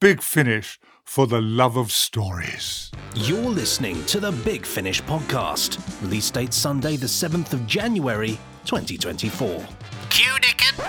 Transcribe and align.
Big 0.00 0.22
Finish 0.22 0.78
for 1.02 1.26
the 1.26 1.40
love 1.40 1.76
of 1.76 1.90
stories. 1.90 2.92
You're 3.16 3.50
listening 3.50 4.04
to 4.04 4.20
the 4.20 4.30
Big 4.30 4.64
Finish 4.64 5.02
podcast. 5.02 5.80
Release 6.00 6.30
date 6.30 6.54
Sunday, 6.54 6.94
the 6.94 7.06
7th 7.06 7.52
of 7.52 7.66
January, 7.66 8.38
2024. 8.64 9.66
Q 10.10 10.38
Dickon. 10.40 10.84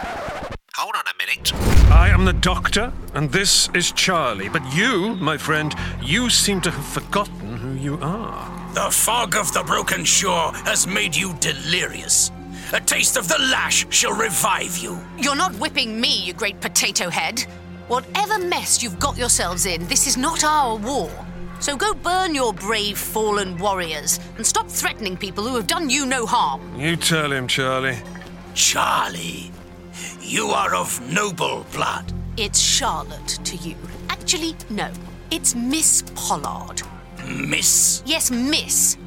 Hold 0.76 0.96
on 0.96 1.04
a 1.08 1.18
minute. 1.18 1.52
I 1.92 2.10
am 2.10 2.24
the 2.24 2.34
doctor, 2.34 2.94
and 3.16 3.32
this 3.32 3.68
is 3.74 3.92
Charlie. 3.94 4.48
But 4.48 4.76
you, 4.76 5.16
my 5.16 5.38
friend, 5.38 5.74
you 6.04 6.30
seem 6.30 6.62
to 6.62 6.70
have 6.70 6.86
forgotten 6.86 7.58
who 7.58 7.74
you 7.82 7.98
are. 8.04 8.74
The 8.76 8.92
fog 8.92 9.36
of 9.36 9.52
the 9.54 9.64
broken 9.64 10.06
shore 10.06 10.52
has 10.66 10.86
made 10.86 11.16
you 11.16 11.34
delirious. 11.40 12.30
A 12.74 12.80
taste 12.80 13.18
of 13.18 13.28
the 13.28 13.40
lash 13.40 13.88
shall 13.90 14.14
revive 14.14 14.78
you. 14.78 15.00
You're 15.18 15.36
not 15.36 15.56
whipping 15.56 16.00
me, 16.00 16.16
you 16.16 16.34
great 16.34 16.62
potato 16.62 17.10
head. 17.10 17.44
Whatever 17.90 18.38
mess 18.38 18.84
you've 18.84 19.00
got 19.00 19.18
yourselves 19.18 19.66
in, 19.66 19.84
this 19.88 20.06
is 20.06 20.16
not 20.16 20.44
our 20.44 20.78
war. 20.78 21.10
So 21.60 21.76
go 21.76 21.96
burn 21.96 22.36
your 22.36 22.54
brave 22.54 23.00
fallen 23.00 23.58
warriors 23.58 24.20
and 24.38 24.46
stop 24.46 24.68
threatening 24.68 25.18
people 25.18 25.44
who 25.44 25.56
have 25.56 25.66
done 25.66 25.90
you 25.90 26.06
no 26.06 26.28
harm. 26.28 26.80
You 26.80 26.96
tell 26.96 27.32
him, 27.32 27.48
Charlie. 27.48 27.98
Charlie, 28.54 29.52
you 30.22 30.50
are 30.50 30.76
of 30.76 31.02
noble 31.12 31.66
blood. 31.74 32.14
It's 32.38 32.60
Charlotte 32.60 33.40
to 33.44 33.56
you. 33.56 33.76
Actually, 34.12 34.56
no. 34.70 34.92
It's 35.32 35.56
Miss 35.56 36.04
Pollard. 36.14 36.84
Miss. 37.26 38.04
Yes, 38.06 38.30
Miss. 38.30 38.98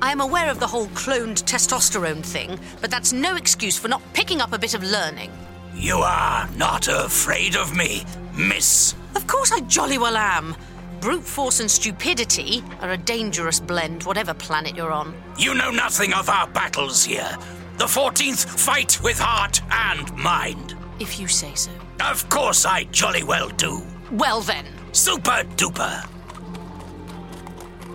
I 0.00 0.12
am 0.12 0.22
aware 0.22 0.50
of 0.50 0.60
the 0.60 0.66
whole 0.66 0.86
cloned 0.86 1.44
testosterone 1.44 2.24
thing, 2.24 2.58
but 2.80 2.90
that's 2.90 3.12
no 3.12 3.36
excuse 3.36 3.76
for 3.76 3.88
not 3.88 4.00
picking 4.14 4.40
up 4.40 4.54
a 4.54 4.58
bit 4.58 4.72
of 4.72 4.82
learning. 4.82 5.30
You 5.74 5.98
are 5.98 6.48
not 6.56 6.88
afraid 6.88 7.54
of 7.56 7.76
me, 7.76 8.04
Miss. 8.48 8.94
Of 9.14 9.26
course 9.26 9.52
I 9.52 9.60
jolly 9.60 9.98
well 9.98 10.16
am. 10.16 10.56
Brute 11.00 11.24
force 11.24 11.60
and 11.60 11.70
stupidity 11.70 12.62
are 12.80 12.90
a 12.90 12.96
dangerous 12.96 13.60
blend, 13.60 14.02
whatever 14.04 14.34
planet 14.34 14.76
you're 14.76 14.92
on. 14.92 15.14
You 15.38 15.54
know 15.54 15.70
nothing 15.70 16.12
of 16.12 16.28
our 16.28 16.46
battles 16.48 17.04
here. 17.04 17.36
The 17.78 17.86
14th 17.86 18.58
fight 18.58 18.98
with 19.02 19.18
heart 19.18 19.60
and 19.70 20.14
mind. 20.16 20.74
If 20.98 21.18
you 21.18 21.26
say 21.28 21.54
so. 21.54 21.70
Of 22.00 22.28
course 22.28 22.64
I 22.66 22.84
jolly 22.84 23.22
well 23.24 23.48
do. 23.50 23.82
Well 24.12 24.40
then, 24.42 24.66
Super 24.92 25.44
duper. 25.56 26.04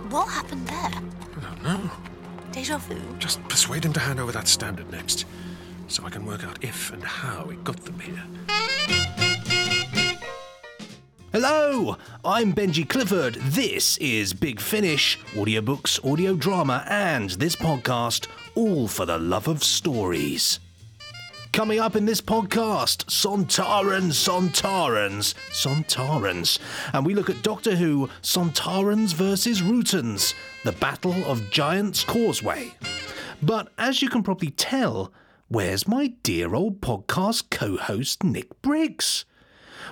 what 0.09 0.27
happened 0.29 0.67
there? 0.67 0.91
I 1.37 1.41
don't 1.41 1.63
know. 1.63 1.91
Deja 2.51 2.77
vu? 2.77 2.95
Just 3.19 3.43
persuade 3.49 3.83
him 3.85 3.93
to 3.93 3.99
hand 3.99 4.19
over 4.19 4.31
that 4.31 4.47
standard 4.47 4.89
next, 4.91 5.25
so 5.87 6.05
I 6.05 6.09
can 6.09 6.25
work 6.25 6.43
out 6.43 6.63
if 6.63 6.91
and 6.93 7.03
how 7.03 7.45
he 7.47 7.57
got 7.57 7.83
them 7.83 7.99
here. 7.99 8.23
Hello, 11.37 11.97
I'm 12.23 12.53
Benji 12.53 12.87
Clifford. 12.87 13.33
This 13.35 13.97
is 13.97 14.33
Big 14.33 14.61
Finish, 14.61 15.19
audiobooks, 15.33 15.99
audio 16.09 16.33
drama, 16.33 16.85
and 16.87 17.31
this 17.31 17.57
podcast, 17.57 18.27
all 18.55 18.87
for 18.87 19.05
the 19.05 19.17
love 19.17 19.49
of 19.49 19.61
stories. 19.61 20.61
Coming 21.51 21.81
up 21.81 21.97
in 21.97 22.05
this 22.05 22.21
podcast, 22.21 23.07
Sontarans, 23.07 24.13
Sontarans, 24.13 25.33
Sontarans. 25.51 26.57
And 26.93 27.05
we 27.05 27.13
look 27.13 27.29
at 27.29 27.43
Doctor 27.43 27.75
Who, 27.75 28.09
Sontarans 28.21 29.13
versus 29.13 29.61
Rutans, 29.61 30.33
the 30.63 30.71
Battle 30.71 31.21
of 31.25 31.51
Giant's 31.51 32.05
Causeway. 32.05 32.75
But 33.43 33.73
as 33.77 34.01
you 34.01 34.07
can 34.07 34.23
probably 34.23 34.51
tell, 34.51 35.11
where's 35.49 35.85
my 35.85 36.13
dear 36.23 36.55
old 36.55 36.79
podcast 36.79 37.49
co 37.49 37.75
host, 37.75 38.23
Nick 38.23 38.61
Briggs? 38.61 39.25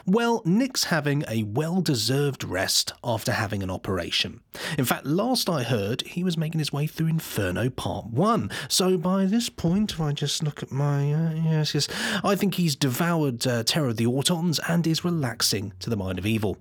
Well, 0.05 0.41
Nick's 0.43 0.85
having 0.85 1.23
a 1.29 1.43
well 1.43 1.79
deserved 1.79 2.43
rest 2.43 2.91
after 3.05 3.31
having 3.31 3.63
an 3.63 3.69
operation. 3.69 4.41
In 4.77 4.83
fact, 4.83 5.05
last 5.05 5.49
I 5.49 5.63
heard, 5.63 6.01
he 6.01 6.25
was 6.25 6.37
making 6.37 6.59
his 6.59 6.73
way 6.73 6.87
through 6.87 7.07
Inferno 7.07 7.69
Part 7.69 8.07
1. 8.07 8.51
So 8.67 8.97
by 8.97 9.25
this 9.25 9.47
point, 9.47 9.93
if 9.93 10.01
I 10.01 10.11
just 10.11 10.43
look 10.43 10.61
at 10.61 10.73
my. 10.73 11.13
Uh, 11.13 11.33
yes, 11.35 11.73
yes, 11.73 11.87
I 12.21 12.35
think 12.35 12.55
he's 12.55 12.75
devoured 12.75 13.47
uh, 13.47 13.63
Terror 13.63 13.89
of 13.89 13.97
the 13.97 14.05
Autons 14.05 14.59
and 14.67 14.85
is 14.85 15.05
relaxing 15.05 15.71
to 15.79 15.89
the 15.89 15.95
mind 15.95 16.19
of 16.19 16.25
evil. 16.25 16.57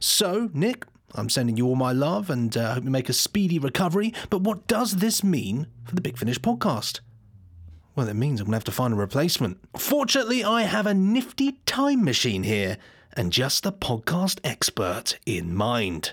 So, 0.00 0.48
Nick, 0.54 0.86
I'm 1.14 1.28
sending 1.28 1.58
you 1.58 1.66
all 1.66 1.76
my 1.76 1.92
love 1.92 2.30
and 2.30 2.56
uh, 2.56 2.74
hope 2.74 2.84
you 2.84 2.90
make 2.90 3.10
a 3.10 3.14
speedy 3.14 3.58
recovery. 3.58 4.14
But 4.30 4.42
what 4.42 4.66
does 4.66 4.96
this 4.96 5.22
mean 5.22 5.66
for 5.84 5.94
the 5.94 6.00
Big 6.00 6.16
Finish 6.16 6.38
podcast? 6.38 7.00
Well, 7.98 8.06
that 8.06 8.14
means 8.14 8.40
I'm 8.40 8.44
going 8.44 8.52
to 8.52 8.56
have 8.58 8.62
to 8.62 8.70
find 8.70 8.94
a 8.94 8.96
replacement. 8.96 9.58
Fortunately, 9.76 10.44
I 10.44 10.62
have 10.62 10.86
a 10.86 10.94
nifty 10.94 11.58
time 11.66 12.04
machine 12.04 12.44
here 12.44 12.78
and 13.14 13.32
just 13.32 13.64
the 13.64 13.72
podcast 13.72 14.38
expert 14.44 15.18
in 15.26 15.52
mind. 15.52 16.12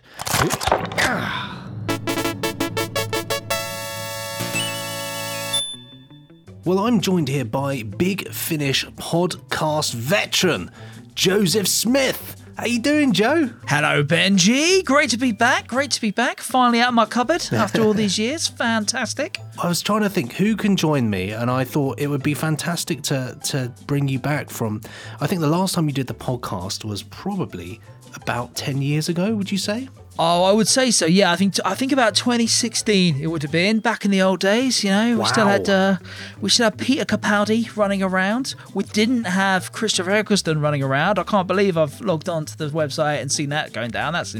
Well, 6.65 6.79
I'm 6.79 7.01
joined 7.01 7.27
here 7.27 7.45
by 7.45 7.83
Big 7.83 8.29
Finish 8.29 8.83
podcast 8.95 9.93
veteran, 9.93 10.71
Joseph 11.13 11.67
Smith. 11.67 12.44
How 12.57 12.65
you 12.65 12.79
doing, 12.79 13.11
Joe? 13.11 13.49
Hello, 13.67 14.01
Benji. 14.01 14.83
Great 14.85 15.09
to 15.09 15.17
be 15.17 15.33
back. 15.33 15.67
Great 15.67 15.91
to 15.91 15.99
be 15.99 16.11
back. 16.11 16.39
Finally 16.39 16.79
out 16.79 16.89
of 16.89 16.93
my 16.93 17.05
cupboard 17.05 17.45
after 17.51 17.81
all 17.81 17.93
these 17.93 18.17
years. 18.17 18.47
Fantastic. 18.47 19.39
I 19.61 19.67
was 19.67 19.81
trying 19.81 20.03
to 20.03 20.09
think 20.09 20.33
who 20.33 20.55
can 20.55 20.77
join 20.77 21.09
me, 21.09 21.31
and 21.31 21.51
I 21.51 21.65
thought 21.65 21.99
it 21.99 22.07
would 22.07 22.23
be 22.23 22.33
fantastic 22.33 23.01
to 23.03 23.37
to 23.45 23.73
bring 23.87 24.07
you 24.07 24.19
back 24.19 24.49
from. 24.49 24.81
I 25.19 25.27
think 25.27 25.41
the 25.41 25.49
last 25.49 25.75
time 25.75 25.87
you 25.87 25.93
did 25.93 26.07
the 26.07 26.13
podcast 26.13 26.85
was 26.85 27.03
probably 27.03 27.81
about 28.13 28.55
ten 28.55 28.81
years 28.81 29.09
ago. 29.09 29.35
Would 29.35 29.51
you 29.51 29.57
say? 29.57 29.89
Oh, 30.17 30.43
I 30.43 30.51
would 30.53 30.67
say 30.67 30.91
so. 30.91 31.05
Yeah, 31.05 31.31
I 31.31 31.35
think 31.35 31.55
I 31.65 31.75
think 31.75 31.91
about 31.91 32.15
2016 32.15 33.17
it 33.21 33.27
would 33.27 33.41
have 33.41 33.51
been 33.51 33.79
back 33.79 34.05
in 34.05 34.11
the 34.11 34.21
old 34.21 34.39
days. 34.39 34.83
You 34.83 34.91
know, 34.91 35.17
we 35.19 35.25
still 35.25 35.45
had 35.47 35.69
uh, 35.69 35.97
we 36.39 36.49
still 36.49 36.65
had 36.65 36.77
Peter 36.77 37.03
Capaldi 37.03 37.75
running 37.75 38.01
around. 38.01 38.55
We 38.73 38.83
didn't 38.85 39.25
have 39.25 39.71
Christopher 39.73 40.11
Eccleston 40.11 40.61
running 40.61 40.81
around. 40.83 41.19
I 41.19 41.23
can't 41.23 41.47
believe 41.47 41.77
I've 41.77 41.99
logged 42.01 42.29
onto 42.29 42.55
the 42.55 42.67
website 42.69 43.21
and 43.21 43.31
seen 43.31 43.49
that 43.49 43.73
going 43.73 43.91
down. 43.91 44.13
That's 44.13 44.35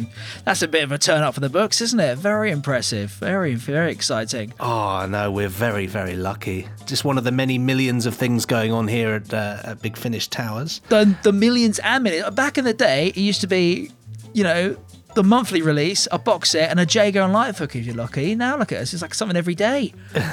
that's 0.45 0.61
a 0.61 0.67
bit 0.67 0.83
of 0.83 0.91
a 0.93 0.97
turn 0.97 1.23
up 1.23 1.33
for 1.33 1.41
the 1.41 1.49
books, 1.49 1.81
isn't 1.81 1.99
it? 1.99 2.17
Very 2.17 2.51
impressive. 2.51 3.11
Very 3.11 3.55
very 3.55 3.91
exciting. 3.91 4.53
Oh 4.59 5.05
no, 5.07 5.29
we're 5.29 5.49
very 5.49 5.87
very 5.87 6.15
lucky. 6.15 6.67
Just 6.85 7.03
one 7.03 7.17
of 7.17 7.25
the 7.25 7.31
many 7.31 7.57
millions 7.57 8.05
of 8.05 8.15
things 8.15 8.45
going 8.45 8.71
on 8.71 8.87
here 8.87 9.15
at, 9.15 9.33
uh, 9.33 9.57
at 9.63 9.81
Big 9.81 9.97
Finish 9.97 10.29
Towers. 10.29 10.79
the 10.89 11.15
the 11.23 11.33
millions 11.33 11.79
and 11.79 12.03
millions. 12.03 12.29
Back 12.33 12.57
in 12.57 12.63
the 12.63 12.73
day, 12.73 13.07
it 13.07 13.17
used 13.17 13.41
to 13.41 13.47
be, 13.47 13.91
you 14.33 14.43
know, 14.43 14.77
the 15.15 15.23
monthly 15.23 15.61
release, 15.61 16.07
a 16.11 16.19
box 16.19 16.51
set, 16.51 16.69
and 16.69 16.79
a 16.79 16.85
Jago 16.85 17.25
and 17.25 17.33
Litefoot 17.33 17.75
if 17.75 17.85
you're 17.85 17.95
lucky. 17.95 18.35
Now 18.35 18.57
look 18.57 18.71
at 18.71 18.81
us, 18.81 18.93
it's 18.93 19.01
like 19.01 19.13
something 19.13 19.37
every 19.37 19.55
day. 19.55 19.93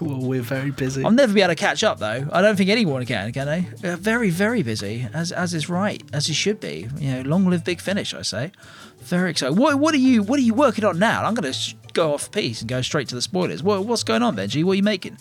Well, 0.00 0.20
we're 0.20 0.42
very 0.42 0.70
busy. 0.70 1.04
I'll 1.04 1.10
never 1.10 1.32
be 1.32 1.40
able 1.40 1.52
to 1.52 1.56
catch 1.56 1.82
up 1.82 1.98
though. 1.98 2.28
I 2.32 2.40
don't 2.40 2.56
think 2.56 2.70
anyone 2.70 3.04
can, 3.04 3.32
can 3.32 3.46
they? 3.46 3.88
Uh, 3.88 3.96
very, 3.96 4.30
very 4.30 4.62
busy, 4.62 5.08
as 5.12 5.32
as 5.32 5.54
is 5.54 5.68
right, 5.68 6.02
as 6.12 6.28
it 6.28 6.34
should 6.34 6.60
be. 6.60 6.88
You 6.98 7.14
know, 7.14 7.22
long 7.22 7.46
live 7.46 7.64
Big 7.64 7.80
Finish, 7.80 8.14
I 8.14 8.22
say. 8.22 8.52
Very 9.00 9.30
excited. 9.30 9.58
What 9.58 9.78
what 9.78 9.94
are 9.94 9.98
you 9.98 10.22
what 10.22 10.38
are 10.38 10.42
you 10.42 10.54
working 10.54 10.84
on 10.84 10.98
now? 10.98 11.24
I'm 11.24 11.34
going 11.34 11.52
to 11.52 11.74
go 11.94 12.14
off 12.14 12.30
piece 12.30 12.60
and 12.60 12.68
go 12.68 12.80
straight 12.80 13.08
to 13.08 13.14
the 13.14 13.22
spoilers. 13.22 13.62
What, 13.62 13.84
what's 13.84 14.04
going 14.04 14.22
on, 14.22 14.36
Benji? 14.36 14.62
What 14.62 14.72
are 14.72 14.76
you 14.76 14.82
making? 14.82 15.18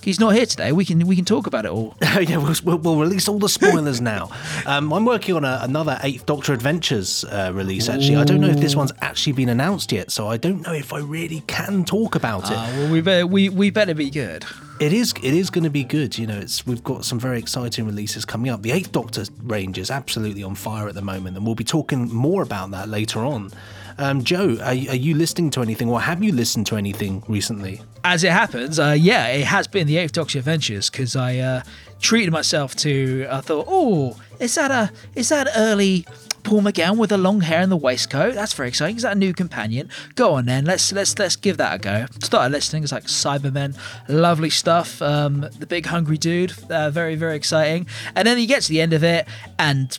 He's 0.00 0.20
not 0.20 0.34
here 0.34 0.46
today. 0.46 0.72
We 0.72 0.84
can 0.84 1.06
we 1.06 1.16
can 1.16 1.24
talk 1.24 1.46
about 1.46 1.64
it 1.64 1.70
all. 1.70 1.96
yeah, 2.02 2.36
we'll, 2.36 2.54
we'll, 2.64 2.78
we'll 2.78 3.00
release 3.00 3.28
all 3.28 3.38
the 3.38 3.48
spoilers 3.48 4.00
now. 4.00 4.30
Um, 4.64 4.92
I'm 4.92 5.04
working 5.04 5.34
on 5.34 5.44
a, 5.44 5.58
another 5.62 5.98
Eighth 6.02 6.24
Doctor 6.24 6.52
Adventures 6.52 7.24
uh, 7.24 7.50
release. 7.52 7.88
Actually, 7.88 8.16
I 8.16 8.24
don't 8.24 8.40
know 8.40 8.48
if 8.48 8.60
this 8.60 8.76
one's 8.76 8.92
actually 9.00 9.32
been 9.32 9.48
announced 9.48 9.90
yet, 9.90 10.10
so 10.10 10.28
I 10.28 10.36
don't 10.36 10.62
know 10.62 10.72
if 10.72 10.92
I 10.92 11.00
really 11.00 11.42
can 11.46 11.84
talk 11.84 12.14
about 12.14 12.44
it. 12.44 12.56
Uh, 12.56 12.70
well, 12.76 12.92
we 12.92 13.00
better 13.00 13.26
we, 13.26 13.48
we 13.48 13.70
better 13.70 13.94
be 13.94 14.10
good. 14.10 14.44
It 14.80 14.92
is 14.92 15.12
it 15.22 15.34
is 15.34 15.50
going 15.50 15.64
to 15.64 15.70
be 15.70 15.82
good. 15.82 16.16
You 16.16 16.28
know, 16.28 16.38
it's 16.38 16.64
we've 16.64 16.84
got 16.84 17.04
some 17.04 17.18
very 17.18 17.38
exciting 17.38 17.84
releases 17.84 18.24
coming 18.24 18.50
up. 18.50 18.62
The 18.62 18.70
Eighth 18.70 18.92
Doctor 18.92 19.24
range 19.42 19.78
is 19.78 19.90
absolutely 19.90 20.44
on 20.44 20.54
fire 20.54 20.88
at 20.88 20.94
the 20.94 21.02
moment, 21.02 21.36
and 21.36 21.44
we'll 21.44 21.56
be 21.56 21.64
talking 21.64 22.12
more 22.12 22.42
about 22.42 22.70
that 22.70 22.88
later 22.88 23.24
on. 23.24 23.50
Um, 23.98 24.22
Joe, 24.22 24.56
are, 24.60 24.70
are 24.70 24.74
you 24.74 25.14
listening 25.14 25.50
to 25.50 25.62
anything, 25.62 25.90
or 25.90 26.00
have 26.00 26.22
you 26.22 26.32
listened 26.32 26.66
to 26.68 26.76
anything 26.76 27.22
recently? 27.28 27.80
as 28.04 28.24
it 28.24 28.32
happens, 28.32 28.78
uh, 28.78 28.96
yeah, 28.98 29.26
it 29.26 29.44
has 29.44 29.66
been 29.66 29.86
the 29.86 29.98
Eighth 29.98 30.12
Doctor 30.12 30.38
Adventures 30.38 30.88
because 30.88 31.16
I 31.16 31.38
uh, 31.38 31.62
treated 32.00 32.30
myself 32.30 32.74
to. 32.76 33.26
I 33.30 33.40
thought, 33.40 33.66
oh, 33.68 34.16
is 34.40 34.54
that 34.54 34.70
a 34.70 34.90
is 35.14 35.28
that 35.28 35.48
early 35.56 36.06
Paul 36.42 36.62
McGann 36.62 36.96
with 36.96 37.10
the 37.10 37.18
long 37.18 37.42
hair 37.42 37.60
and 37.60 37.70
the 37.70 37.76
waistcoat? 37.76 38.34
That's 38.34 38.52
very 38.52 38.68
exciting. 38.68 38.96
Is 38.96 39.02
that 39.02 39.12
a 39.12 39.18
new 39.18 39.34
companion? 39.34 39.90
Go 40.14 40.34
on 40.34 40.46
then, 40.46 40.64
let's 40.64 40.92
let's 40.92 41.18
let's 41.18 41.36
give 41.36 41.56
that 41.58 41.74
a 41.74 41.78
go. 41.78 42.06
Started 42.22 42.52
listening. 42.52 42.82
It's 42.82 42.92
like 42.92 43.04
Cybermen, 43.04 43.76
lovely 44.08 44.50
stuff. 44.50 45.02
Um, 45.02 45.46
the 45.58 45.66
big 45.66 45.86
hungry 45.86 46.18
dude, 46.18 46.52
uh, 46.70 46.90
very 46.90 47.14
very 47.14 47.36
exciting. 47.36 47.86
And 48.14 48.26
then 48.26 48.38
you 48.38 48.46
get 48.46 48.62
to 48.62 48.68
the 48.70 48.80
end 48.80 48.92
of 48.92 49.04
it 49.04 49.26
and 49.58 49.98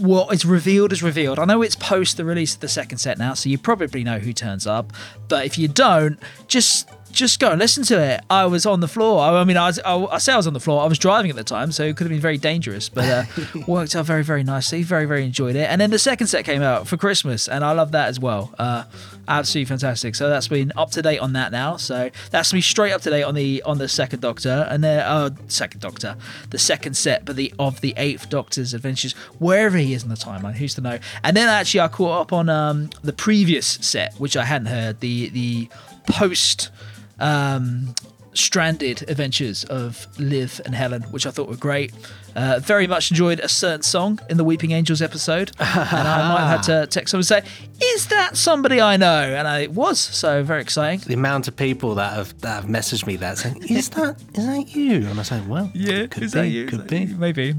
what 0.00 0.32
is 0.32 0.44
revealed 0.44 0.92
is 0.92 1.02
revealed. 1.02 1.38
I 1.38 1.44
know 1.44 1.62
it's 1.62 1.76
post 1.76 2.16
the 2.16 2.24
release 2.24 2.54
of 2.54 2.60
the 2.60 2.68
second 2.68 2.98
set 2.98 3.18
now, 3.18 3.34
so 3.34 3.48
you 3.48 3.58
probably 3.58 4.02
know 4.02 4.18
who 4.18 4.32
turns 4.32 4.66
up. 4.66 4.92
But 5.28 5.44
if 5.44 5.58
you 5.58 5.68
don't, 5.68 6.18
just 6.48 6.88
just 7.12 7.40
go 7.40 7.50
and 7.50 7.58
listen 7.58 7.84
to 7.84 8.00
it. 8.00 8.22
I 8.30 8.46
was 8.46 8.66
on 8.66 8.80
the 8.80 8.88
floor. 8.88 9.20
I, 9.20 9.40
I 9.40 9.44
mean, 9.44 9.56
I, 9.56 9.66
was, 9.66 9.78
I, 9.80 9.96
I 10.06 10.18
say 10.18 10.32
I 10.32 10.36
was 10.36 10.46
on 10.46 10.52
the 10.52 10.60
floor. 10.60 10.82
I 10.82 10.86
was 10.86 10.98
driving 10.98 11.30
at 11.30 11.36
the 11.36 11.44
time, 11.44 11.72
so 11.72 11.84
it 11.84 11.96
could 11.96 12.04
have 12.04 12.10
been 12.10 12.20
very 12.20 12.38
dangerous, 12.38 12.88
but 12.88 13.04
uh, 13.04 13.24
worked 13.66 13.94
out 13.96 14.06
very, 14.06 14.24
very 14.24 14.42
nicely. 14.42 14.82
Very, 14.82 15.06
very 15.06 15.24
enjoyed 15.24 15.56
it. 15.56 15.68
And 15.70 15.80
then 15.80 15.90
the 15.90 15.98
second 15.98 16.28
set 16.28 16.44
came 16.44 16.62
out 16.62 16.86
for 16.86 16.96
Christmas, 16.96 17.48
and 17.48 17.64
I 17.64 17.72
love 17.72 17.92
that 17.92 18.08
as 18.08 18.20
well. 18.20 18.54
Uh, 18.58 18.84
absolutely 19.28 19.66
fantastic. 19.66 20.14
So 20.14 20.28
that's 20.28 20.48
been 20.48 20.72
up 20.76 20.90
to 20.92 21.02
date 21.02 21.18
on 21.18 21.32
that 21.34 21.52
now. 21.52 21.76
So 21.76 22.10
that's 22.30 22.52
me 22.52 22.60
straight 22.60 22.92
up 22.92 23.02
to 23.02 23.10
date 23.10 23.22
on 23.22 23.34
the 23.34 23.62
on 23.64 23.78
the 23.78 23.88
second 23.88 24.20
Doctor, 24.20 24.66
and 24.70 24.82
then 24.84 25.00
uh, 25.00 25.30
second 25.48 25.80
Doctor, 25.80 26.16
the 26.50 26.58
second 26.58 26.94
set, 26.94 27.24
but 27.24 27.36
the 27.36 27.52
of 27.58 27.80
the 27.80 27.94
Eighth 27.96 28.28
Doctor's 28.28 28.74
adventures, 28.74 29.12
wherever 29.38 29.76
he 29.78 29.94
is 29.94 30.02
in 30.02 30.08
the 30.08 30.14
timeline, 30.14 30.54
who's 30.54 30.74
to 30.74 30.80
know? 30.80 30.98
And 31.22 31.36
then 31.36 31.48
actually, 31.48 31.80
I 31.80 31.88
caught 31.88 32.20
up 32.20 32.32
on 32.32 32.48
um, 32.48 32.90
the 33.02 33.12
previous 33.12 33.66
set, 33.66 34.14
which 34.14 34.36
I 34.36 34.44
hadn't 34.44 34.68
heard, 34.68 35.00
the 35.00 35.30
the 35.30 35.68
post 36.06 36.70
um, 37.20 37.94
stranded 38.34 39.08
adventures 39.08 39.64
of 39.64 40.06
Liv 40.18 40.60
and 40.64 40.74
Helen, 40.74 41.02
which 41.04 41.26
I 41.26 41.30
thought 41.30 41.48
were 41.48 41.56
great. 41.56 41.92
Uh, 42.36 42.60
very 42.62 42.86
much 42.86 43.10
enjoyed 43.10 43.40
a 43.40 43.48
certain 43.48 43.82
song 43.82 44.20
in 44.28 44.36
the 44.36 44.44
Weeping 44.44 44.70
Angels 44.70 45.02
episode, 45.02 45.50
and 45.58 45.68
I 45.68 46.28
might 46.32 46.46
have 46.46 46.64
had 46.64 46.82
to 46.82 46.86
text 46.86 47.10
someone 47.10 47.20
and 47.22 47.26
say, 47.26 47.42
"Is 47.82 48.06
that 48.06 48.36
somebody 48.36 48.80
I 48.80 48.96
know?" 48.96 49.34
And 49.34 49.48
I 49.48 49.60
it 49.62 49.72
was 49.72 49.98
so 49.98 50.44
very 50.44 50.62
exciting. 50.62 51.00
The 51.00 51.14
amount 51.14 51.48
of 51.48 51.56
people 51.56 51.96
that 51.96 52.12
have 52.12 52.38
that 52.42 52.54
have 52.62 52.64
messaged 52.66 53.04
me 53.04 53.16
that 53.16 53.38
saying, 53.38 53.64
"Is 53.68 53.88
that 53.90 54.22
is 54.34 54.46
that 54.46 54.76
you?" 54.76 55.08
And 55.08 55.18
I 55.18 55.24
say, 55.24 55.40
"Well, 55.40 55.72
yeah, 55.74 56.06
could 56.06 56.30
be, 56.30 56.66
could 56.66 56.86
be." 56.86 57.06
Maybe. 57.06 57.56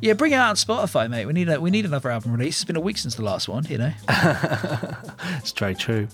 Yeah, 0.00 0.14
bring 0.14 0.32
it 0.32 0.36
out 0.36 0.48
on 0.50 0.56
Spotify, 0.56 1.10
mate. 1.10 1.26
We 1.26 1.34
need 1.34 1.50
a, 1.50 1.60
we 1.60 1.70
need 1.70 1.84
another 1.84 2.10
album 2.10 2.32
release. 2.32 2.56
It's 2.56 2.64
been 2.64 2.76
a 2.76 2.80
week 2.80 2.96
since 2.96 3.16
the 3.16 3.24
last 3.24 3.46
one, 3.48 3.66
you 3.66 3.76
know. 3.76 3.92
It's 5.38 5.52
very 5.52 5.74
true. 5.74 6.08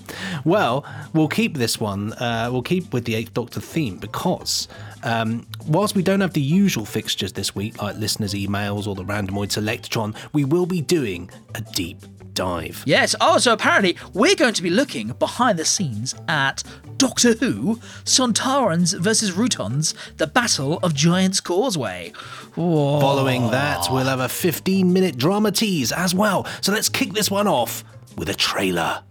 Well, 0.45 0.85
we'll 1.13 1.29
keep 1.29 1.57
this 1.57 1.79
one. 1.79 2.13
Uh, 2.15 2.49
we'll 2.51 2.63
keep 2.63 2.93
with 2.93 3.05
the 3.05 3.15
Eighth 3.15 3.33
Doctor 3.33 3.61
theme 3.61 4.00
because 4.01 4.69
um, 5.03 5.47
whilst 5.67 5.95
we 5.95 6.03
don't 6.03 6.21
have 6.21 6.33
the 6.33 6.41
usual 6.41 6.85
fixtures 6.85 7.33
this 7.33 7.55
week, 7.55 7.81
like 7.81 7.97
listeners' 7.97 8.35
emails 8.35 8.87
or 8.87 8.95
the 8.95 9.05
randomoid 9.05 9.53
selectron, 9.53 10.15
we 10.33 10.45
will 10.45 10.67
be 10.67 10.81
doing 10.81 11.31
a 11.55 11.61
deep 11.61 11.99
dive. 12.35 12.83
Yes. 12.87 13.15
Oh, 13.21 13.39
so 13.39 13.53
apparently 13.53 13.97
we're 14.15 14.35
going 14.35 14.55
to 14.55 14.63
be 14.63 14.71
looking 14.71 15.09
behind 15.19 15.59
the 15.59 15.65
scenes 15.65 16.15
at 16.29 16.63
Doctor 16.97 17.35
Who, 17.35 17.77
Sontarans 18.05 18.99
versus 18.99 19.33
Rutans, 19.33 19.95
the 20.17 20.27
Battle 20.27 20.79
of 20.83 20.95
Giant's 20.95 21.41
Causeway. 21.41 22.13
Whoa. 22.55 23.01
Following 23.01 23.51
that, 23.51 23.89
we'll 23.91 24.05
have 24.05 24.21
a 24.21 24.29
15 24.29 24.93
minute 24.93 25.17
drama 25.17 25.51
tease 25.53 25.93
as 25.93 26.15
well. 26.15 26.47
So 26.61 26.73
let's 26.73 26.89
kick 26.89 27.13
this 27.13 27.31
one 27.31 27.47
off 27.47 27.85
with 28.17 28.29
a 28.29 28.35
trailer. 28.35 29.03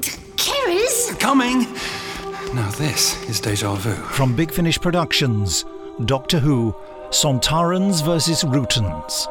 C'rizz? 0.00 1.18
Coming! 1.18 1.66
Now 2.54 2.70
this 2.70 3.22
is 3.28 3.40
deja 3.40 3.74
vu. 3.74 3.92
From 3.92 4.34
Big 4.34 4.50
Finish 4.50 4.80
Productions, 4.80 5.66
Doctor 6.06 6.38
Who, 6.38 6.74
Sontarans 7.10 8.02
vs. 8.02 8.42
Rutans, 8.44 9.26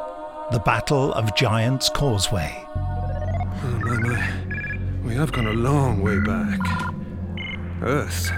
The 0.51 0.59
Battle 0.59 1.13
of 1.13 1.35
Giant's 1.35 1.89
Causeway. 1.89 2.63
Oh, 2.75 3.79
my, 3.83 3.97
my. 3.97 4.37
We 5.03 5.15
have 5.15 5.31
gone 5.31 5.47
a 5.47 5.53
long 5.53 6.01
way 6.03 6.19
back. 6.19 6.59
Earth. 7.81 8.31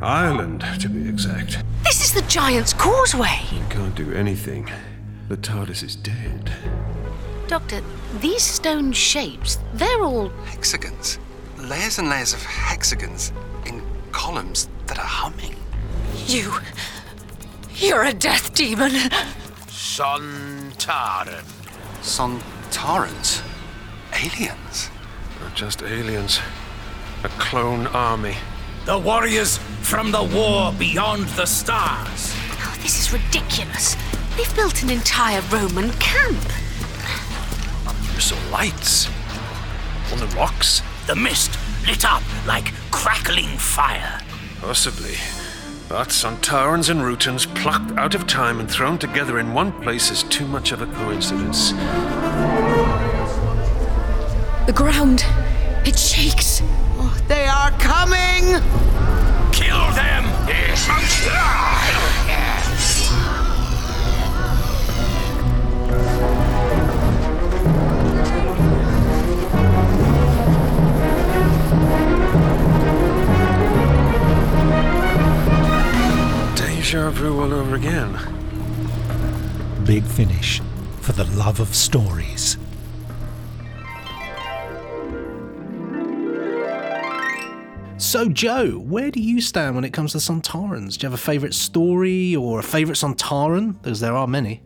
Ireland, 0.00 0.64
to 0.80 0.88
be 0.88 1.06
exact. 1.06 1.62
This 1.84 2.02
is 2.02 2.14
the 2.14 2.26
Giant's 2.28 2.72
Causeway. 2.72 3.40
We 3.52 3.58
can't 3.68 3.94
do 3.94 4.10
anything. 4.12 4.70
The 5.28 5.36
TARDIS 5.36 5.82
is 5.82 5.96
dead. 5.96 6.50
Doctor, 7.46 7.82
these 8.20 8.42
stone 8.42 8.92
shapes, 8.92 9.58
they're 9.74 10.02
all. 10.02 10.30
Hexagons. 10.46 11.18
Layers 11.58 11.98
and 11.98 12.08
layers 12.08 12.32
of 12.32 12.42
hexagons 12.42 13.32
in 13.32 13.45
columns 14.16 14.68
that 14.86 14.98
are 14.98 15.12
humming. 15.22 15.54
You. 16.26 16.50
You're 17.74 18.04
a 18.04 18.14
death 18.14 18.54
demon. 18.54 18.92
Sontaran. 19.68 21.44
Sontarans. 22.00 23.42
Aliens. 24.14 24.90
Not 25.38 25.54
just 25.54 25.82
aliens. 25.82 26.40
A 27.24 27.28
clone 27.28 27.86
army. 27.88 28.36
The 28.86 28.98
warriors 28.98 29.58
from 29.82 30.10
the 30.12 30.24
war 30.24 30.72
beyond 30.72 31.28
the 31.40 31.44
stars. 31.44 32.32
Oh, 32.64 32.74
this 32.80 32.98
is 32.98 33.12
ridiculous. 33.12 33.96
They've 34.34 34.56
built 34.56 34.82
an 34.82 34.88
entire 34.88 35.42
Roman 35.52 35.90
camp. 35.98 36.42
You 38.14 38.20
saw 38.20 38.38
lights. 38.50 39.08
On 40.10 40.18
the 40.18 40.28
rocks, 40.34 40.80
the 41.06 41.14
mist 41.14 41.58
lit 41.86 42.04
up 42.04 42.22
like 42.46 42.72
crackling 42.90 43.56
fire. 43.58 44.20
Possibly. 44.60 45.16
But 45.88 46.08
Sontarans 46.08 46.90
and 46.90 47.00
Rutans 47.00 47.46
plucked 47.54 47.92
out 47.92 48.14
of 48.14 48.26
time 48.26 48.58
and 48.58 48.68
thrown 48.68 48.98
together 48.98 49.38
in 49.38 49.54
one 49.54 49.72
place 49.82 50.10
is 50.10 50.24
too 50.24 50.46
much 50.46 50.72
of 50.72 50.82
a 50.82 50.86
coincidence. 50.86 51.70
The 54.66 54.72
ground, 54.74 55.24
it 55.84 55.96
shakes. 55.96 56.60
Oh, 56.98 57.16
they 57.28 57.46
are 57.46 57.70
coming! 57.78 58.60
Kill 59.52 59.90
them! 59.92 60.24
Deja 60.46 60.96
vu 76.92 77.40
all 77.40 77.52
over 77.52 77.74
again. 77.74 78.12
Big 79.84 80.04
Finish, 80.04 80.60
for 81.00 81.12
the 81.12 81.24
love 81.36 81.58
of 81.60 81.74
stories. 81.74 82.56
So, 87.98 88.28
Joe, 88.28 88.78
where 88.78 89.10
do 89.10 89.20
you 89.20 89.40
stand 89.40 89.74
when 89.74 89.84
it 89.84 89.92
comes 89.92 90.12
to 90.12 90.18
Sontarans? 90.18 90.96
Do 90.96 91.06
you 91.06 91.10
have 91.10 91.14
a 91.14 91.22
favourite 91.22 91.54
story 91.54 92.36
or 92.36 92.60
a 92.60 92.62
favourite 92.62 92.96
Sontaran? 92.96 93.80
Because 93.82 94.00
there 94.00 94.14
are 94.14 94.26
many. 94.26 94.62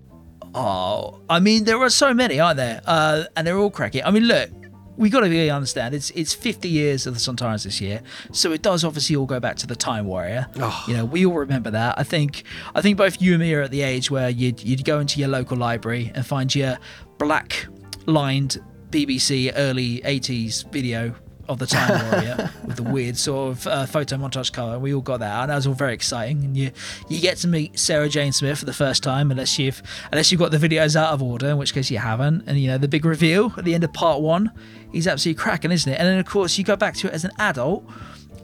Oh, 0.55 1.21
I 1.31 1.41
mean, 1.41 1.65
there 1.65 1.79
are 1.79 1.91
so 1.91 2.13
many, 2.13 2.41
aren't 2.41 2.57
there? 2.57 2.83
Uh, 2.85 3.25
and 3.37 3.47
they're 3.47 3.57
all 3.57 3.71
cracking. 3.71 4.03
I 4.05 4.11
mean, 4.11 4.25
look, 4.25 4.51
we 5.00 5.08
got 5.08 5.20
to 5.20 5.31
really 5.31 5.49
understand 5.49 5.94
it's 5.94 6.11
it's 6.11 6.35
50 6.35 6.69
years 6.69 7.06
of 7.06 7.14
the 7.14 7.20
Sontarans 7.20 7.64
this 7.64 7.81
year, 7.81 8.02
so 8.32 8.52
it 8.52 8.61
does 8.61 8.85
obviously 8.85 9.17
all 9.17 9.25
go 9.25 9.41
back 9.41 9.56
to 9.56 9.67
the 9.67 9.75
Time 9.75 10.05
Warrior. 10.05 10.47
Oh. 10.56 10.85
You 10.87 10.94
know, 10.94 11.06
we 11.06 11.25
all 11.25 11.38
remember 11.38 11.70
that. 11.70 11.99
I 11.99 12.05
think 12.05 12.44
I 12.75 12.82
think 12.82 12.99
both 12.99 13.20
you 13.20 13.32
and 13.32 13.41
me 13.41 13.55
are 13.55 13.62
at 13.62 13.70
the 13.70 13.81
age 13.81 14.11
where 14.11 14.29
you'd 14.29 14.62
you'd 14.62 14.85
go 14.85 15.00
into 15.00 15.19
your 15.19 15.31
local 15.31 15.56
library 15.56 16.12
and 16.14 16.25
find 16.25 16.55
your 16.55 16.79
black 17.17 17.67
lined 18.05 18.62
BBC 18.91 19.52
early 19.56 20.00
80s 20.02 20.71
video 20.71 21.14
of 21.50 21.59
the 21.59 21.66
Time 21.66 22.12
Warrior 22.12 22.50
with 22.64 22.76
the 22.76 22.83
weird 22.85 23.16
sort 23.16 23.50
of 23.50 23.66
uh, 23.66 23.85
photo 23.85 24.16
montage 24.16 24.52
cover. 24.52 24.78
We 24.78 24.95
all 24.95 25.00
got 25.00 25.19
that, 25.19 25.42
and 25.42 25.50
that 25.50 25.57
was 25.57 25.66
all 25.66 25.75
very 25.75 25.92
exciting. 25.92 26.45
And 26.45 26.57
you 26.57 26.71
you 27.09 27.21
get 27.21 27.38
to 27.38 27.49
meet 27.49 27.78
Sarah 27.78 28.09
Jane 28.09 28.33
Smith 28.33 28.61
for 28.61 28.64
the 28.64 28.73
first 28.73 29.02
time, 29.02 29.30
unless 29.30 29.59
you've 29.59 29.83
unless 30.12 30.30
you've 30.30 30.38
got 30.38 30.52
the 30.52 30.59
videos 30.59 30.95
out 30.95 31.12
of 31.12 31.23
order, 31.23 31.49
in 31.49 31.59
which 31.59 31.75
case 31.75 31.90
you 31.90 31.99
haven't. 31.99 32.45
And 32.47 32.59
you 32.59 32.69
know 32.69 32.78
the 32.78 32.88
big 32.88 33.04
reveal 33.04 33.52
at 33.57 33.64
the 33.64 33.75
end 33.75 33.83
of 33.83 33.92
part 33.92 34.21
one, 34.21 34.52
he's 34.92 35.09
absolutely 35.09 35.42
cracking, 35.42 35.73
isn't 35.73 35.92
it? 35.92 35.97
And 35.99 36.07
then 36.07 36.19
of 36.19 36.26
course 36.26 36.57
you 36.57 36.64
go 36.64 36.76
back 36.76 36.95
to 36.99 37.09
it 37.09 37.12
as 37.12 37.25
an 37.25 37.33
adult. 37.38 37.85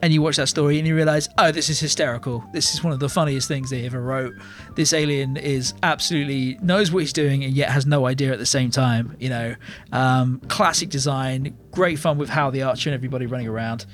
And 0.03 0.13
you 0.13 0.21
watch 0.21 0.37
that 0.37 0.49
story 0.49 0.79
and 0.79 0.87
you 0.87 0.95
realize, 0.95 1.29
oh, 1.39 1.51
this 1.51 1.71
is 1.71 1.81
hysterical. 1.81 2.45
This 2.53 2.75
is 2.75 2.85
one 2.85 2.93
of 2.93 3.01
the 3.01 3.09
funniest 3.09 3.49
things 3.49 3.71
they 3.71 3.87
ever 3.87 4.01
wrote. 4.01 4.35
This 4.75 4.93
alien 4.93 5.37
is 5.37 5.75
absolutely 5.83 6.59
knows 6.63 6.93
what 6.93 7.01
he's 7.01 7.13
doing 7.13 7.45
and 7.45 7.55
yet 7.55 7.71
has 7.71 7.87
no 7.87 8.07
idea 8.07 8.33
at 8.33 8.39
the 8.39 8.47
same 8.47 8.71
time. 8.71 9.17
You 9.19 9.31
know, 9.31 9.55
um, 9.93 10.41
classic 10.49 10.91
design, 10.91 11.57
great 11.71 11.99
fun 11.99 12.19
with 12.19 12.29
how 12.29 12.51
the 12.51 12.63
Archer 12.63 12.91
and 12.91 12.95
everybody 12.95 13.27
running 13.27 13.49
around. 13.49 13.87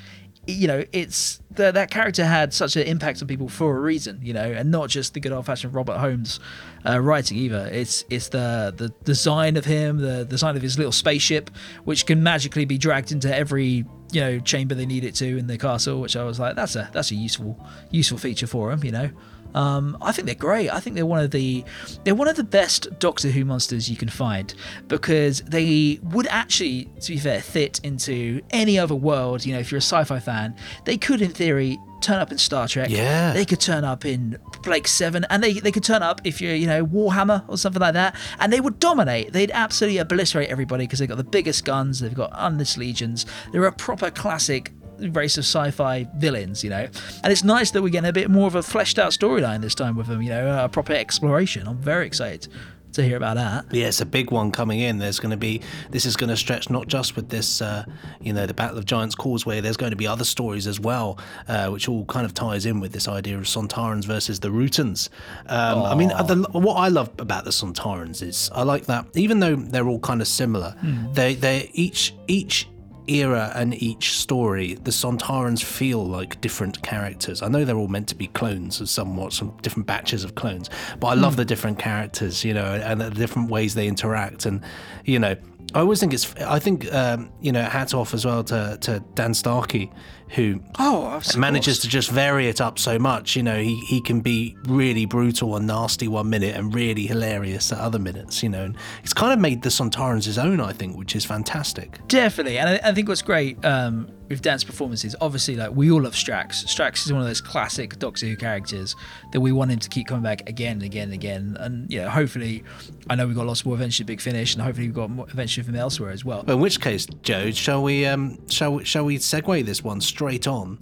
You 0.44 0.66
know, 0.66 0.84
it's 0.90 1.40
the, 1.52 1.70
that 1.70 1.92
character 1.92 2.24
had 2.24 2.52
such 2.52 2.74
an 2.74 2.82
impact 2.82 3.22
on 3.22 3.28
people 3.28 3.48
for 3.48 3.76
a 3.76 3.80
reason. 3.80 4.18
You 4.22 4.32
know, 4.32 4.42
and 4.42 4.72
not 4.72 4.88
just 4.88 5.14
the 5.14 5.20
good 5.20 5.30
old 5.30 5.46
fashioned 5.46 5.72
Robert 5.72 5.98
Holmes 5.98 6.40
uh, 6.84 6.98
writing 6.98 7.38
either. 7.38 7.68
It's 7.70 8.04
it's 8.10 8.28
the 8.30 8.74
the 8.76 8.88
design 9.04 9.56
of 9.56 9.64
him, 9.64 9.98
the 9.98 10.24
design 10.24 10.56
of 10.56 10.62
his 10.62 10.78
little 10.78 10.90
spaceship, 10.90 11.48
which 11.84 12.06
can 12.06 12.24
magically 12.24 12.64
be 12.64 12.76
dragged 12.76 13.12
into 13.12 13.32
every 13.32 13.84
you 14.12 14.20
know 14.20 14.38
chamber 14.38 14.74
they 14.74 14.86
need 14.86 15.04
it 15.04 15.14
to 15.16 15.38
in 15.38 15.46
the 15.46 15.58
castle. 15.58 16.00
Which 16.00 16.16
I 16.16 16.24
was 16.24 16.38
like, 16.38 16.54
that's 16.54 16.76
a 16.76 16.88
that's 16.92 17.10
a 17.10 17.14
useful 17.14 17.58
useful 17.90 18.18
feature 18.18 18.46
for 18.46 18.70
them, 18.70 18.84
You 18.84 18.92
know. 18.92 19.10
Um, 19.54 19.98
I 20.00 20.12
think 20.12 20.26
they're 20.26 20.34
great. 20.34 20.70
I 20.70 20.80
think 20.80 20.96
they're 20.96 21.06
one 21.06 21.22
of 21.22 21.30
the 21.30 21.64
they're 22.04 22.14
one 22.14 22.28
of 22.28 22.36
the 22.36 22.44
best 22.44 22.98
Doctor 22.98 23.28
Who 23.28 23.44
monsters 23.44 23.90
you 23.90 23.96
can 23.96 24.08
find 24.08 24.54
because 24.88 25.40
they 25.42 26.00
would 26.02 26.26
actually, 26.28 26.86
to 27.00 27.12
be 27.12 27.18
fair, 27.18 27.42
fit 27.42 27.80
into 27.82 28.40
any 28.50 28.78
other 28.78 28.94
world. 28.94 29.44
You 29.44 29.54
know, 29.54 29.60
if 29.60 29.70
you're 29.70 29.78
a 29.78 29.82
sci-fi 29.82 30.20
fan, 30.20 30.56
they 30.84 30.96
could, 30.96 31.20
in 31.20 31.32
theory, 31.32 31.78
turn 32.02 32.18
up 32.18 32.32
in 32.32 32.38
Star 32.38 32.68
Trek. 32.68 32.90
Yeah. 32.90 33.32
They 33.32 33.44
could 33.44 33.60
turn 33.60 33.84
up 33.84 34.04
in 34.04 34.38
Blake 34.62 34.88
Seven, 34.88 35.24
and 35.30 35.42
they 35.42 35.54
they 35.54 35.72
could 35.72 35.84
turn 35.84 36.02
up 36.02 36.20
if 36.24 36.40
you're 36.40 36.54
you 36.54 36.66
know 36.66 36.84
Warhammer 36.84 37.44
or 37.48 37.56
something 37.56 37.80
like 37.80 37.94
that, 37.94 38.16
and 38.38 38.52
they 38.52 38.60
would 38.60 38.78
dominate. 38.78 39.32
They'd 39.32 39.50
absolutely 39.52 39.98
obliterate 39.98 40.48
everybody 40.48 40.84
because 40.84 40.98
they've 40.98 41.08
got 41.08 41.18
the 41.18 41.24
biggest 41.24 41.64
guns. 41.64 42.00
They've 42.00 42.14
got 42.14 42.32
endless 42.38 42.76
legions. 42.76 43.26
They're 43.52 43.64
a 43.64 43.72
proper 43.72 44.10
classic 44.10 44.72
race 44.98 45.36
of 45.36 45.44
sci-fi 45.44 46.06
villains, 46.16 46.62
you 46.62 46.70
know. 46.70 46.88
And 47.22 47.32
it's 47.32 47.44
nice 47.44 47.70
that 47.72 47.82
we're 47.82 47.88
getting 47.88 48.08
a 48.08 48.12
bit 48.12 48.30
more 48.30 48.46
of 48.46 48.54
a 48.54 48.62
fleshed 48.62 48.98
out 48.98 49.12
storyline 49.12 49.60
this 49.60 49.74
time 49.74 49.96
with 49.96 50.06
them, 50.06 50.22
you 50.22 50.28
know, 50.28 50.64
a 50.64 50.68
proper 50.68 50.92
exploration. 50.92 51.66
I'm 51.66 51.78
very 51.78 52.06
excited 52.06 52.48
to 52.92 53.02
hear 53.02 53.16
about 53.16 53.36
that. 53.36 53.66
Yeah, 53.70 53.88
it's 53.88 54.00
a 54.00 54.06
big 54.06 54.30
one 54.30 54.50
coming 54.50 54.80
in. 54.80 54.98
There's 54.98 55.20
going 55.20 55.30
to 55.30 55.36
be 55.36 55.60
this 55.90 56.06
is 56.06 56.16
going 56.16 56.30
to 56.30 56.36
stretch 56.36 56.70
not 56.70 56.88
just 56.88 57.16
with 57.16 57.28
this, 57.28 57.60
uh, 57.62 57.84
you 58.20 58.32
know, 58.32 58.46
the 58.46 58.54
Battle 58.54 58.78
of 58.78 58.84
Giants 58.84 59.14
Causeway. 59.14 59.60
There's 59.60 59.76
going 59.76 59.90
to 59.90 59.96
be 59.96 60.06
other 60.06 60.24
stories 60.24 60.66
as 60.66 60.80
well, 60.80 61.18
uh, 61.48 61.68
which 61.68 61.88
all 61.88 62.04
kind 62.06 62.24
of 62.24 62.34
ties 62.34 62.66
in 62.66 62.80
with 62.80 62.92
this 62.92 63.08
idea 63.08 63.36
of 63.38 63.44
Sontarans 63.44 64.04
versus 64.04 64.40
the 64.40 64.48
Rutans. 64.48 65.08
Um, 65.46 65.82
I 65.82 65.94
mean, 65.94 66.08
the, 66.08 66.46
what 66.52 66.74
I 66.74 66.88
love 66.88 67.10
about 67.18 67.44
the 67.44 67.50
Sontarans 67.50 68.22
is 68.22 68.50
I 68.54 68.62
like 68.62 68.86
that 68.86 69.06
even 69.14 69.40
though 69.40 69.56
they're 69.56 69.88
all 69.88 70.00
kind 70.00 70.20
of 70.20 70.28
similar, 70.28 70.74
they 71.12 71.34
they 71.34 71.70
each 71.72 72.14
each 72.26 72.68
era 73.06 73.52
and 73.54 73.74
each 73.82 74.16
story, 74.18 74.74
the 74.74 74.90
Sontarans 74.90 75.62
feel 75.62 76.04
like 76.06 76.40
different 76.40 76.82
characters. 76.82 77.42
I 77.42 77.48
know 77.48 77.64
they're 77.64 77.76
all 77.76 77.88
meant 77.88 78.08
to 78.08 78.14
be 78.14 78.28
clones 78.28 78.80
of 78.80 78.88
somewhat, 78.88 79.32
some 79.32 79.56
different 79.62 79.86
batches 79.86 80.24
of 80.24 80.34
clones, 80.34 80.70
but 81.00 81.08
I 81.08 81.14
love 81.14 81.36
the 81.36 81.44
different 81.44 81.78
characters, 81.78 82.44
you 82.44 82.54
know, 82.54 82.64
and 82.64 83.00
the 83.00 83.10
different 83.10 83.50
ways 83.50 83.74
they 83.74 83.86
interact. 83.86 84.46
And, 84.46 84.62
you 85.04 85.18
know, 85.18 85.36
I 85.74 85.80
always 85.80 86.00
think 86.00 86.12
it's, 86.12 86.34
I 86.36 86.58
think, 86.58 86.92
um, 86.92 87.30
you 87.40 87.52
know, 87.52 87.62
hats 87.62 87.94
off 87.94 88.14
as 88.14 88.24
well 88.26 88.44
to, 88.44 88.78
to 88.82 89.00
Dan 89.14 89.32
Starkey, 89.32 89.90
who 90.34 90.60
Oh, 90.78 91.20
manages 91.36 91.78
to 91.80 91.88
just 91.88 92.10
vary 92.10 92.48
it 92.48 92.60
up 92.60 92.78
so 92.78 92.98
much. 92.98 93.36
You 93.36 93.42
know, 93.42 93.60
he, 93.60 93.76
he 93.80 94.00
can 94.00 94.20
be 94.20 94.56
really 94.64 95.04
brutal 95.04 95.56
and 95.56 95.66
nasty 95.66 96.08
one 96.08 96.30
minute 96.30 96.56
and 96.56 96.74
really 96.74 97.06
hilarious 97.06 97.70
at 97.72 97.78
other 97.78 97.98
minutes, 97.98 98.42
you 98.42 98.48
know. 98.48 98.64
And 98.64 98.76
he's 99.02 99.12
kind 99.12 99.32
of 99.32 99.38
made 99.38 99.62
the 99.62 99.68
Sontarans 99.68 100.24
his 100.24 100.38
own, 100.38 100.60
I 100.60 100.72
think, 100.72 100.96
which 100.96 101.14
is 101.14 101.24
fantastic. 101.24 101.98
Definitely, 102.08 102.58
and 102.58 102.68
I, 102.70 102.90
I 102.90 102.94
think 102.94 103.08
what's 103.08 103.22
great 103.22 103.62
um, 103.64 104.08
with 104.30 104.40
Dan's 104.40 104.64
performances, 104.64 105.14
obviously, 105.20 105.56
like 105.56 105.72
we 105.72 105.90
all 105.90 106.00
love 106.02 106.14
Strax. 106.14 106.64
Strax 106.64 107.04
is 107.04 107.12
one 107.12 107.20
of 107.20 107.28
those 107.28 107.42
classic 107.42 107.98
Doctor 107.98 108.26
Who 108.26 108.36
characters 108.36 108.96
that 109.32 109.40
we 109.40 109.52
want 109.52 109.70
him 109.70 109.78
to 109.80 109.88
keep 109.90 110.06
coming 110.06 110.22
back 110.22 110.48
again 110.48 110.72
and 110.76 110.82
again 110.82 111.04
and 111.04 111.12
again. 111.12 111.56
And 111.60 111.92
you 111.92 112.00
know, 112.00 112.08
hopefully, 112.08 112.64
I 113.10 113.16
know 113.16 113.26
we've 113.26 113.36
got 113.36 113.46
lots 113.46 113.66
more 113.66 113.74
of 113.74 114.06
Big 114.06 114.20
Finish, 114.20 114.54
and 114.54 114.62
hopefully 114.62 114.86
we've 114.86 114.94
got 114.94 115.10
more 115.10 115.26
adventures 115.26 115.66
from 115.66 115.74
elsewhere 115.74 116.10
as 116.10 116.24
well. 116.24 116.42
In 116.48 116.58
which 116.58 116.80
case, 116.80 117.06
Joe, 117.22 117.50
shall 117.50 117.82
we 117.82 118.06
um, 118.06 118.38
shall 118.48 118.76
we, 118.76 118.84
shall 118.84 119.04
we 119.04 119.18
segue 119.18 119.66
this 119.66 119.84
one 119.84 120.00
straight 120.00 120.21
on 120.46 120.78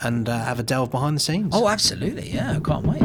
and 0.00 0.28
uh, 0.28 0.44
have 0.44 0.58
a 0.58 0.62
delve 0.62 0.90
behind 0.90 1.16
the 1.16 1.20
scenes? 1.20 1.52
Oh, 1.54 1.68
absolutely, 1.68 2.30
yeah, 2.30 2.52
I 2.56 2.60
can't 2.60 2.86
wait. 2.86 3.02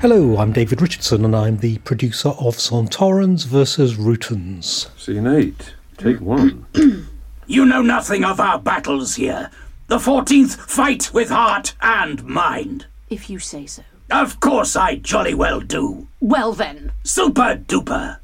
Hello, 0.00 0.38
I'm 0.38 0.52
David 0.52 0.80
Richardson, 0.80 1.24
and 1.26 1.36
I'm 1.36 1.58
the 1.58 1.76
producer 1.78 2.30
of 2.30 2.56
Sontarans 2.56 3.44
versus 3.46 3.96
Rutans. 3.96 4.88
Scene 4.98 5.26
8. 5.26 5.74
Take 5.98 6.20
one. 6.20 6.66
You 7.46 7.66
know 7.66 7.82
nothing 7.82 8.24
of 8.24 8.38
our 8.38 8.60
battles 8.60 9.16
here. 9.16 9.50
The 9.88 9.98
14th 9.98 10.54
fight 10.56 11.10
with 11.12 11.30
heart 11.30 11.74
and 11.82 12.22
mind. 12.24 12.86
If 13.08 13.28
you 13.28 13.40
say 13.40 13.66
so. 13.66 13.82
Of 14.08 14.38
course 14.38 14.76
I 14.76 14.94
jolly 14.94 15.34
well 15.34 15.58
do. 15.60 16.06
Well 16.20 16.52
then, 16.52 16.92
Super 17.02 17.56
duper. 17.56 18.18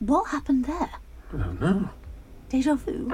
What 0.00 0.28
happened 0.28 0.64
there? 0.66 0.90
Oh 1.32 1.56
no. 1.60 1.88
Deja 2.48 2.74
vu? 2.74 3.08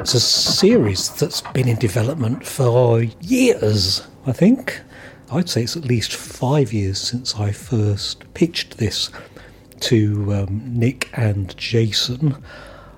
It's 0.00 0.14
a 0.14 0.20
series 0.20 1.10
that's 1.10 1.40
been 1.40 1.68
in 1.68 1.76
development 1.76 2.46
for 2.46 3.02
years, 3.20 4.06
I 4.26 4.32
think. 4.32 4.80
I'd 5.30 5.48
say 5.48 5.62
it's 5.62 5.76
at 5.76 5.84
least 5.84 6.14
five 6.14 6.72
years 6.72 6.98
since 7.00 7.36
I 7.36 7.52
first 7.52 8.24
pitched 8.34 8.78
this 8.78 9.10
to 9.80 10.34
um, 10.34 10.62
Nick 10.66 11.10
and 11.14 11.56
Jason. 11.56 12.36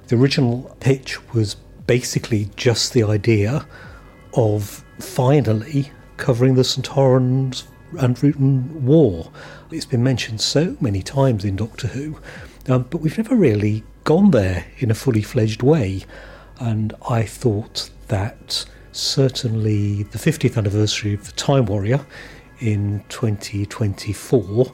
The 0.08 0.16
original 0.16 0.76
pitch 0.80 1.32
was 1.32 1.54
basically 1.86 2.50
just 2.56 2.92
the 2.92 3.04
idea 3.04 3.66
of 4.34 4.84
finally 5.00 5.90
covering 6.16 6.54
the 6.54 6.62
Sontarans 6.62 7.64
and 7.98 8.16
Rutan 8.16 8.70
War. 8.80 9.30
It's 9.70 9.84
been 9.84 10.04
mentioned 10.04 10.40
so 10.40 10.76
many 10.80 11.02
times 11.02 11.44
in 11.44 11.56
Doctor 11.56 11.88
Who, 11.88 12.18
um, 12.68 12.86
but 12.88 12.98
we've 12.98 13.16
never 13.18 13.34
really 13.34 13.82
gone 14.04 14.30
there 14.30 14.64
in 14.78 14.92
a 14.92 14.94
fully 14.94 15.22
fledged 15.22 15.60
way. 15.60 16.04
And 16.60 16.94
I 17.08 17.24
thought 17.24 17.90
that 18.06 18.64
certainly 18.92 20.04
the 20.04 20.18
50th 20.18 20.56
anniversary 20.56 21.14
of 21.14 21.26
the 21.26 21.32
Time 21.32 21.66
Warrior 21.66 22.06
in 22.60 23.02
2024 23.08 24.72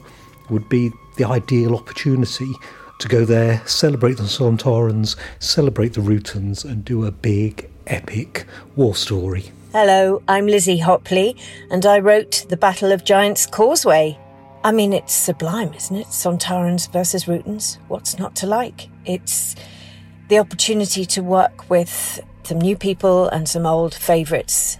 would 0.51 0.69
be 0.69 0.91
the 1.17 1.25
ideal 1.25 1.75
opportunity 1.75 2.51
to 2.99 3.07
go 3.07 3.25
there, 3.25 3.63
celebrate 3.65 4.17
the 4.17 4.23
Sontarans, 4.23 5.15
celebrate 5.39 5.93
the 5.93 6.01
Rutans, 6.01 6.63
and 6.63 6.85
do 6.85 7.05
a 7.05 7.11
big, 7.11 7.67
epic 7.87 8.45
war 8.75 8.93
story. 8.93 9.51
Hello, 9.71 10.21
I'm 10.27 10.45
Lizzie 10.45 10.81
Hopley, 10.81 11.35
and 11.71 11.83
I 11.83 11.97
wrote 11.97 12.45
The 12.49 12.57
Battle 12.57 12.91
of 12.91 13.03
Giants 13.03 13.47
Causeway. 13.47 14.19
I 14.65 14.71
mean, 14.71 14.93
it's 14.93 15.13
sublime, 15.13 15.73
isn't 15.73 15.95
it? 15.95 16.07
Sontarans 16.07 16.89
versus 16.89 17.25
Rutans. 17.25 17.79
What's 17.89 18.17
not 18.17 18.33
to 18.37 18.47
like? 18.47 18.87
It's 19.05 19.57
the 20.29 20.39
opportunity 20.39 21.05
to 21.05 21.21
work 21.21 21.69
with 21.69 22.21
some 22.43 22.59
new 22.59 22.77
people 22.77 23.27
and 23.27 23.47
some 23.47 23.65
old 23.65 23.93
favourites 23.93 24.79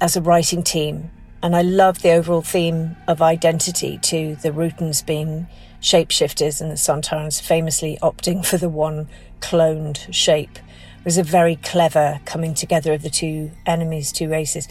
as 0.00 0.16
a 0.16 0.22
writing 0.22 0.62
team. 0.62 1.10
And 1.42 1.56
I 1.56 1.62
love 1.62 2.02
the 2.02 2.12
overall 2.12 2.42
theme 2.42 2.96
of 3.08 3.20
identity 3.20 3.98
to 4.02 4.36
the 4.36 4.50
Rutans 4.50 5.04
being 5.04 5.48
shapeshifters 5.80 6.60
and 6.60 6.70
the 6.70 6.76
Sontarans 6.76 7.40
famously 7.40 7.98
opting 8.00 8.46
for 8.46 8.56
the 8.56 8.68
one 8.68 9.08
cloned 9.40 10.12
shape. 10.14 10.58
It 10.98 11.04
was 11.04 11.18
a 11.18 11.24
very 11.24 11.56
clever 11.56 12.20
coming 12.24 12.54
together 12.54 12.92
of 12.92 13.02
the 13.02 13.10
two 13.10 13.50
enemies, 13.66 14.12
two 14.12 14.28
races. 14.28 14.68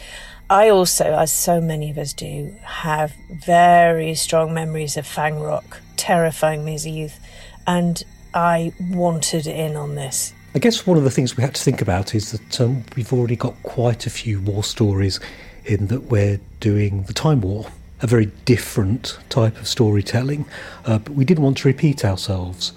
I 0.49 0.69
also, 0.69 1.03
as 1.03 1.31
so 1.31 1.59
many 1.59 1.89
of 1.89 1.97
us 1.97 2.13
do, 2.13 2.55
have 2.63 3.13
very 3.29 4.15
strong 4.15 4.53
memories 4.53 4.95
of 4.95 5.05
Fang 5.05 5.41
Rock, 5.41 5.81
terrifying 5.97 6.63
me 6.63 6.75
as 6.75 6.85
a 6.85 6.89
youth, 6.89 7.19
and 7.65 8.01
I 8.33 8.71
wanted 8.79 9.45
in 9.45 9.75
on 9.75 9.95
this. 9.95 10.33
I 10.55 10.59
guess 10.59 10.87
one 10.87 10.97
of 10.97 11.03
the 11.03 11.11
things 11.11 11.35
we 11.35 11.43
had 11.43 11.53
to 11.55 11.61
think 11.61 11.81
about 11.81 12.15
is 12.15 12.31
that 12.31 12.61
um, 12.61 12.83
we've 12.95 13.11
already 13.11 13.35
got 13.35 13.61
quite 13.63 14.05
a 14.05 14.09
few 14.09 14.39
war 14.39 14.63
stories 14.63 15.19
in 15.65 15.87
that 15.87 16.03
we're 16.03 16.39
doing 16.61 17.03
the 17.03 17.13
Time 17.13 17.41
War, 17.41 17.67
a 18.01 18.07
very 18.07 18.27
different 18.45 19.19
type 19.27 19.59
of 19.59 19.67
storytelling, 19.67 20.45
uh, 20.85 20.97
but 20.99 21.13
we 21.13 21.25
didn't 21.25 21.43
want 21.43 21.57
to 21.57 21.67
repeat 21.67 22.05
ourselves. 22.05 22.71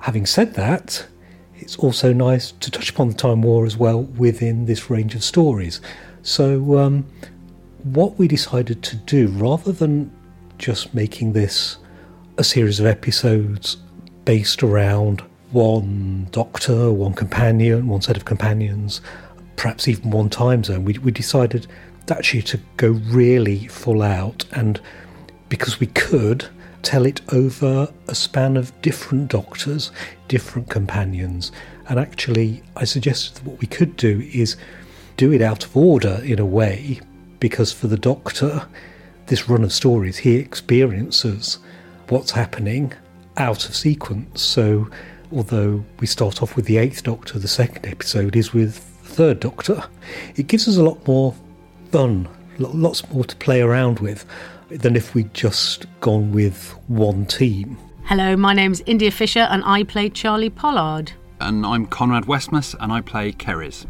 Having 0.00 0.26
said 0.26 0.54
that, 0.54 1.06
it's 1.56 1.76
also 1.76 2.12
nice 2.12 2.52
to 2.52 2.70
touch 2.70 2.90
upon 2.90 3.08
the 3.08 3.14
Time 3.14 3.40
War 3.40 3.64
as 3.64 3.78
well 3.78 4.02
within 4.02 4.66
this 4.66 4.90
range 4.90 5.14
of 5.14 5.24
stories. 5.24 5.80
So, 6.28 6.76
um, 6.76 7.06
what 7.84 8.18
we 8.18 8.28
decided 8.28 8.82
to 8.82 8.96
do, 8.96 9.28
rather 9.28 9.72
than 9.72 10.12
just 10.58 10.92
making 10.92 11.32
this 11.32 11.78
a 12.36 12.44
series 12.44 12.80
of 12.80 12.84
episodes 12.84 13.78
based 14.26 14.62
around 14.62 15.22
one 15.52 16.28
doctor, 16.30 16.92
one 16.92 17.14
companion, 17.14 17.88
one 17.88 18.02
set 18.02 18.18
of 18.18 18.26
companions, 18.26 19.00
perhaps 19.56 19.88
even 19.88 20.10
one 20.10 20.28
time 20.28 20.62
zone, 20.62 20.84
we, 20.84 20.98
we 20.98 21.12
decided 21.12 21.66
actually 22.10 22.42
to 22.42 22.60
go 22.76 22.90
really 23.06 23.66
full 23.66 24.02
out 24.02 24.44
and 24.52 24.82
because 25.48 25.80
we 25.80 25.86
could 25.86 26.46
tell 26.82 27.06
it 27.06 27.22
over 27.32 27.90
a 28.06 28.14
span 28.14 28.58
of 28.58 28.78
different 28.82 29.30
doctors, 29.30 29.92
different 30.28 30.68
companions. 30.68 31.52
And 31.88 31.98
actually, 31.98 32.62
I 32.76 32.84
suggested 32.84 33.36
that 33.36 33.44
what 33.46 33.60
we 33.62 33.66
could 33.66 33.96
do 33.96 34.20
is 34.30 34.58
do 35.18 35.32
it 35.32 35.42
out 35.42 35.64
of 35.64 35.76
order 35.76 36.20
in 36.24 36.38
a 36.38 36.46
way, 36.46 37.00
because 37.40 37.72
for 37.72 37.88
the 37.88 37.98
doctor, 37.98 38.66
this 39.26 39.48
run 39.48 39.64
of 39.64 39.72
stories, 39.72 40.16
he 40.16 40.36
experiences 40.36 41.58
what's 42.08 42.30
happening 42.30 42.92
out 43.36 43.68
of 43.68 43.74
sequence. 43.74 44.40
So, 44.40 44.88
although 45.32 45.84
we 45.98 46.06
start 46.06 46.40
off 46.40 46.56
with 46.56 46.64
the 46.64 46.78
eighth 46.78 47.02
doctor, 47.02 47.38
the 47.38 47.48
second 47.48 47.84
episode 47.84 48.36
is 48.36 48.54
with 48.54 48.76
the 49.02 49.08
third 49.08 49.40
doctor, 49.40 49.84
it 50.36 50.46
gives 50.46 50.68
us 50.68 50.76
a 50.76 50.82
lot 50.82 51.04
more 51.06 51.34
fun, 51.90 52.28
lots 52.58 53.06
more 53.10 53.24
to 53.24 53.36
play 53.36 53.60
around 53.60 53.98
with 53.98 54.24
than 54.68 54.94
if 54.94 55.14
we'd 55.14 55.34
just 55.34 55.86
gone 56.00 56.30
with 56.30 56.70
one 56.86 57.26
team. 57.26 57.76
Hello, 58.04 58.36
my 58.36 58.54
name's 58.54 58.82
India 58.86 59.10
Fisher 59.10 59.48
and 59.50 59.64
I 59.64 59.82
play 59.82 60.10
Charlie 60.10 60.48
Pollard. 60.48 61.12
And 61.40 61.66
I'm 61.66 61.86
Conrad 61.86 62.24
Westmaas 62.24 62.76
and 62.78 62.92
I 62.92 63.00
play 63.00 63.32
C'rizz. 63.32 63.86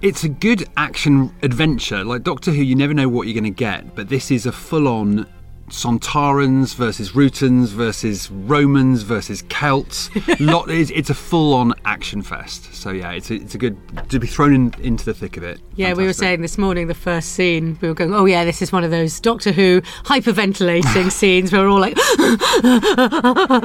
It's 0.00 0.22
a 0.22 0.28
good 0.28 0.68
action 0.76 1.34
adventure. 1.42 2.04
Like 2.04 2.22
Doctor 2.22 2.52
Who, 2.52 2.62
you 2.62 2.76
never 2.76 2.94
know 2.94 3.08
what 3.08 3.26
you're 3.26 3.34
going 3.34 3.44
to 3.44 3.50
get, 3.50 3.96
but 3.96 4.08
this 4.08 4.30
is 4.30 4.46
a 4.46 4.52
full 4.52 4.86
on 4.86 5.26
Sontarans 5.70 6.74
versus 6.74 7.12
Rutans 7.12 7.68
versus 7.68 8.30
Romans 8.30 9.02
versus 9.02 9.42
Celts. 9.48 10.08
Lot, 10.40 10.70
it's, 10.70 10.90
it's 10.90 11.10
a 11.10 11.14
full-on 11.14 11.74
action 11.84 12.22
fest. 12.22 12.72
So 12.74 12.90
yeah, 12.90 13.10
it's 13.10 13.30
a, 13.30 13.34
it's 13.34 13.54
a 13.54 13.58
good 13.58 13.76
to 14.08 14.18
be 14.18 14.26
thrown 14.26 14.54
in, 14.54 14.74
into 14.80 15.04
the 15.04 15.14
thick 15.14 15.36
of 15.36 15.42
it. 15.42 15.60
Yeah, 15.74 15.94
we 15.94 16.04
were 16.04 16.12
saying 16.12 16.42
this 16.42 16.58
morning, 16.58 16.86
the 16.86 16.94
first 16.94 17.32
scene, 17.32 17.76
we 17.80 17.88
were 17.88 17.94
going, 17.94 18.14
oh, 18.14 18.24
yeah, 18.24 18.44
this 18.44 18.62
is 18.62 18.72
one 18.72 18.84
of 18.84 18.90
those 18.90 19.20
Doctor 19.20 19.52
Who 19.52 19.80
hyperventilating 20.04 21.10
scenes 21.12 21.52
where 21.52 21.62
we're 21.62 21.70
all 21.70 21.80
like 21.80 21.96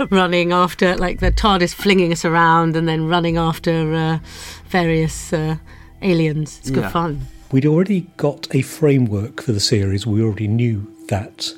running 0.12 0.52
after, 0.52 0.96
like 0.98 1.20
the 1.20 1.32
TARDIS 1.32 1.74
flinging 1.74 2.12
us 2.12 2.26
around 2.26 2.76
and 2.76 2.88
then 2.88 3.08
running 3.08 3.38
after 3.38 3.94
uh, 3.94 4.20
various 4.66 5.32
uh, 5.32 5.58
aliens. 6.04 6.60
It's 6.62 6.70
good 6.72 6.84
Yeah. 6.84 6.90
fun. 6.90 7.22
We'd 7.52 7.66
already 7.66 8.08
got 8.18 8.48
a 8.56 8.62
framework 8.62 9.42
for 9.42 9.52
the 9.52 9.60
series. 9.60 10.08
We 10.08 10.22
already 10.24 10.48
knew 10.48 10.88
that 11.10 11.54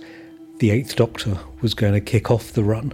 the 0.60 0.72
Eighth 0.72 0.96
Doctor 0.96 1.38
was 1.62 1.74
going 1.74 1.94
to 1.94 2.02
kick 2.02 2.30
off 2.30 2.52
the 2.54 2.64
run, 2.64 2.94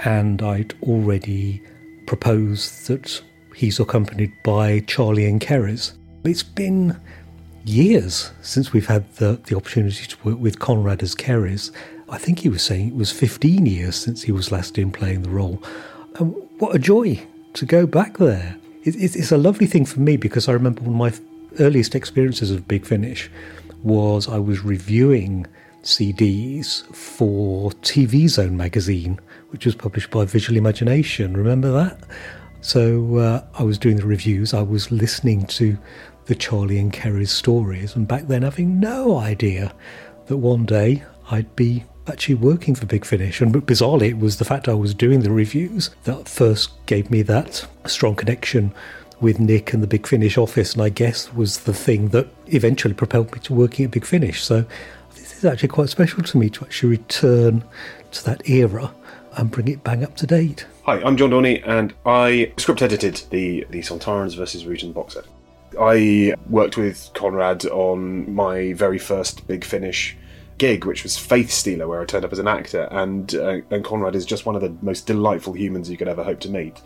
and 0.00 0.40
I'd 0.42 0.74
already 0.82 1.62
proposed 2.06 2.86
that 2.88 3.20
he's 3.54 3.80
accompanied 3.80 4.32
by 4.44 4.80
Charlie 4.80 5.26
and 5.26 5.40
C'rizz. 5.40 5.92
It's 6.24 6.42
been 6.42 6.96
years 7.64 8.30
since 8.42 8.72
we've 8.72 8.86
had 8.86 9.12
the, 9.16 9.40
the 9.46 9.56
opportunity 9.56 10.06
to 10.06 10.16
work 10.24 10.38
with 10.38 10.58
Conrad 10.60 11.02
as 11.02 11.14
C'rizz. 11.14 11.72
I 12.08 12.18
think 12.18 12.40
he 12.40 12.48
was 12.48 12.62
saying 12.62 12.88
it 12.88 12.94
was 12.94 13.10
15 13.10 13.66
years 13.66 13.96
since 13.96 14.22
he 14.22 14.30
was 14.30 14.52
last 14.52 14.78
in 14.78 14.92
playing 14.92 15.22
the 15.22 15.30
role. 15.30 15.60
And 16.20 16.34
what 16.58 16.74
a 16.76 16.78
joy 16.78 17.26
to 17.54 17.66
go 17.66 17.86
back 17.86 18.18
there. 18.18 18.56
It, 18.86 18.94
it, 18.94 19.16
it's 19.16 19.32
a 19.32 19.36
lovely 19.36 19.66
thing 19.66 19.84
for 19.84 19.98
me 19.98 20.16
because 20.16 20.48
I 20.48 20.52
remember 20.52 20.82
one 20.82 20.94
of 20.94 21.20
my 21.20 21.58
earliest 21.58 21.96
experiences 21.96 22.52
of 22.52 22.68
Big 22.68 22.86
Finish 22.86 23.28
was 23.82 24.28
I 24.28 24.38
was 24.38 24.64
reviewing 24.64 25.44
CDs 25.82 26.84
for 26.94 27.72
TV 27.82 28.28
Zone 28.28 28.56
magazine, 28.56 29.18
which 29.50 29.66
was 29.66 29.74
published 29.74 30.12
by 30.12 30.24
Visual 30.24 30.56
Imagination. 30.56 31.36
Remember 31.36 31.72
that? 31.72 31.98
So 32.60 33.16
uh, 33.16 33.44
I 33.58 33.64
was 33.64 33.76
doing 33.76 33.96
the 33.96 34.06
reviews, 34.06 34.54
I 34.54 34.62
was 34.62 34.92
listening 34.92 35.46
to 35.46 35.76
the 36.26 36.36
Charlie 36.36 36.78
and 36.78 36.92
C'rizz 36.92 37.28
stories, 37.28 37.96
and 37.96 38.06
back 38.06 38.28
then 38.28 38.42
having 38.42 38.78
no 38.78 39.18
idea 39.18 39.74
that 40.26 40.36
one 40.36 40.64
day 40.64 41.02
I'd 41.28 41.56
be 41.56 41.84
actually 42.08 42.36
working 42.36 42.74
for 42.74 42.86
Big 42.86 43.04
Finish. 43.04 43.40
And 43.40 43.52
bizarrely, 43.52 44.10
it 44.10 44.18
was 44.18 44.38
the 44.38 44.44
fact 44.44 44.68
I 44.68 44.74
was 44.74 44.94
doing 44.94 45.20
the 45.20 45.30
reviews 45.30 45.90
that 46.04 46.28
first 46.28 46.70
gave 46.86 47.10
me 47.10 47.22
that 47.22 47.66
strong 47.86 48.14
connection 48.14 48.72
with 49.20 49.40
Nick 49.40 49.72
and 49.72 49.82
the 49.82 49.86
Big 49.86 50.06
Finish 50.06 50.36
office, 50.36 50.74
and 50.74 50.82
I 50.82 50.90
guess 50.90 51.32
was 51.32 51.60
the 51.60 51.72
thing 51.72 52.08
that 52.08 52.28
eventually 52.48 52.94
propelled 52.94 53.32
me 53.32 53.40
to 53.40 53.54
working 53.54 53.84
at 53.84 53.90
Big 53.90 54.04
Finish. 54.04 54.42
So 54.42 54.64
this 55.14 55.38
is 55.38 55.44
actually 55.44 55.70
quite 55.70 55.88
special 55.88 56.22
to 56.22 56.38
me 56.38 56.50
to 56.50 56.64
actually 56.64 56.90
return 56.90 57.64
to 58.12 58.24
that 58.24 58.48
era 58.48 58.92
and 59.36 59.50
bring 59.50 59.68
it 59.68 59.82
bang 59.84 60.04
up 60.04 60.16
to 60.16 60.26
date. 60.26 60.66
Hi, 60.84 61.02
I'm 61.02 61.16
John 61.16 61.30
Dorney, 61.30 61.62
and 61.66 61.94
I 62.04 62.52
script 62.58 62.82
edited 62.82 63.22
the 63.30 63.66
the 63.70 63.80
Sontarans 63.80 64.36
versus 64.36 64.64
Rutan 64.64 64.92
box 64.92 65.14
set. 65.14 65.24
I 65.80 66.34
worked 66.48 66.76
with 66.76 67.10
Conrad 67.14 67.66
on 67.66 68.32
my 68.32 68.72
very 68.74 68.98
first 68.98 69.46
Big 69.46 69.64
Finish 69.64 70.16
gig, 70.58 70.84
which 70.84 71.02
was 71.02 71.16
Faith 71.16 71.50
Stealer, 71.50 71.88
where 71.88 72.00
I 72.00 72.04
turned 72.04 72.24
up 72.24 72.32
as 72.32 72.38
an 72.38 72.48
actor, 72.48 72.88
and 72.90 73.34
uh, 73.34 73.60
and 73.70 73.84
Conrad 73.84 74.14
is 74.14 74.26
just 74.26 74.46
one 74.46 74.56
of 74.56 74.62
the 74.62 74.76
most 74.82 75.06
delightful 75.06 75.54
humans 75.54 75.90
you 75.90 75.96
could 75.96 76.08
ever 76.08 76.24
hope 76.24 76.40
to 76.40 76.50
meet. 76.50 76.80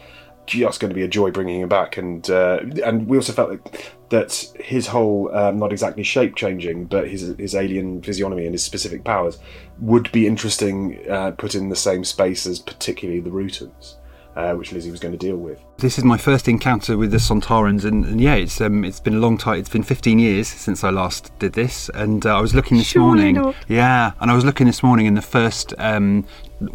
Just 0.47 0.81
going 0.81 0.89
to 0.89 0.95
be 0.95 1.03
a 1.05 1.09
joy 1.09 1.31
bringing 1.31 1.61
him 1.61 1.69
back, 1.69 1.97
and 1.97 2.29
uh, 2.31 2.61
and 2.85 3.07
we 3.07 3.17
also 3.17 3.33
felt 3.33 3.51
like 3.51 3.95
that 4.09 4.53
his 4.59 4.89
whole 4.89 5.35
um, 5.35 5.59
not 5.59 5.73
exactly 5.73 6.03
shape 6.03 6.35
changing, 6.35 6.87
but 6.87 7.09
his 7.09 7.35
his 7.39 7.55
alien 7.55 8.03
physiognomy 8.03 8.45
and 8.45 8.55
his 8.55 8.65
specific 8.65 9.05
powers 9.05 9.39
would 9.79 10.11
be 10.13 10.27
interesting 10.27 10.99
uh, 11.09 11.31
put 11.33 11.55
in 11.55 11.69
the 11.69 11.77
same 11.77 12.05
space 12.05 12.47
as 12.47 12.59
particularly 12.59 13.21
the 13.21 13.31
Rutans, 13.31 13.97
uh, 14.41 14.55
which 14.55 14.73
Lizzie 14.73 14.91
was 14.91 15.01
going 15.01 15.13
to 15.13 15.19
deal 15.19 15.37
with. 15.37 15.59
This 15.79 15.99
is 15.99 16.05
my 16.05 16.17
first 16.17 16.49
encounter 16.49 16.97
with 16.97 17.11
the 17.11 17.19
Sontarans, 17.19 17.85
and, 17.85 18.05
and 18.05 18.21
yeah, 18.21 18.35
it's 18.35 18.61
um, 18.61 18.85
it's 18.85 19.01
been 19.01 19.15
a 19.15 19.19
long 19.19 19.39
time. 19.39 19.59
It's 19.59 19.69
been 19.69 19.83
15 19.83 20.19
years 20.19 20.49
since 20.49 20.83
I 20.85 20.91
last 20.91 21.37
did 21.39 21.53
this, 21.53 21.91
and 21.95 22.25
uh, 22.25 22.37
I 22.37 22.41
was 22.41 22.55
looking 22.55 22.79
this 22.79 22.89
Surely 22.89 23.07
morning. 23.07 23.35
not. 23.35 23.55
Yeah, 23.69 24.13
and 24.21 24.31
I 24.31 24.35
was 24.35 24.45
looking 24.45 24.67
this 24.67 24.83
morning, 24.83 25.07
and 25.07 25.17
the 25.17 25.23
first 25.23 25.75
um, 25.79 26.27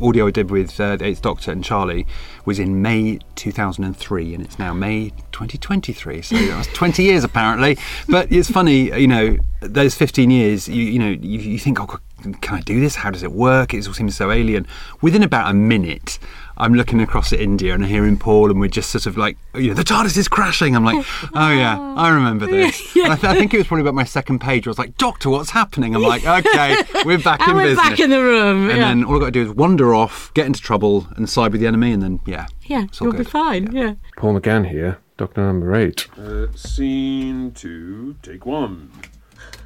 audio 0.02 0.28
I 0.28 0.32
did 0.32 0.52
with 0.52 0.80
uh, 0.80 0.96
the 0.96 1.06
Eighth 1.06 1.22
Doctor 1.22 1.52
and 1.52 1.64
Charlie 1.64 2.06
was 2.46 2.60
in 2.60 2.82
May 2.82 3.20
2003, 3.36 4.34
and 4.34 4.44
it's 4.44 4.60
now 4.60 4.74
May 4.74 5.10
2023. 5.32 6.22
So 6.22 6.36
that 6.36 6.58
was 6.58 6.68
20 6.68 7.04
years 7.04 7.24
apparently. 7.24 7.78
But 8.08 8.32
it's 8.32 8.50
funny, 8.50 8.98
you 9.00 9.08
know, 9.08 9.38
those 9.62 9.96
15 9.96 10.30
years, 10.30 10.68
you 10.68 10.84
you 10.84 11.00
know, 11.00 11.10
you, 11.10 11.40
you 11.40 11.60
think, 11.60 11.80
oh, 11.80 12.00
can 12.42 12.56
I 12.56 12.62
do 12.62 12.80
this? 12.80 12.96
How 12.96 13.12
does 13.12 13.24
it 13.24 13.32
work? 13.32 13.74
It 13.74 13.88
all 13.88 13.94
seems 13.94 14.16
so 14.16 14.32
alien. 14.32 14.68
Within 15.02 15.24
about 15.24 15.50
a 15.50 15.54
minute. 15.54 16.20
I'm 16.58 16.74
looking 16.74 17.02
across 17.02 17.34
at 17.34 17.40
India 17.40 17.74
and 17.74 17.86
hearing 17.86 18.18
Paul, 18.18 18.50
and 18.52 18.60
we're 18.60 18.70
just 18.70 18.90
sort 18.90 19.06
of 19.06 19.18
like, 19.18 19.38
you 19.54 19.70
know, 19.70 19.74
the 19.74 19.84
TARDIS 19.84 20.18
is 20.18 20.28
crashing. 20.28 20.76
I'm 20.76 20.86
like, 20.86 21.06
oh 21.34 21.52
yeah, 21.52 21.78
I 21.98 22.10
remember 22.10 22.46
this. 22.48 22.96
And 23.06 23.12
I, 23.14 23.16
th- 23.18 23.26
I 23.26 23.36
think 23.36 23.54
it 23.54 23.58
was 23.58 23.68
probably 23.68 23.82
about 23.82 23.94
my 23.94 24.04
second 24.06 24.40
page. 24.40 24.66
Where 24.66 24.72
I 24.72 24.74
was 24.74 24.80
like, 24.80 24.98
Doctor, 24.98 25.30
what's 25.30 25.52
happening? 25.52 25.96
I'm 25.96 26.02
like, 26.02 26.26
okay, 26.46 26.76
we're 27.06 27.20
back 27.20 27.42
And 27.42 27.52
in 27.52 27.56
we're 27.58 27.64
business. 27.66 27.90
back 27.90 28.00
in 28.00 28.10
the 28.10 28.22
room, 28.22 28.70
And 28.70 28.80
yeah. 28.80 28.88
then 28.88 29.04
all 29.04 29.16
I've 29.16 29.20
got 29.20 29.26
to 29.28 29.32
do 29.32 29.42
is 29.44 29.50
wander 29.52 29.94
off, 29.94 30.34
get 30.34 30.46
into 30.48 30.62
trouble, 30.62 31.08
and 31.16 31.30
side 31.30 31.52
with 31.52 31.62
the 31.62 31.68
enemy, 31.68 31.92
and 31.92 32.02
then 32.02 32.20
yeah, 32.26 32.48
Yeah, 32.64 32.86
it's 32.86 33.00
all 33.02 33.08
you'll 33.08 33.14
be 33.14 33.18
good. 33.20 33.30
fine. 33.30 33.72
Yeah. 33.72 33.96
Paul 34.18 34.40
McGann 34.40 34.70
here, 34.70 35.00
Doctor 35.18 35.42
number 35.46 35.76
eight. 35.76 36.08
Uh, 36.18 36.48
scene 36.56 37.52
two, 37.52 38.16
take 38.24 38.46
one. 38.46 38.92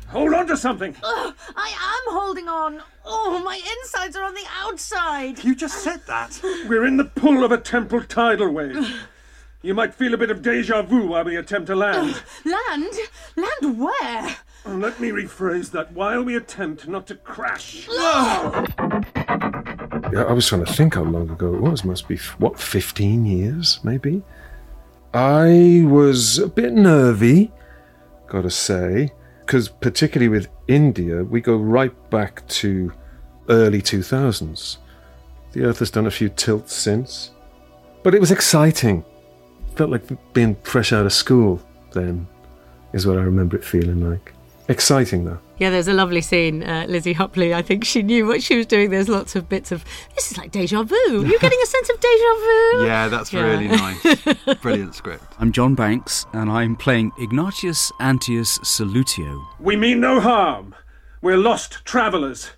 Hold 0.10 0.34
on 0.34 0.48
to 0.48 0.58
something! 0.58 0.95
Ugh, 1.04 1.36
I 1.56 1.69
am 1.69 2.13
holding 2.19 2.48
on. 2.48 2.82
Oh, 3.06 3.41
my 3.43 3.56
insides 3.56 4.15
are 4.15 4.24
on 4.24 4.34
the 4.34 4.45
outside. 4.63 5.43
You 5.43 5.56
just 5.56 5.84
said 5.84 6.02
that. 6.08 6.39
We're 6.67 6.86
in 6.86 6.98
the 6.98 7.06
pull 7.06 7.43
of 7.43 7.52
a 7.52 7.58
temporal 7.58 8.04
tidal 8.04 8.52
wave. 8.52 8.91
You 9.62 9.74
might 9.74 9.93
feel 9.93 10.13
a 10.13 10.17
bit 10.17 10.32
of 10.32 10.41
deja 10.41 10.82
vu 10.82 11.08
while 11.08 11.26
we 11.26 11.36
attempt 11.36 11.67
to 11.67 11.76
land. 11.76 12.24
Land? 12.45 12.93
Land 13.36 13.80
where? 13.80 14.38
Uh, 14.65 14.74
Let 14.74 15.00
me 15.00 15.10
rephrase 15.10 15.72
that. 15.72 15.91
While 15.91 16.24
we 16.24 16.36
attempt 16.36 16.88
not 16.88 17.06
to 17.08 17.15
crash. 17.15 17.88
Yeah, 20.12 20.24
I 20.28 20.32
was 20.34 20.48
trying 20.48 20.65
to 20.65 20.74
think 20.74 20.95
how 20.95 21.04
long 21.04 21.30
ago 21.30 21.54
it 21.54 21.62
was. 21.62 21.84
Must 21.84 22.08
be, 22.08 22.17
what, 22.39 22.60
15 22.60 23.26
years, 23.26 23.80
maybe? 23.84 24.24
I 25.13 25.84
was 25.86 26.39
a 26.39 26.48
bit 26.48 26.74
nervy, 26.74 27.52
gotta 28.28 28.50
say, 28.50 29.12
because 29.49 29.67
particularly 29.67 30.29
with 30.29 30.47
India, 30.67 31.23
we 31.23 31.41
go 31.41 31.55
right 31.55 31.91
back 32.12 32.47
to 32.47 32.93
early 33.49 33.81
2000s. 33.81 34.77
The 35.53 35.63
Earth 35.63 35.79
has 35.79 35.89
done 35.89 36.05
a 36.05 36.12
few 36.12 36.29
tilts 36.29 36.75
since. 36.75 37.31
But 38.03 38.13
it 38.13 38.19
was 38.19 38.29
exciting. 38.29 39.03
Felt 39.73 39.89
like 39.89 40.03
being 40.33 40.53
fresh 40.62 40.93
out 40.93 41.07
of 41.07 41.13
school 41.13 41.59
then, 41.93 42.27
is 42.93 43.07
what 43.07 43.17
I 43.17 43.21
remember 43.21 43.57
it 43.57 43.65
feeling 43.65 44.07
like. 44.07 44.33
Exciting, 44.67 45.25
though. 45.25 45.39
Yeah, 45.60 45.69
there's 45.69 45.88
a 45.89 45.93
lovely 45.93 46.22
scene. 46.22 46.63
Uh, 46.63 46.86
Lizzie 46.88 47.13
Hopley, 47.13 47.54
I 47.54 47.62
think 47.62 47.84
she 47.84 48.02
knew 48.02 48.26
what 48.26 48.41
she 48.41 48.56
was 48.56 48.65
doing. 48.65 48.89
There's 48.91 49.10
lots 49.10 49.36
of 49.36 49.50
bits 49.50 49.72
of, 49.72 49.84
this 50.15 50.32
is 50.32 50.38
like 50.38 50.52
deja 50.52 50.84
vu. 50.84 50.95
You're 51.26 51.39
getting 51.39 51.60
a 51.62 51.65
sense 51.65 51.89
of 51.89 52.00
deja 52.00 52.34
vu. 52.36 52.86
Yeah, 52.86 53.08
that's 53.10 53.34
Yeah. 53.34 53.41
really 53.41 53.67
nice. 53.67 54.58
Brilliant 54.62 54.95
script. 54.95 55.24
I'm 55.38 55.52
John 55.52 55.76
Banks, 55.76 56.26
and 56.34 56.50
I'm 56.50 56.76
playing 56.76 57.12
Ignatius 57.19 57.91
Antius 58.00 58.58
Salutio. 58.60 59.45
We 59.60 59.76
mean 59.76 60.00
no 60.00 60.19
harm. 60.22 60.74
We're 61.22 61.38
lost 61.38 61.84
travelers. 61.84 62.52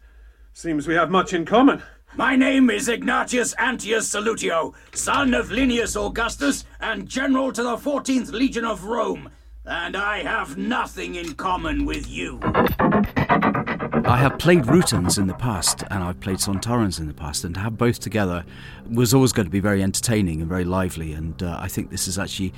Seems 0.54 0.88
we 0.88 0.94
have 0.94 1.10
much 1.10 1.34
in 1.34 1.46
common. 1.46 1.82
My 2.16 2.36
name 2.36 2.70
is 2.70 2.88
Ignatius 2.90 3.54
Antius 3.54 4.14
Salutio, 4.14 4.74
son 4.94 5.34
of 5.34 5.50
Linnaeus 5.50 5.96
Augustus 5.96 6.66
and 6.80 7.08
general 7.08 7.52
to 7.54 7.64
the 7.64 7.78
14th 7.78 8.32
Legion 8.34 8.66
of 8.66 8.84
Rome, 8.84 9.30
and 9.66 9.96
I 9.96 10.24
have 10.24 10.58
nothing 10.58 11.16
in 11.16 11.36
common 11.36 11.86
with 11.86 12.10
you. 12.10 12.40
I 12.44 14.18
have 14.18 14.40
played 14.40 14.64
Rutans 14.64 15.18
in 15.18 15.28
the 15.28 15.36
past, 15.36 15.84
and 15.92 16.04
I've 16.04 16.20
played 16.20 16.38
Sontarans 16.38 17.00
in 17.00 17.08
the 17.08 17.14
past, 17.14 17.44
and 17.44 17.54
to 17.56 17.62
have 17.62 17.78
both 17.78 18.00
together 18.00 18.44
was 18.90 19.14
always 19.14 19.32
going 19.32 19.46
to 19.46 19.52
be 19.52 19.60
very 19.60 19.84
entertaining 19.84 20.42
and 20.42 20.50
very 20.50 20.66
lively. 20.66 21.14
And 21.14 21.42
uh, 21.44 21.58
I 21.60 21.68
think 21.68 21.92
this 21.92 22.08
is 22.08 22.18
actually, 22.18 22.54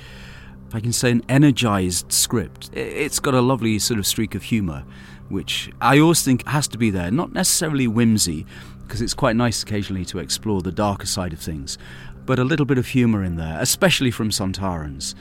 if 0.68 0.74
I 0.74 0.80
can 0.80 0.92
say, 0.92 1.10
an 1.10 1.22
energized 1.28 2.10
script. 2.10 2.70
It's 2.72 3.20
got 3.20 3.34
a 3.34 3.42
lovely 3.42 3.78
sort 3.78 3.98
of 3.98 4.06
streak 4.06 4.34
of 4.34 4.44
humour, 4.44 4.84
which 5.28 5.70
I 5.80 5.98
always 5.98 6.22
think 6.22 6.46
has 6.48 6.66
to 6.68 6.78
be 6.78 6.90
there. 6.90 7.10
Not 7.10 7.32
necessarily 7.32 7.86
whimsy, 7.86 8.46
because 8.82 9.02
it's 9.02 9.14
quite 9.14 9.36
nice 9.36 9.62
occasionally 9.62 10.06
to 10.06 10.18
explore 10.18 10.62
the 10.62 10.72
darker 10.72 11.06
side 11.06 11.34
of 11.34 11.38
things, 11.38 11.76
but 12.24 12.38
a 12.38 12.44
little 12.44 12.66
bit 12.66 12.78
of 12.78 12.88
humour 12.88 13.22
in 13.22 13.36
there, 13.36 13.58
especially 13.60 14.10
from 14.10 14.30
Sontarans. 14.30 15.14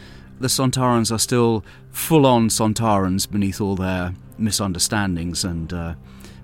The 0.43 0.49
Sontarans 0.49 1.09
are 1.09 1.19
still 1.19 1.63
full 1.91 2.25
on 2.25 2.49
Sontarans 2.49 3.31
beneath 3.31 3.61
all 3.61 3.77
their 3.77 4.13
misunderstandings 4.37 5.45
and 5.45 5.71
uh, 5.71 5.93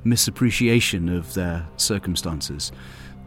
misappreciation 0.06 1.14
of 1.14 1.34
their 1.34 1.68
circumstances. 1.76 2.72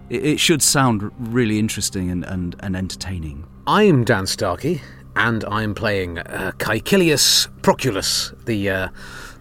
It, 0.09 0.25
it 0.25 0.41
should 0.41 0.63
sound 0.63 1.11
really 1.19 1.59
interesting 1.59 2.11
and, 2.11 2.25
and, 2.25 2.57
and 2.61 2.75
entertaining. 2.75 3.47
I'm 3.67 4.03
Dan 4.05 4.27
Starkey, 4.27 4.81
and 5.15 5.45
I'm 5.45 5.75
playing 5.75 6.21
uh, 6.21 6.53
Caecilius 6.57 7.49
Proculus, 7.61 8.33
the 8.47 8.71
uh, 8.71 8.89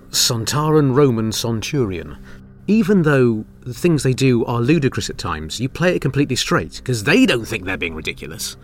Sontaran 0.10 0.94
Roman 0.94 1.32
centurion. 1.32 2.18
even 2.68 3.04
though 3.04 3.46
the 3.62 3.74
things 3.74 4.04
they 4.04 4.14
do 4.14 4.46
are 4.46 4.60
ludicrous 4.60 5.10
at 5.10 5.18
times, 5.18 5.60
you 5.60 5.70
play 5.70 5.96
it 5.96 6.02
completely 6.02 6.36
straight 6.36 6.78
because 6.78 7.04
they 7.06 7.26
don't 7.26 7.46
think 7.46 7.66
they're 7.66 7.78
being 7.78 7.96
ridiculous. 7.96 8.58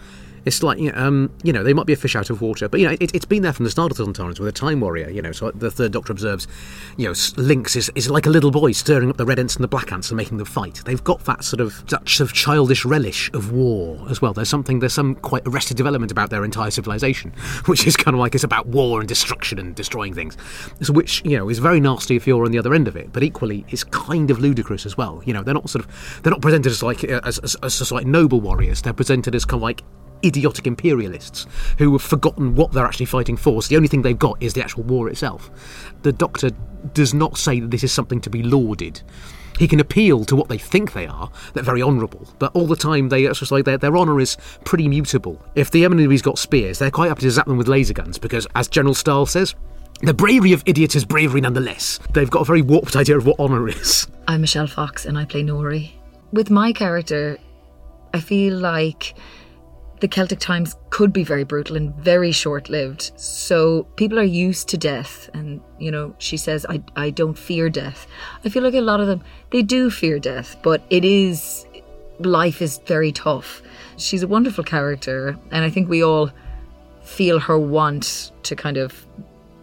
It's 0.47 0.63
like, 0.63 0.79
you 0.79 0.93
know, 0.93 0.97
um, 0.97 1.29
you 1.43 1.51
know, 1.51 1.61
they 1.61 1.73
might 1.73 1.85
be 1.85 1.91
a 1.91 1.97
fish 1.97 2.15
out 2.15 2.29
of 2.29 2.41
water, 2.41 2.69
but, 2.69 2.79
you 2.79 2.87
know, 2.87 2.95
it, 3.01 3.13
it's 3.13 3.25
been 3.25 3.43
there 3.43 3.51
from 3.51 3.65
the 3.65 3.69
start 3.69 3.91
of 3.91 3.97
Sontarans 3.97 4.39
with 4.39 4.47
a 4.47 4.51
Time 4.53 4.79
Warrior, 4.79 5.09
you 5.09 5.21
know, 5.21 5.33
so 5.33 5.51
the 5.51 5.69
Third 5.69 5.91
Doctor 5.91 6.13
observes, 6.13 6.47
you 6.95 7.05
know, 7.05 7.11
Linx 7.11 7.75
is, 7.75 7.91
is 7.95 8.09
like 8.09 8.25
a 8.25 8.29
little 8.29 8.49
boy 8.49 8.71
stirring 8.71 9.09
up 9.09 9.17
the 9.17 9.25
Red 9.25 9.39
Ants 9.39 9.55
and 9.55 9.63
the 9.63 9.67
Black 9.67 9.91
Ants 9.91 10.09
and 10.09 10.15
making 10.15 10.37
them 10.37 10.47
fight. 10.47 10.81
They've 10.85 11.03
got 11.03 11.25
that 11.25 11.43
sort 11.43 11.59
of, 11.59 11.85
that 11.87 12.19
of 12.21 12.31
childish 12.31 12.85
relish 12.85 13.29
of 13.33 13.51
war 13.51 13.99
as 14.09 14.21
well. 14.21 14.31
There's 14.31 14.47
something, 14.47 14.79
there's 14.79 14.93
some 14.93 15.15
quite 15.15 15.43
arrested 15.45 15.75
development 15.75 16.13
about 16.13 16.29
their 16.29 16.45
entire 16.45 16.71
civilization, 16.71 17.31
which 17.65 17.85
is 17.85 17.97
kind 17.97 18.15
of 18.15 18.19
like 18.19 18.33
it's 18.33 18.45
about 18.45 18.67
war 18.67 19.01
and 19.01 19.09
destruction 19.09 19.59
and 19.59 19.75
destroying 19.75 20.13
things, 20.13 20.37
so 20.81 20.93
which, 20.93 21.21
you 21.25 21.37
know, 21.37 21.49
is 21.49 21.59
very 21.59 21.81
nasty 21.81 22.15
if 22.15 22.25
you're 22.25 22.45
on 22.45 22.51
the 22.51 22.59
other 22.59 22.73
end 22.73 22.87
of 22.87 22.95
it, 22.95 23.11
but 23.11 23.21
equally 23.21 23.65
is 23.69 23.83
kind 23.83 24.31
of 24.31 24.39
ludicrous 24.39 24.85
as 24.85 24.95
well. 24.95 25.21
You 25.25 25.33
know, 25.33 25.43
they're 25.43 25.53
not 25.53 25.69
sort 25.69 25.83
of, 25.83 26.21
they're 26.23 26.31
not 26.31 26.41
presented 26.41 26.71
as 26.71 26.81
like, 26.81 27.03
uh, 27.03 27.19
as, 27.25 27.37
as, 27.39 27.55
as, 27.63 27.81
as 27.81 27.91
like 27.91 28.07
noble 28.07 28.39
warriors, 28.39 28.81
they're 28.81 28.93
presented 28.93 29.35
as 29.35 29.43
kind 29.43 29.59
of 29.59 29.63
like 29.63 29.83
idiotic 30.23 30.67
imperialists 30.67 31.47
who 31.77 31.91
have 31.93 32.01
forgotten 32.01 32.55
what 32.55 32.71
they're 32.71 32.85
actually 32.85 33.05
fighting 33.05 33.37
for. 33.37 33.61
So 33.61 33.69
the 33.69 33.75
only 33.75 33.87
thing 33.87 34.01
they've 34.01 34.17
got 34.17 34.41
is 34.41 34.53
the 34.53 34.63
actual 34.63 34.83
war 34.83 35.09
itself. 35.09 35.49
The 36.01 36.11
Doctor 36.11 36.51
does 36.93 37.13
not 37.13 37.37
say 37.37 37.59
that 37.59 37.71
this 37.71 37.83
is 37.83 37.91
something 37.91 38.21
to 38.21 38.29
be 38.29 38.43
lauded. 38.43 39.01
He 39.57 39.67
can 39.67 39.79
appeal 39.79 40.23
to 40.25 40.35
what 40.35 40.49
they 40.49 40.57
think 40.57 40.93
they 40.93 41.07
are, 41.07 41.31
they're 41.53 41.63
very 41.63 41.81
honourable, 41.81 42.27
but 42.37 42.55
all 42.55 42.67
the 42.67 42.75
time 42.75 43.09
they 43.09 43.25
it's 43.25 43.39
just 43.39 43.51
like 43.51 43.65
their, 43.65 43.77
their 43.77 43.97
honour 43.97 44.19
is 44.19 44.37
pretty 44.63 44.87
mutable. 44.87 45.41
If 45.55 45.71
the 45.71 45.83
enemy's 45.83 46.21
got 46.21 46.37
spears, 46.37 46.77
they're 46.77 46.91
quite 46.91 47.07
happy 47.07 47.21
to 47.21 47.31
zap 47.31 47.47
them 47.47 47.57
with 47.57 47.67
laser 47.67 47.93
guns 47.93 48.19
because, 48.19 48.47
as 48.55 48.67
General 48.67 48.93
Staal 48.93 49.25
says, 49.25 49.55
the 50.01 50.13
bravery 50.13 50.53
of 50.53 50.61
idiots 50.67 50.95
is 50.95 51.05
bravery 51.05 51.41
nonetheless. 51.41 51.99
They've 52.13 52.29
got 52.29 52.41
a 52.41 52.45
very 52.45 52.61
warped 52.61 52.95
idea 52.95 53.17
of 53.17 53.25
what 53.25 53.39
honour 53.39 53.67
is. 53.67 54.07
I'm 54.27 54.41
Michelle 54.41 54.67
Fox 54.67 55.05
and 55.05 55.17
I 55.17 55.25
play 55.25 55.41
Nori. 55.41 55.91
With 56.31 56.51
my 56.51 56.71
character, 56.71 57.39
I 58.13 58.19
feel 58.19 58.55
like 58.57 59.15
the 59.99 60.07
Celtic 60.07 60.39
times 60.39 60.75
could 60.89 61.11
be 61.11 61.23
very 61.23 61.43
brutal 61.43 61.75
and 61.75 61.93
very 61.95 62.31
short 62.31 62.69
lived. 62.69 63.11
So 63.15 63.83
people 63.95 64.19
are 64.19 64.23
used 64.23 64.67
to 64.69 64.77
death. 64.77 65.29
And, 65.33 65.61
you 65.79 65.91
know, 65.91 66.13
she 66.19 66.37
says, 66.37 66.65
I, 66.69 66.83
I 66.95 67.09
don't 67.09 67.37
fear 67.37 67.69
death. 67.69 68.07
I 68.45 68.49
feel 68.49 68.63
like 68.63 68.75
a 68.75 68.81
lot 68.81 68.99
of 68.99 69.07
them, 69.07 69.23
they 69.51 69.63
do 69.63 69.89
fear 69.89 70.19
death, 70.19 70.55
but 70.61 70.83
it 70.89 71.03
is, 71.03 71.65
life 72.19 72.61
is 72.61 72.79
very 72.85 73.11
tough. 73.11 73.61
She's 73.97 74.23
a 74.23 74.27
wonderful 74.27 74.63
character. 74.63 75.37
And 75.51 75.65
I 75.65 75.69
think 75.69 75.89
we 75.89 76.03
all 76.03 76.29
feel 77.01 77.39
her 77.39 77.57
want 77.57 78.31
to 78.43 78.55
kind 78.55 78.77
of 78.77 79.05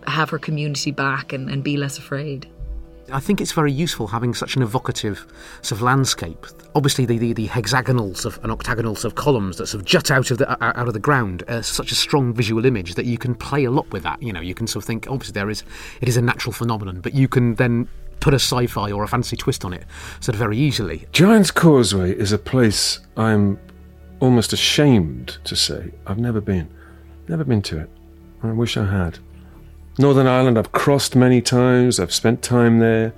have 0.06 0.30
her 0.30 0.38
community 0.38 0.90
back 0.90 1.32
and, 1.32 1.48
and 1.48 1.62
be 1.62 1.76
less 1.76 1.98
afraid. 1.98 2.48
I 3.12 3.20
think 3.20 3.40
it's 3.40 3.52
very 3.52 3.72
useful 3.72 4.06
having 4.06 4.34
such 4.34 4.56
an 4.56 4.62
evocative 4.62 5.26
sort 5.62 5.78
of 5.78 5.82
landscape. 5.82 6.46
Obviously, 6.74 7.06
the, 7.06 7.18
the, 7.18 7.32
the 7.32 7.46
hexagonals 7.46 8.24
of 8.24 8.38
and 8.42 8.52
octagonals 8.52 9.04
of 9.04 9.14
columns 9.14 9.56
that 9.58 9.66
sort 9.66 9.80
of 9.80 9.86
jut 9.86 10.10
out 10.10 10.30
of 10.30 10.38
the 10.38 10.50
uh, 10.50 10.72
out 10.74 10.88
of 10.88 10.94
the 10.94 11.00
ground 11.00 11.42
are 11.48 11.62
such 11.62 11.92
a 11.92 11.94
strong 11.94 12.32
visual 12.32 12.64
image 12.64 12.94
that 12.94 13.06
you 13.06 13.18
can 13.18 13.34
play 13.34 13.64
a 13.64 13.70
lot 13.70 13.90
with 13.92 14.02
that. 14.02 14.22
You 14.22 14.32
know, 14.32 14.40
you 14.40 14.54
can 14.54 14.66
sort 14.66 14.84
of 14.84 14.86
think, 14.86 15.06
obviously, 15.08 15.32
there 15.32 15.50
is 15.50 15.64
it 16.00 16.08
is 16.08 16.16
a 16.16 16.22
natural 16.22 16.52
phenomenon, 16.52 17.00
but 17.00 17.14
you 17.14 17.28
can 17.28 17.54
then 17.54 17.88
put 18.20 18.32
a 18.32 18.36
sci-fi 18.36 18.90
or 18.90 19.04
a 19.04 19.08
fantasy 19.08 19.36
twist 19.36 19.64
on 19.64 19.74
it 19.74 19.84
sort 20.20 20.34
of 20.34 20.38
very 20.38 20.56
easily. 20.56 21.06
Giant's 21.12 21.50
Causeway 21.50 22.12
is 22.12 22.32
a 22.32 22.38
place 22.38 23.00
I'm 23.16 23.58
almost 24.20 24.52
ashamed 24.52 25.38
to 25.44 25.54
say 25.54 25.92
I've 26.06 26.18
never 26.18 26.40
been. 26.40 26.72
Never 27.28 27.44
been 27.44 27.62
to 27.62 27.80
it. 27.80 27.90
I 28.42 28.52
wish 28.52 28.76
I 28.76 28.86
had. 28.86 29.18
Northern 29.98 30.26
Ireland, 30.26 30.58
I've 30.58 30.72
crossed 30.72 31.14
many 31.14 31.40
times. 31.40 32.00
I've 32.00 32.12
spent 32.12 32.42
time 32.42 32.80
there, 32.80 33.12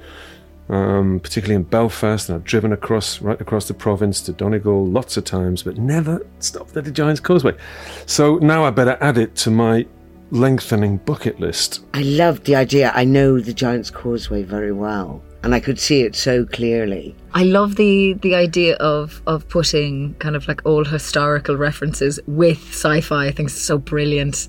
um, 0.68 1.20
particularly 1.20 1.56
in 1.56 1.62
Belfast, 1.62 2.28
and 2.28 2.36
I've 2.36 2.44
driven 2.44 2.70
across 2.72 3.22
right 3.22 3.40
across 3.40 3.66
the 3.66 3.74
province 3.74 4.20
to 4.22 4.32
Donegal 4.32 4.86
lots 4.86 5.16
of 5.16 5.24
times, 5.24 5.62
but 5.62 5.78
never 5.78 6.26
stopped 6.38 6.76
at 6.76 6.84
the 6.84 6.90
Giant's 6.90 7.20
Causeway. 7.20 7.56
So 8.04 8.36
now 8.38 8.64
I 8.64 8.70
better 8.70 8.98
add 9.00 9.16
it 9.16 9.34
to 9.36 9.50
my 9.50 9.86
lengthening 10.30 10.98
bucket 10.98 11.40
list. 11.40 11.80
I 11.94 12.02
love 12.02 12.44
the 12.44 12.56
idea. 12.56 12.92
I 12.94 13.04
know 13.04 13.40
the 13.40 13.54
Giant's 13.54 13.90
Causeway 13.90 14.42
very 14.42 14.72
well, 14.72 15.22
and 15.42 15.54
I 15.54 15.60
could 15.60 15.80
see 15.80 16.02
it 16.02 16.14
so 16.14 16.44
clearly. 16.44 17.16
I 17.32 17.44
love 17.44 17.76
the 17.76 18.14
the 18.20 18.34
idea 18.34 18.74
of 18.76 19.22
of 19.26 19.48
putting 19.48 20.12
kind 20.14 20.36
of 20.36 20.46
like 20.46 20.60
all 20.66 20.84
historical 20.84 21.56
references 21.56 22.20
with 22.26 22.58
sci-fi. 22.58 23.28
I 23.28 23.30
think 23.30 23.48
it's 23.48 23.62
so 23.62 23.78
brilliant 23.78 24.48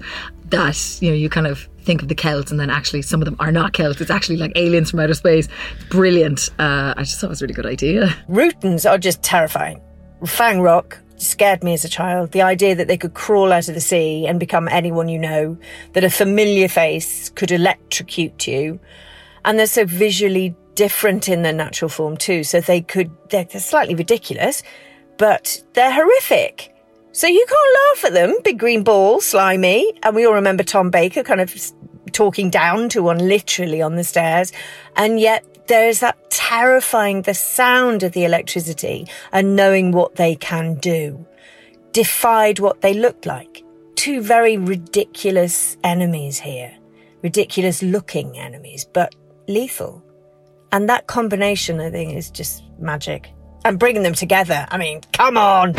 that 0.50 0.98
you 1.02 1.10
know 1.10 1.16
you 1.16 1.30
kind 1.30 1.48
of 1.48 1.70
think 1.88 2.04
of 2.04 2.10
the 2.10 2.16
Celts 2.16 2.52
and 2.52 2.60
then 2.60 2.70
actually 2.70 3.02
some 3.02 3.22
of 3.22 3.26
them 3.26 3.38
are 3.40 3.52
not 3.52 3.74
Celts. 3.74 4.02
It's 4.02 4.12
actually 4.12 4.38
like 4.38 4.52
aliens 4.56 4.92
from 4.92 5.00
outer 5.00 5.16
space. 5.16 5.48
Brilliant. 5.90 6.50
Uh, 6.60 6.94
I 6.96 7.04
just 7.04 7.20
thought 7.20 7.28
it 7.28 7.30
was 7.30 7.42
a 7.42 7.46
really 7.46 7.56
good 7.56 7.66
idea. 7.66 8.08
Rutans 8.30 8.88
are 8.88 9.00
just 9.00 9.24
terrifying. 9.24 9.82
Fang 10.26 10.62
Rock 10.62 11.00
scared 11.16 11.64
me 11.64 11.74
as 11.74 11.86
a 11.86 11.90
child. 11.90 12.32
The 12.32 12.42
idea 12.42 12.76
that 12.76 12.88
they 12.88 12.98
could 12.98 13.14
crawl 13.14 13.52
out 13.52 13.70
of 13.70 13.74
the 13.74 13.82
sea 13.82 14.28
and 14.28 14.40
become 14.40 14.68
anyone 14.68 15.08
you 15.08 15.18
know, 15.18 15.58
that 15.94 16.04
a 16.04 16.10
familiar 16.10 16.68
face 16.68 17.30
could 17.30 17.52
electrocute 17.52 18.46
you. 18.46 18.80
And 19.46 19.58
they're 19.58 19.66
so 19.66 19.86
visually 19.86 20.56
different 20.76 21.30
in 21.30 21.42
their 21.42 21.54
natural 21.54 21.90
form 21.90 22.18
too. 22.18 22.44
So 22.44 22.60
they 22.60 22.82
could, 22.82 23.10
they're, 23.30 23.46
they're 23.46 23.62
slightly 23.62 23.96
ridiculous, 23.96 24.62
but 25.18 25.64
they're 25.74 25.94
horrific. 25.94 26.74
So 27.18 27.26
you 27.26 27.44
can't 27.50 27.78
laugh 27.80 28.06
at 28.06 28.14
them. 28.14 28.38
Big 28.44 28.60
green 28.60 28.84
ball, 28.84 29.22
slimy. 29.22 29.92
And 30.04 30.16
we 30.16 30.28
all 30.28 30.36
remember 30.36 30.62
Tom 30.62 30.92
Baker 30.92 31.24
kind 31.24 31.42
of 31.42 31.52
talking 32.18 32.50
down 32.50 32.90
to 32.90 33.04
one 33.04 33.20
literally 33.20 33.80
on 33.80 33.96
the 33.96 34.04
stairs. 34.04 34.52
And 34.96 35.20
yet 35.20 35.68
there 35.68 35.88
is 35.88 36.00
that 36.00 36.32
terrifying, 36.32 37.22
the 37.22 37.36
sound 37.36 38.02
of 38.02 38.14
the 38.14 38.26
electricity 38.26 39.06
and 39.32 39.56
knowing 39.56 39.92
what 39.92 40.16
they 40.16 40.36
can 40.36 40.76
do 40.76 41.24
defied 41.92 42.58
what 42.58 42.82
they 42.82 42.96
looked 42.96 43.28
like. 43.28 43.64
Two 43.94 44.22
very 44.22 44.58
ridiculous 44.58 45.78
enemies 45.84 46.40
here. 46.40 46.76
Ridiculous 47.22 47.84
looking 47.84 48.36
enemies, 48.36 48.84
but 48.92 49.14
lethal. 49.48 50.04
And 50.72 50.90
that 50.90 51.06
combination, 51.06 51.80
I 51.80 51.92
think, 51.92 52.16
is 52.18 52.32
just 52.32 52.64
magic. 52.80 53.30
And 53.64 53.78
bringing 53.78 54.02
them 54.02 54.14
together, 54.16 54.66
I 54.72 54.78
mean, 54.78 55.02
come 55.14 55.38
on! 55.38 55.74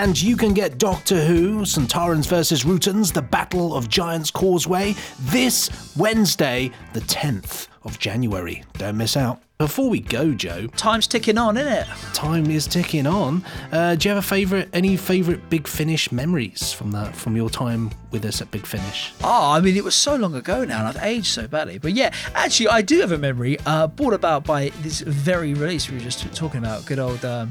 And 0.00 0.22
you 0.22 0.36
can 0.36 0.54
get 0.54 0.78
Doctor 0.78 1.24
Who, 1.24 1.62
Sontarans 1.62 2.28
vs. 2.28 2.62
Rutans, 2.62 3.12
The 3.12 3.20
Battle 3.20 3.74
of 3.74 3.88
Giants 3.88 4.30
Causeway 4.30 4.94
this 5.18 5.92
Wednesday, 5.96 6.70
the 6.92 7.00
10th 7.00 7.66
of 7.82 7.98
January. 7.98 8.62
Don't 8.74 8.96
miss 8.96 9.16
out. 9.16 9.42
Before 9.58 9.90
we 9.90 9.98
go, 9.98 10.34
Joe, 10.34 10.68
time's 10.68 11.08
ticking 11.08 11.36
on, 11.36 11.56
isn't 11.56 11.72
it? 11.72 11.88
Time 12.14 12.48
is 12.48 12.68
ticking 12.68 13.08
on. 13.08 13.44
Uh, 13.72 13.96
do 13.96 14.08
you 14.08 14.14
have 14.14 14.24
a 14.24 14.26
favourite, 14.26 14.68
any 14.72 14.96
favourite 14.96 15.50
Big 15.50 15.66
Finish 15.66 16.12
memories 16.12 16.72
from 16.72 16.92
that, 16.92 17.16
from 17.16 17.34
your 17.34 17.50
time 17.50 17.90
with 18.12 18.24
us 18.24 18.40
at 18.40 18.52
Big 18.52 18.66
Finish? 18.66 19.12
Oh, 19.24 19.50
I 19.50 19.60
mean, 19.60 19.76
it 19.76 19.82
was 19.82 19.96
so 19.96 20.14
long 20.14 20.36
ago 20.36 20.64
now, 20.64 20.78
and 20.78 20.86
I've 20.86 21.02
aged 21.02 21.26
so 21.26 21.48
badly. 21.48 21.78
But 21.78 21.94
yeah, 21.94 22.14
actually, 22.36 22.68
I 22.68 22.82
do 22.82 23.00
have 23.00 23.10
a 23.10 23.18
memory 23.18 23.58
uh, 23.66 23.88
brought 23.88 24.14
about 24.14 24.44
by 24.44 24.68
this 24.82 25.00
very 25.00 25.54
release 25.54 25.90
we 25.90 25.96
were 25.96 26.04
just 26.04 26.32
talking 26.36 26.60
about. 26.60 26.86
Good 26.86 27.00
old. 27.00 27.24
Um, 27.24 27.48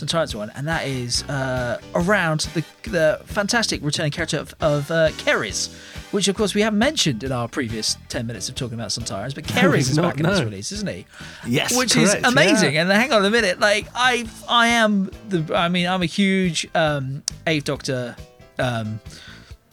Sontarans 0.00 0.34
one, 0.34 0.50
and 0.54 0.66
that 0.66 0.86
is 0.86 1.22
uh, 1.24 1.80
around 1.94 2.40
the 2.54 2.64
the 2.82 3.20
fantastic 3.24 3.82
returning 3.82 4.12
character 4.12 4.38
of, 4.38 4.54
of 4.60 4.90
uh, 4.90 5.10
which 6.10 6.28
of 6.28 6.36
course 6.36 6.54
we 6.54 6.62
haven't 6.62 6.78
mentioned 6.78 7.22
in 7.22 7.32
our 7.32 7.48
previous 7.48 7.96
ten 8.08 8.26
minutes 8.26 8.48
of 8.48 8.54
talking 8.54 8.74
about 8.74 8.88
Sontarans, 8.88 9.34
but 9.34 9.54
No, 9.54 9.70
we've 9.70 9.80
is 9.80 9.96
not, 9.96 10.02
back 10.02 10.20
in 10.20 10.26
this 10.26 10.40
release, 10.40 10.72
isn't 10.72 10.88
he? 10.88 11.06
Yes, 11.46 11.76
which 11.76 11.94
correct, 11.94 12.18
is 12.18 12.24
amazing. 12.24 12.74
yeah. 12.74 12.82
And 12.82 12.90
hang 12.90 13.12
on 13.12 13.24
a 13.24 13.30
minute, 13.30 13.60
like 13.60 13.86
I 13.94 14.26
I 14.48 14.68
am 14.68 15.10
the 15.28 15.54
I 15.54 15.68
mean 15.68 15.86
I'm 15.86 16.02
a 16.02 16.06
huge 16.06 16.66
um, 16.74 17.22
Eighth 17.46 17.64
Doctor. 17.64 18.16
Um, 18.58 19.00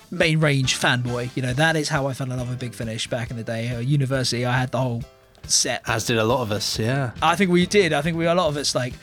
main 0.09 0.39
range 0.39 0.79
fanboy 0.79 1.29
you 1.35 1.41
know 1.41 1.51
that 1.51 1.75
is 1.75 1.89
how 1.89 2.07
i 2.07 2.13
fell 2.13 2.31
in 2.31 2.37
love 2.37 2.49
with 2.49 2.57
big 2.57 2.73
finish 2.73 3.09
back 3.09 3.29
in 3.29 3.35
the 3.35 3.43
day 3.43 3.75
uh, 3.75 3.79
university 3.79 4.45
i 4.45 4.57
had 4.57 4.71
the 4.71 4.77
whole 4.77 5.03
set 5.49 5.81
As 5.87 6.05
did 6.05 6.17
a 6.17 6.23
lot 6.23 6.41
of 6.41 6.51
us, 6.51 6.79
yeah. 6.79 7.11
I 7.21 7.35
think 7.35 7.51
we 7.51 7.65
did. 7.65 7.93
I 7.93 8.01
think 8.01 8.17
we 8.17 8.25
a 8.25 8.35
lot 8.35 8.47
of 8.47 8.57
us 8.57 8.75
like 8.75 8.93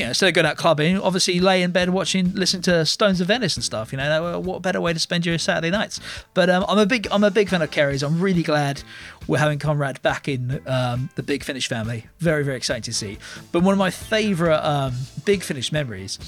you 0.00 0.06
know, 0.06 0.10
instead 0.10 0.28
of 0.28 0.34
going 0.34 0.46
out 0.46 0.56
clubbing, 0.56 0.98
obviously 0.98 1.38
lay 1.40 1.62
in 1.62 1.72
bed 1.72 1.90
watching, 1.90 2.32
listening 2.32 2.62
to 2.62 2.86
Stones 2.86 3.20
of 3.20 3.28
Venice 3.28 3.54
and 3.54 3.62
stuff. 3.62 3.92
You 3.92 3.98
know, 3.98 4.40
what 4.40 4.62
better 4.62 4.80
way 4.80 4.94
to 4.94 4.98
spend 4.98 5.26
your 5.26 5.36
Saturday 5.36 5.70
nights? 5.70 6.00
But 6.32 6.48
um, 6.48 6.64
I'm 6.68 6.78
a 6.78 6.86
big, 6.86 7.06
I'm 7.12 7.22
a 7.22 7.30
big 7.30 7.50
fan 7.50 7.60
of 7.60 7.70
C'rizz. 7.70 8.02
I'm 8.02 8.18
really 8.18 8.42
glad 8.42 8.82
we're 9.26 9.38
having 9.38 9.58
Conrad 9.58 10.00
back 10.02 10.28
in 10.28 10.60
um, 10.66 11.10
the 11.14 11.22
Big 11.22 11.44
Finish 11.44 11.68
family. 11.68 12.06
Very, 12.18 12.44
very 12.44 12.56
exciting 12.56 12.82
to 12.82 12.92
see. 12.92 13.18
But 13.52 13.62
one 13.62 13.72
of 13.72 13.78
my 13.78 13.90
favourite 13.90 14.60
um, 14.60 14.94
Big 15.24 15.42
Finish 15.42 15.72
memories 15.72 16.18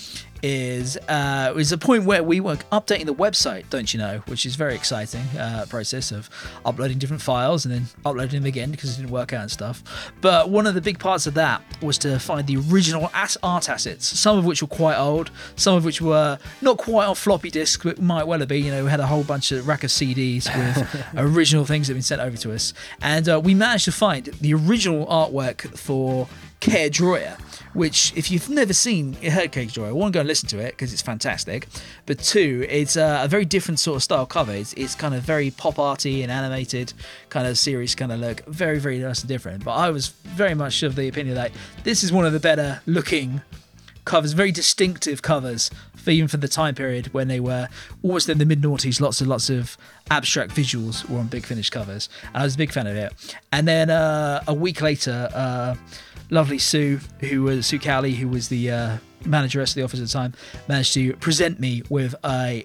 is 0.42 0.96
uh, 1.08 1.54
is 1.56 1.70
a 1.70 1.78
point 1.78 2.04
where 2.04 2.22
we 2.22 2.40
were 2.40 2.56
updating 2.72 3.06
the 3.06 3.14
website, 3.14 3.68
don't 3.70 3.94
you 3.94 3.98
know, 3.98 4.22
which 4.26 4.44
is 4.44 4.56
very 4.56 4.74
exciting 4.74 5.22
uh, 5.38 5.64
process 5.68 6.10
of 6.10 6.28
uploading 6.64 6.98
different 6.98 7.22
files 7.22 7.64
and 7.64 7.72
then 7.72 7.84
uploading 8.04 8.40
them 8.40 8.46
again 8.46 8.70
because 8.70 8.92
it 8.92 9.00
didn't 9.00 9.12
work 9.12 9.32
out 9.32 9.42
and 9.42 9.50
stuff. 9.50 10.12
But 10.20 10.50
one 10.50 10.66
of 10.66 10.74
the 10.74 10.80
big 10.80 10.98
parts 10.98 11.26
of 11.26 11.34
that 11.34 11.62
was 11.80 11.96
to 11.98 12.18
find 12.18 12.46
the 12.46 12.56
original 12.72 13.10
art 13.14 13.68
assets, 13.68 14.06
some 14.06 14.36
of 14.36 14.44
which 14.44 14.62
were 14.62 14.68
quite 14.68 14.98
old, 14.98 15.30
some 15.54 15.76
of 15.76 15.84
which 15.84 16.02
were 16.02 16.38
not 16.60 16.76
quite 16.76 17.06
on 17.06 17.14
floppy 17.14 17.50
disks, 17.50 17.82
but 17.82 18.00
might 18.00 18.26
well 18.26 18.40
have 18.40 18.48
been. 18.48 18.64
You 18.64 18.72
know, 18.72 18.84
we 18.84 18.90
had 18.90 19.00
a 19.00 19.06
whole 19.06 19.22
bunch 19.22 19.52
of 19.52 19.68
rack 19.68 19.84
of 19.84 19.90
CDs 19.90 20.46
with 20.56 21.06
original 21.16 21.64
things 21.64 21.86
that 21.86 21.92
had 21.92 21.96
been 21.96 22.02
sent 22.02 22.20
over 22.20 22.36
to 22.38 22.52
us. 22.52 22.74
And 23.00 23.28
uh, 23.28 23.40
we 23.42 23.54
managed 23.54 23.84
to 23.86 23.92
find 23.92 24.26
the 24.26 24.54
original 24.54 25.06
artwork 25.06 25.76
for 25.76 26.28
Caerdroia, 26.60 27.40
which, 27.74 28.12
if 28.14 28.30
you've 28.30 28.48
never 28.48 28.72
seen 28.72 29.16
it, 29.20 29.32
heard 29.32 29.50
Caerdroia, 29.50 29.92
one, 29.92 30.12
go 30.12 30.20
and 30.20 30.28
listen 30.28 30.48
to 30.50 30.58
it 30.58 30.72
because 30.72 30.92
it's 30.92 31.02
fantastic. 31.02 31.66
But 32.06 32.20
two, 32.20 32.64
it's 32.68 32.96
uh, 32.96 33.20
a 33.22 33.28
very 33.28 33.44
different 33.44 33.80
sort 33.80 33.96
of 33.96 34.02
style 34.02 34.26
cover. 34.26 34.52
It's, 34.52 34.72
it's 34.74 34.94
kind 34.94 35.14
of 35.14 35.22
very 35.22 35.50
pop 35.50 35.78
arty 35.78 36.22
and 36.22 36.30
animated 36.30 36.92
kind 37.30 37.48
of 37.48 37.58
series 37.58 37.94
kind 37.94 38.12
of 38.12 38.20
look. 38.20 38.44
Very, 38.46 38.78
very 38.78 38.98
nice 38.98 39.20
and 39.20 39.28
different. 39.28 39.64
But 39.64 39.72
I 39.72 39.90
was 39.90 40.08
very 40.08 40.54
much 40.54 40.82
of 40.84 40.94
the 40.94 41.08
opinion 41.08 41.34
that 41.34 41.50
this 41.82 42.04
is 42.04 42.12
one 42.12 42.24
of 42.24 42.32
the 42.32 42.40
better 42.40 42.80
looking 42.86 43.42
covers, 44.04 44.32
very 44.32 44.52
distinctive 44.52 45.22
covers, 45.22 45.70
even 46.08 46.28
for 46.28 46.36
the 46.36 46.48
time 46.48 46.74
period 46.74 47.12
when 47.12 47.28
they 47.28 47.40
were 47.40 47.68
almost 48.02 48.28
in 48.28 48.38
the 48.38 48.46
mid 48.46 48.62
noughties. 48.62 49.00
Lots 49.00 49.20
and 49.20 49.28
lots 49.28 49.50
of 49.50 49.76
abstract 50.10 50.52
visuals 50.52 51.08
were 51.08 51.18
on 51.18 51.26
Big 51.28 51.44
Finish 51.44 51.70
covers. 51.70 52.08
And 52.34 52.42
I 52.42 52.44
was 52.44 52.54
a 52.54 52.58
big 52.58 52.72
fan 52.72 52.86
of 52.86 52.96
it. 52.96 53.12
And 53.52 53.66
then 53.66 53.90
uh, 53.90 54.42
a 54.46 54.54
week 54.54 54.80
later, 54.80 55.28
uh, 55.34 55.74
lovely 56.30 56.58
Sue, 56.58 57.00
who 57.20 57.42
was 57.42 57.66
Sue 57.66 57.78
Cowley, 57.78 58.12
who 58.12 58.28
was 58.28 58.48
the 58.48 58.70
uh, 58.70 58.96
manageress 59.24 59.72
of 59.72 59.76
the 59.76 59.82
office 59.82 60.00
at 60.00 60.06
the 60.06 60.12
time, 60.12 60.34
managed 60.68 60.94
to 60.94 61.14
present 61.16 61.60
me 61.60 61.82
with 61.88 62.14
a 62.24 62.64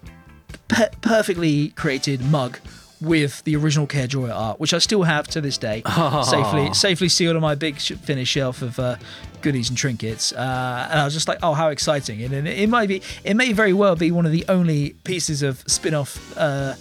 pe- 0.68 0.90
perfectly 1.02 1.70
created 1.70 2.22
mug 2.22 2.60
with 3.02 3.44
the 3.44 3.56
original 3.56 3.88
Caerdroia 3.88 4.34
art, 4.34 4.60
which 4.60 4.74
I 4.74 4.80
still 4.80 5.04
have 5.04 5.28
to 5.28 5.42
this 5.42 5.58
day, 5.58 5.82
Aw. 5.86 6.22
safely 6.24 6.74
safely 6.74 7.10
sealed 7.10 7.36
on 7.36 7.42
my 7.42 7.56
big 7.56 7.80
sh- 7.80 7.94
finished 7.94 8.32
shelf 8.32 8.62
of 8.62 8.80
uh, 8.80 8.96
goodies 9.42 9.70
and 9.70 9.78
trinkets. 9.78 10.34
Uh, 10.34 10.88
and 10.90 11.00
I 11.00 11.06
was 11.06 11.14
just 11.14 11.28
like, 11.28 11.40
oh, 11.44 11.54
how 11.54 11.70
exciting! 11.70 12.24
And, 12.24 12.34
and 12.34 12.48
it 12.48 12.70
might 12.70 12.88
be, 12.88 13.02
it 13.24 13.36
may 13.36 13.54
very 13.54 13.74
well 13.74 13.96
be 13.96 14.12
one 14.12 14.26
of 14.26 14.32
the 14.32 14.46
only 14.50 14.92
pieces 15.04 15.42
of 15.42 15.64
spin-off 15.68 16.38
uh, 16.38 16.74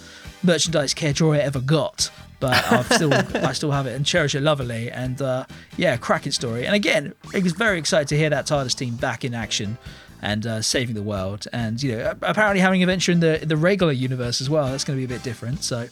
merchandise 0.43 0.93
Caerdroia 0.93 1.39
ever 1.39 1.59
got. 1.59 2.09
But 2.39 2.71
I've 2.71 2.91
still, 2.91 3.13
I 3.35 3.53
still 3.53 3.71
have 3.71 3.87
it 3.87 3.95
and 3.95 4.05
cherish 4.05 4.35
it 4.35 4.41
lovingly. 4.41 4.91
And 4.91 5.19
uh, 5.21 5.45
yeah, 5.75 5.97
cracking 5.97 6.31
story. 6.31 6.67
And 6.67 6.75
again, 6.75 7.15
it 7.33 7.43
was 7.43 7.53
very 7.53 7.79
excited 7.79 8.07
to 8.09 8.17
hear 8.17 8.29
that 8.29 8.45
TARDIS 8.45 8.75
team 8.75 8.95
back 8.95 9.25
in 9.25 9.33
action 9.33 9.77
and 10.21 10.45
uh, 10.45 10.61
saving 10.61 10.95
the 10.95 11.03
world. 11.03 11.47
And 11.53 11.81
you 11.81 11.97
know, 11.97 12.13
apparently 12.21 12.59
having 12.59 12.81
adventure 12.83 13.11
in 13.11 13.19
the 13.19 13.41
the 13.43 13.57
regular 13.57 13.93
universe 13.93 14.41
as 14.41 14.49
well. 14.49 14.67
That's 14.69 14.83
going 14.83 14.99
to 14.99 15.07
be 15.07 15.13
a 15.13 15.15
bit 15.17 15.23
different. 15.23 15.63
So 15.63 15.87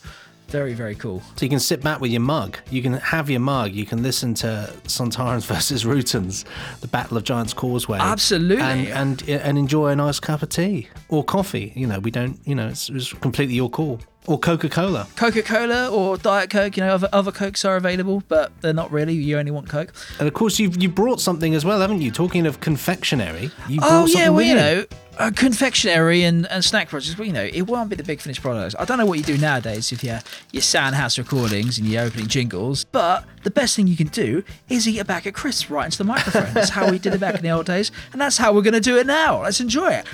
very, 0.47 0.73
very 0.73 0.95
cool. 0.95 1.21
So 1.35 1.45
you 1.45 1.49
can 1.49 1.59
sit 1.59 1.81
back 1.81 1.99
with 1.99 2.11
your 2.11 2.21
mug. 2.21 2.59
You 2.69 2.81
can 2.81 2.93
have 2.93 3.29
your 3.29 3.39
mug. 3.39 3.71
You 3.71 3.85
can 3.85 4.03
listen 4.03 4.33
to 4.35 4.71
Sontarans 4.83 5.45
versus 5.53 5.83
Rutans, 5.83 6.45
the 6.81 6.87
Battle 6.87 7.17
of 7.17 7.23
Giants 7.23 7.53
Causeway. 7.53 7.99
Absolutely. 7.99 8.63
and 8.63 8.87
and 8.87 9.29
and 9.29 9.57
enjoy 9.57 9.89
a 9.89 9.95
nice 9.95 10.19
cup 10.19 10.43
of 10.43 10.49
tea 10.49 10.87
or 11.09 11.23
coffee. 11.23 11.73
You 11.75 11.87
know, 11.87 11.99
we 11.99 12.11
don't. 12.11 12.39
You 12.45 12.55
know, 12.55 12.67
it's, 12.67 12.89
it's 12.89 13.13
completely 13.13 13.55
your 13.55 13.69
call. 13.69 13.99
Or 14.27 14.39
Coca 14.39 14.69
Cola. 14.69 15.07
Coca 15.15 15.43
Cola 15.43 15.89
or 15.89 16.17
Diet 16.17 16.49
Coke. 16.49 16.77
You 16.77 16.83
know, 16.83 16.95
other 16.95 17.09
other 17.13 17.31
Cokes 17.31 17.63
are 17.63 17.75
available, 17.75 18.23
but 18.27 18.51
they're 18.61 18.73
not 18.73 18.91
really. 18.91 19.13
You 19.13 19.37
only 19.37 19.51
want 19.51 19.69
Coke. 19.69 19.93
And 20.19 20.27
of 20.27 20.33
course, 20.33 20.57
you've 20.57 20.81
you 20.81 20.89
brought 20.89 21.21
something 21.21 21.53
as 21.53 21.63
well, 21.63 21.79
haven't 21.79 22.01
you? 22.01 22.11
Talking 22.11 22.47
of 22.47 22.59
confectionery, 22.59 23.51
you 23.69 23.79
brought 23.79 23.91
Oh 23.91 24.05
something 24.07 24.17
yeah, 24.17 24.29
well 24.29 24.41
you 24.41 24.55
know, 24.55 24.85
uh, 25.17 25.31
confectionery 25.35 26.23
and, 26.23 26.47
and 26.47 26.63
snack 26.63 26.89
projects. 26.89 27.17
Well, 27.17 27.27
you 27.27 27.33
know, 27.33 27.47
it 27.53 27.63
won't 27.63 27.89
be 27.89 27.95
the 27.95 28.03
big 28.03 28.19
finished 28.19 28.41
products. 28.41 28.75
I 28.79 28.85
don't 28.85 28.97
know 28.97 29.05
what 29.05 29.17
you 29.17 29.23
do 29.23 29.37
nowadays 29.37 29.91
with 29.91 30.03
your 30.03 30.19
your 30.51 30.61
Soundhouse 30.61 31.17
recordings 31.17 31.77
and 31.77 31.87
your 31.87 32.03
opening 32.03 32.27
jingles, 32.27 32.83
but 32.85 33.25
the 33.43 33.51
best 33.51 33.75
thing 33.75 33.85
you 33.85 33.95
can 33.95 34.07
do 34.07 34.43
is 34.69 34.87
eat 34.87 34.99
a 34.99 35.05
bag 35.05 35.27
of 35.27 35.33
crisps 35.33 35.69
right 35.69 35.85
into 35.85 35.99
the 35.99 36.03
microphone. 36.03 36.51
that's 36.53 36.71
how 36.71 36.89
we 36.89 36.97
did 36.97 37.13
it 37.13 37.19
back 37.19 37.35
in 37.35 37.43
the 37.43 37.51
old 37.51 37.67
days, 37.67 37.91
and 38.11 38.19
that's 38.19 38.37
how 38.37 38.53
we're 38.53 38.63
going 38.63 38.73
to 38.73 38.79
do 38.79 38.97
it 38.97 39.05
now. 39.05 39.43
Let's 39.43 39.59
enjoy 39.59 39.91
it. 39.91 40.05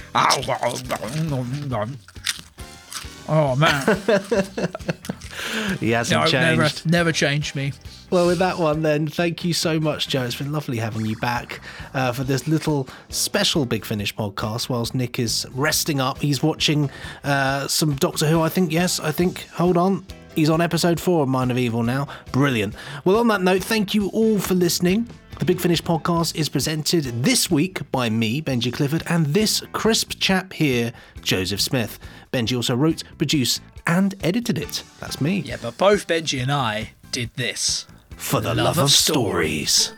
Oh 3.28 3.56
man, 3.56 3.86
He 5.80 5.92
hasn't 5.92 6.20
no, 6.32 6.40
never, 6.40 6.64
changed. 6.64 6.86
never 6.90 7.12
changed 7.12 7.56
me. 7.56 7.74
Well, 8.10 8.28
with 8.28 8.40
that 8.40 8.58
one, 8.60 8.82
then, 8.82 9.08
thank 9.08 9.46
you 9.46 9.54
so 9.54 9.80
much, 9.80 10.10
Joe. 10.10 10.24
It's 10.24 10.36
been 10.36 10.52
lovely 10.52 10.78
having 10.78 11.06
you 11.06 11.16
back 11.18 11.62
uh, 11.94 12.12
for 12.12 12.26
this 12.26 12.46
little 12.48 12.90
special 13.10 13.66
Big 13.66 13.86
Finish 13.86 14.14
podcast. 14.16 14.68
Whilst 14.68 14.94
Nick 14.94 15.18
is 15.18 15.48
resting 15.54 16.02
up, 16.02 16.18
he's 16.20 16.44
watching 16.44 16.90
uh, 17.24 17.68
some 17.68 17.96
Doctor 17.96 18.28
Who. 18.28 18.42
I 18.42 18.50
think, 18.50 18.72
yes, 18.72 19.00
I 19.00 19.12
think. 19.12 19.48
Hold 19.54 19.78
on. 19.78 20.06
He's 20.36 20.50
on 20.50 20.62
episode 20.62 21.00
four 21.00 21.24
of 21.24 21.30
Mind 21.30 21.52
of 21.52 21.58
Evil 21.58 21.84
now. 21.84 22.08
Brilliant. 22.32 22.74
Well, 23.04 23.17
on 23.17 23.28
that 23.28 23.41
note, 23.41 23.63
thank 23.63 23.94
you 23.94 24.10
all 24.10 24.39
for 24.39 24.54
listening. 24.56 25.10
The 25.39 25.46
Big 25.46 25.60
Finish 25.60 25.82
podcast 25.82 26.36
is 26.36 26.48
presented 26.48 27.06
this 27.24 27.52
week 27.52 27.80
by 27.91 28.10
me, 28.10 28.41
Benji 28.41 28.72
Clifford, 28.72 29.04
and 29.08 29.26
this 29.26 29.62
crisp 29.74 30.20
chap 30.20 30.54
here, 30.54 30.94
Joseph 31.22 31.60
Smith. 31.60 32.00
Benji 32.32 32.56
also 32.56 32.76
wrote, 32.76 33.04
produced, 33.17 33.62
and 33.88 34.15
edited 34.24 34.58
it. 34.58 34.84
That's 35.00 35.20
me. 35.20 35.39
Yeah, 35.39 35.58
but 35.62 35.78
both 35.78 36.08
Benji 36.08 36.41
and 36.41 36.52
I 36.52 36.91
did 37.12 37.32
this 37.36 37.86
For 38.15 38.39
the 38.39 38.56
love 38.56 38.78
of 38.78 38.91
stories. 38.91 39.91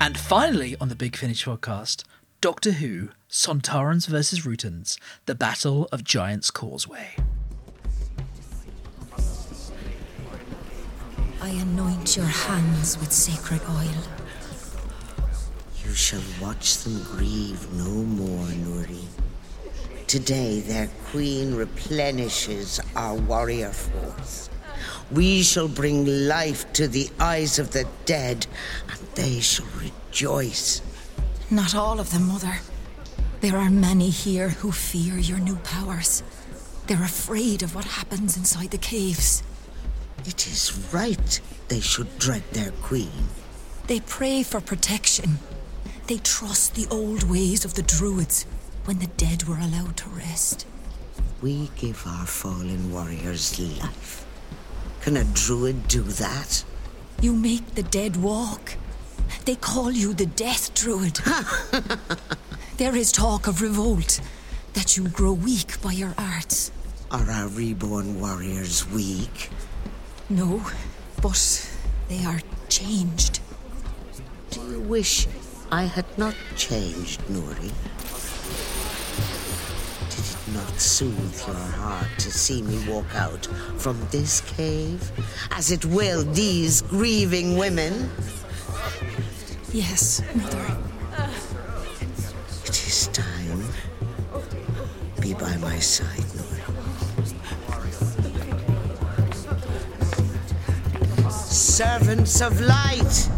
And 0.00 0.18
finally, 0.18 0.76
on 0.78 0.88
the 0.90 0.96
Big 0.96 1.16
Finish 1.16 1.46
podcast, 1.46 2.04
Doctor 2.42 2.72
Who, 2.72 3.08
Sontarans 3.30 4.08
versus 4.08 4.40
Rutans, 4.40 4.98
the 5.24 5.34
Battle 5.34 5.88
of 5.90 6.04
Giants 6.04 6.50
Causeway. 6.50 7.16
I 11.44 11.50
anoint 11.50 12.16
your 12.16 12.24
hands 12.24 12.98
with 12.98 13.12
sacred 13.12 13.60
oil. 13.68 14.02
You 15.84 15.92
shall 15.92 16.22
watch 16.40 16.78
them 16.78 17.02
grieve 17.02 17.70
no 17.74 17.90
more, 17.90 18.46
Nuri. 18.46 19.04
Today 20.06 20.60
their 20.60 20.88
queen 21.10 21.54
replenishes 21.54 22.80
our 22.96 23.16
warrior 23.16 23.72
force. 23.72 24.48
We 25.10 25.42
shall 25.42 25.68
bring 25.68 26.06
life 26.28 26.72
to 26.72 26.88
the 26.88 27.10
eyes 27.20 27.58
of 27.58 27.72
the 27.72 27.86
dead, 28.06 28.46
and 28.88 28.98
they 29.14 29.40
shall 29.40 29.68
rejoice. 29.82 30.80
Not 31.50 31.74
all 31.74 32.00
of 32.00 32.10
them, 32.10 32.28
Mother. 32.28 32.56
There 33.42 33.58
are 33.58 33.68
many 33.68 34.08
here 34.08 34.48
who 34.48 34.72
fear 34.72 35.18
your 35.18 35.40
new 35.40 35.56
powers. 35.56 36.22
They're 36.86 37.04
afraid 37.04 37.62
of 37.62 37.74
what 37.74 37.84
happens 37.84 38.38
inside 38.38 38.70
the 38.70 38.78
caves. 38.78 39.42
It 40.26 40.46
is 40.46 40.88
right 40.92 41.40
they 41.68 41.80
should 41.80 42.18
dread 42.18 42.44
their 42.52 42.70
queen. 42.82 43.28
They 43.86 44.00
pray 44.00 44.42
for 44.42 44.60
protection. 44.60 45.38
They 46.06 46.18
trust 46.18 46.74
the 46.74 46.86
old 46.90 47.30
ways 47.30 47.64
of 47.64 47.74
the 47.74 47.82
Druids 47.82 48.46
when 48.84 48.98
the 48.98 49.06
dead 49.06 49.44
were 49.44 49.58
allowed 49.58 49.96
to 49.98 50.08
rest. 50.08 50.66
We 51.42 51.70
give 51.76 52.06
our 52.06 52.26
fallen 52.26 52.90
warriors 52.92 53.58
life. 53.58 54.26
Can 55.02 55.18
a 55.18 55.24
druid 55.24 55.88
do 55.88 56.02
that? 56.02 56.64
You 57.20 57.34
make 57.34 57.74
the 57.74 57.82
dead 57.82 58.16
walk. 58.16 58.76
They 59.44 59.56
call 59.56 59.90
you 59.90 60.14
the 60.14 60.26
Death 60.26 60.72
Druid. 60.74 61.16
there 62.78 62.96
is 62.96 63.12
talk 63.12 63.46
of 63.46 63.60
revolt, 63.60 64.20
that 64.72 64.96
you 64.96 65.08
grow 65.08 65.32
weak 65.34 65.80
by 65.82 65.92
your 65.92 66.14
arts. 66.16 66.72
Are 67.10 67.30
our 67.30 67.48
reborn 67.48 68.18
warriors 68.20 68.88
weak? 68.90 69.50
No, 70.30 70.62
but 71.20 71.70
they 72.08 72.24
are 72.24 72.40
changed. 72.70 73.40
Do 74.50 74.60
you 74.70 74.80
wish 74.80 75.26
I 75.70 75.84
had 75.84 76.06
not 76.16 76.34
changed, 76.56 77.20
Nuri? 77.28 77.70
Did 80.08 80.24
it 80.24 80.54
not 80.54 80.80
soothe 80.80 81.46
your 81.46 81.54
heart 81.56 82.08
to 82.18 82.30
see 82.30 82.62
me 82.62 82.82
walk 82.88 83.14
out 83.14 83.46
from 83.76 84.00
this 84.10 84.40
cave, 84.40 85.12
as 85.50 85.70
it 85.70 85.84
will 85.84 86.24
these 86.24 86.80
grieving 86.80 87.58
women? 87.58 88.10
Yes, 89.72 90.22
Mother. 90.34 90.76
It 92.64 92.86
is 92.86 93.08
time. 93.08 93.62
Be 95.20 95.34
by 95.34 95.56
my 95.58 95.78
side, 95.78 96.33
Servants 101.74 102.40
of 102.40 102.60
light, 102.60 103.28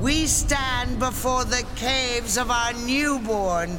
we 0.00 0.26
stand 0.26 0.98
before 0.98 1.44
the 1.44 1.62
caves 1.76 2.38
of 2.38 2.50
our 2.50 2.72
newborn 2.72 3.78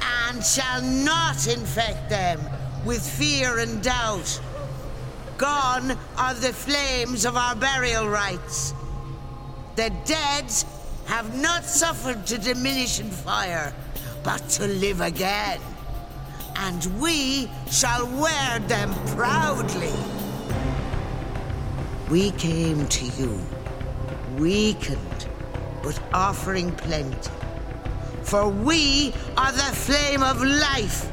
and 0.00 0.42
shall 0.42 0.80
not 0.80 1.46
infect 1.48 2.08
them 2.08 2.40
with 2.86 3.06
fear 3.06 3.58
and 3.58 3.82
doubt. 3.82 4.40
Gone 5.36 5.98
are 6.16 6.32
the 6.32 6.50
flames 6.50 7.26
of 7.26 7.36
our 7.36 7.54
burial 7.54 8.08
rites. 8.08 8.72
The 9.76 9.92
dead 10.06 10.50
have 11.08 11.38
not 11.42 11.66
suffered 11.66 12.26
to 12.28 12.38
diminish 12.38 13.00
in 13.00 13.10
fire, 13.10 13.74
but 14.24 14.48
to 14.56 14.66
live 14.66 15.02
again. 15.02 15.60
And 16.56 16.98
we 16.98 17.50
shall 17.70 18.06
wear 18.18 18.60
them 18.60 18.94
proudly. 19.08 20.17
We 22.10 22.30
came 22.30 22.88
to 22.88 23.04
you, 23.04 23.38
weakened, 24.38 25.26
but 25.82 26.00
offering 26.14 26.72
plenty. 26.72 27.30
For 28.22 28.48
we 28.48 29.12
are 29.36 29.52
the 29.52 29.70
flame 29.76 30.22
of 30.22 30.42
life, 30.42 31.12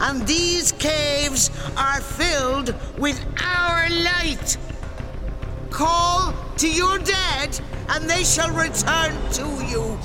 and 0.00 0.26
these 0.26 0.72
caves 0.72 1.52
are 1.76 2.00
filled 2.00 2.74
with 2.98 3.24
our 3.40 3.88
light. 3.90 4.56
Call 5.70 6.34
to 6.56 6.68
your 6.68 6.98
dead, 6.98 7.60
and 7.90 8.10
they 8.10 8.24
shall 8.24 8.50
return 8.50 9.14
to 9.34 9.46
you. 9.70 9.96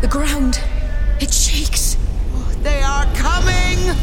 The 0.00 0.08
ground. 0.08 0.69
They 2.62 2.82
are 2.82 3.06
coming! 3.14 3.96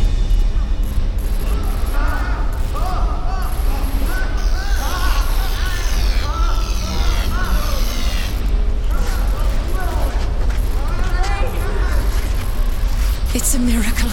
It's 13.35 13.53
a 13.53 13.59
miracle. 13.59 14.09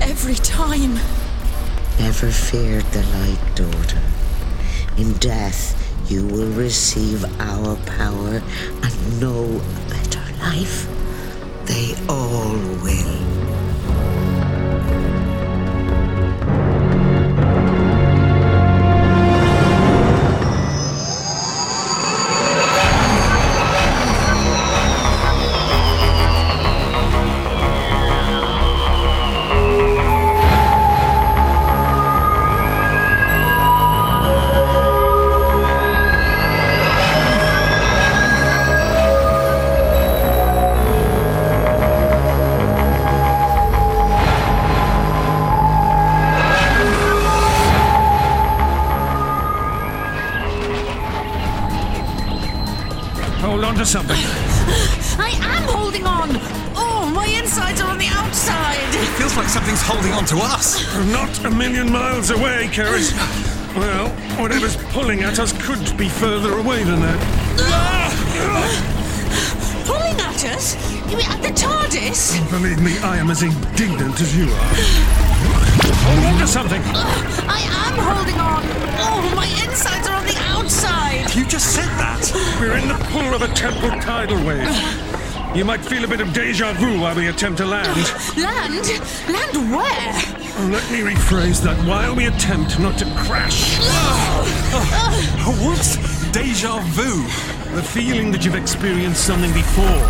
Every 0.00 0.36
time. 0.36 0.94
Never 1.98 2.30
feared 2.30 2.84
the 2.92 3.02
light, 3.18 3.56
daughter. 3.56 4.00
In 4.96 5.14
death, 5.14 5.74
you 6.08 6.24
will 6.26 6.52
receive 6.52 7.24
our 7.40 7.74
power 7.86 8.40
and 8.84 9.20
know 9.20 9.44
a 9.44 9.90
better 9.90 10.24
life. 10.38 10.86
They 11.66 11.96
all 12.08 12.54
will. 12.84 13.17
Hold 53.78 53.86
on 53.90 54.08
to 54.08 54.10
something. 54.10 54.16
I 55.22 55.30
am 55.40 55.62
holding 55.68 56.04
on. 56.04 56.30
Oh, 56.74 57.08
my 57.14 57.26
insides 57.26 57.80
are 57.80 57.88
on 57.88 57.98
the 57.98 58.08
outside. 58.10 58.74
It 58.90 59.06
feels 59.16 59.36
like 59.36 59.46
something's 59.46 59.82
holding 59.82 60.12
on 60.14 60.24
to 60.26 60.38
us. 60.38 60.82
We're 60.96 61.04
not 61.12 61.44
a 61.44 61.50
million 61.50 61.92
miles 61.92 62.30
away, 62.30 62.66
C'rizz. 62.72 63.14
Well, 63.76 64.08
whatever's 64.42 64.76
pulling 64.90 65.22
at 65.22 65.38
us 65.38 65.52
could 65.64 65.96
be 65.96 66.08
further 66.08 66.58
away 66.58 66.82
than 66.82 67.00
that. 67.02 67.20
Pulling 69.86 70.18
at 70.18 70.44
us? 70.56 70.74
You 71.08 71.16
mean 71.16 71.30
at 71.30 71.40
the 71.40 71.54
TARDIS? 71.54 72.50
Believe 72.50 72.82
me, 72.82 72.98
I 72.98 73.16
am 73.18 73.30
as 73.30 73.44
indignant 73.44 74.20
as 74.20 74.36
you 74.36 74.50
are. 74.50 74.74
Hold 76.02 76.24
on 76.24 76.40
to 76.40 76.46
something. 76.48 76.82
I 77.46 77.60
am 77.86 77.94
holding 77.96 78.40
on. 78.40 78.64
Oh, 78.98 79.22
my 79.36 79.46
insides 79.62 80.08
are 80.08 80.14
on 80.14 80.17
the 80.17 80.17
outside. 80.68 81.34
You 81.34 81.46
just 81.46 81.74
said 81.74 81.88
that. 81.96 82.30
We're 82.60 82.76
in 82.76 82.88
the 82.88 82.94
pull 83.08 83.34
of 83.34 83.40
a 83.40 83.48
temporal 83.54 83.98
tidal 84.02 84.36
wave. 84.44 84.68
You 85.56 85.64
might 85.64 85.82
feel 85.82 86.04
a 86.04 86.06
bit 86.06 86.20
of 86.20 86.34
deja 86.34 86.74
vu 86.74 87.00
while 87.00 87.16
we 87.16 87.28
attempt 87.28 87.56
to 87.58 87.64
land. 87.64 87.96
Land? 88.36 88.86
Land 89.30 89.72
where? 89.72 90.12
Let 90.68 90.84
me 90.92 91.00
rephrase 91.00 91.62
that. 91.62 91.78
While 91.88 92.14
we 92.14 92.26
attempt 92.26 92.78
not 92.78 92.98
to 92.98 93.06
crash. 93.16 93.78
What's 95.64 95.96
deja 96.32 96.80
vu? 96.80 97.22
The 97.74 97.82
feeling 97.82 98.30
that 98.32 98.44
you've 98.44 98.54
experienced 98.54 99.24
something 99.24 99.52
before. 99.54 100.04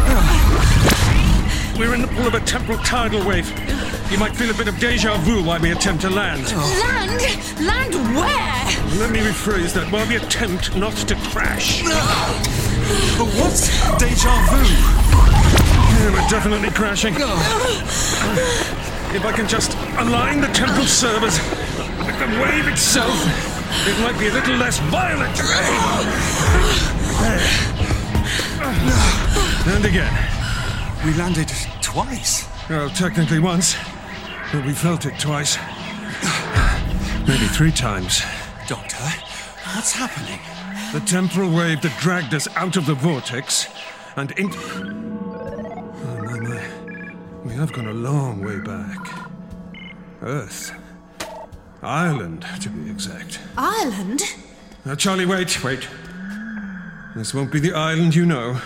We're 1.79 1.95
in 1.95 2.03
the 2.03 2.09
pull 2.09 2.27
of 2.27 2.35
a 2.35 2.41
temporal 2.41 2.79
tidal 2.79 3.25
wave. 3.25 3.49
You 4.11 4.19
might 4.19 4.35
feel 4.35 4.51
a 4.51 4.55
bit 4.55 4.67
of 4.67 4.77
deja 4.81 5.19
vu 5.19 5.45
while 5.45 5.61
we 5.61 5.71
attempt 5.71 6.01
to 6.03 6.11
land. 6.11 6.51
Land? 6.51 7.23
Land 7.61 7.95
where? 8.17 8.68
Let 8.97 9.11
me 9.11 9.21
rephrase 9.21 9.75
that. 9.75 9.91
While 9.93 10.09
we 10.09 10.17
attempt 10.17 10.75
not 10.77 10.95
to 11.09 11.15
crash. 11.31 11.83
But 11.83 13.29
what's 13.37 13.69
deja 13.99 14.35
vu? 14.49 14.63
Yeah, 15.99 16.13
we're 16.13 16.29
definitely 16.29 16.71
crashing. 16.71 17.15
If 19.15 19.25
I 19.25 19.33
can 19.33 19.47
just 19.47 19.77
align 19.99 20.41
the 20.41 20.49
temple 20.49 20.85
servers 20.85 21.39
with 21.99 22.19
the 22.19 22.27
wave 22.43 22.67
itself, 22.69 23.15
it 23.87 23.99
might 24.01 24.19
be 24.19 24.29
a 24.29 24.33
little 24.33 24.57
less 24.57 24.79
violent. 24.91 25.39
And 29.67 29.85
again. 29.85 30.13
We 31.05 31.15
landed 31.15 31.49
twice. 31.81 32.49
Well, 32.69 32.91
technically 32.91 33.39
once, 33.39 33.77
but 34.53 34.65
we 34.67 34.73
felt 34.73 35.07
it 35.07 35.17
twice. 35.21 35.57
Maybe 37.27 37.47
three 37.47 37.71
times. 37.71 38.23
Doctor, 38.69 39.03
what's 39.75 39.93
happening? 39.93 40.39
The 40.93 41.01
temporal 41.07 41.51
wave 41.51 41.81
that 41.81 41.99
dragged 42.01 42.35
us 42.35 42.47
out 42.55 42.77
of 42.77 42.85
the 42.85 42.93
vortex 42.93 43.67
and 44.17 44.31
into. 44.33 44.59
Oh, 46.05 46.19
my, 46.23 46.39
my. 46.39 47.15
We 47.47 47.55
have 47.55 47.73
gone 47.73 47.87
a 47.87 47.95
long 47.95 48.45
way 48.45 48.59
back. 48.59 49.27
Earth. 50.21 50.73
Ireland, 51.83 52.45
to 52.61 52.69
be 52.69 52.91
exact. 52.91 53.41
Ireland? 53.57 54.21
Now, 54.85 54.97
Charley, 54.97 55.25
wait, 55.25 55.65
wait. 55.65 55.89
This 57.17 57.33
won't 57.33 57.51
be 57.51 57.61
the 57.61 57.73
island 57.73 58.15
you 58.15 58.27
know. 58.27 58.61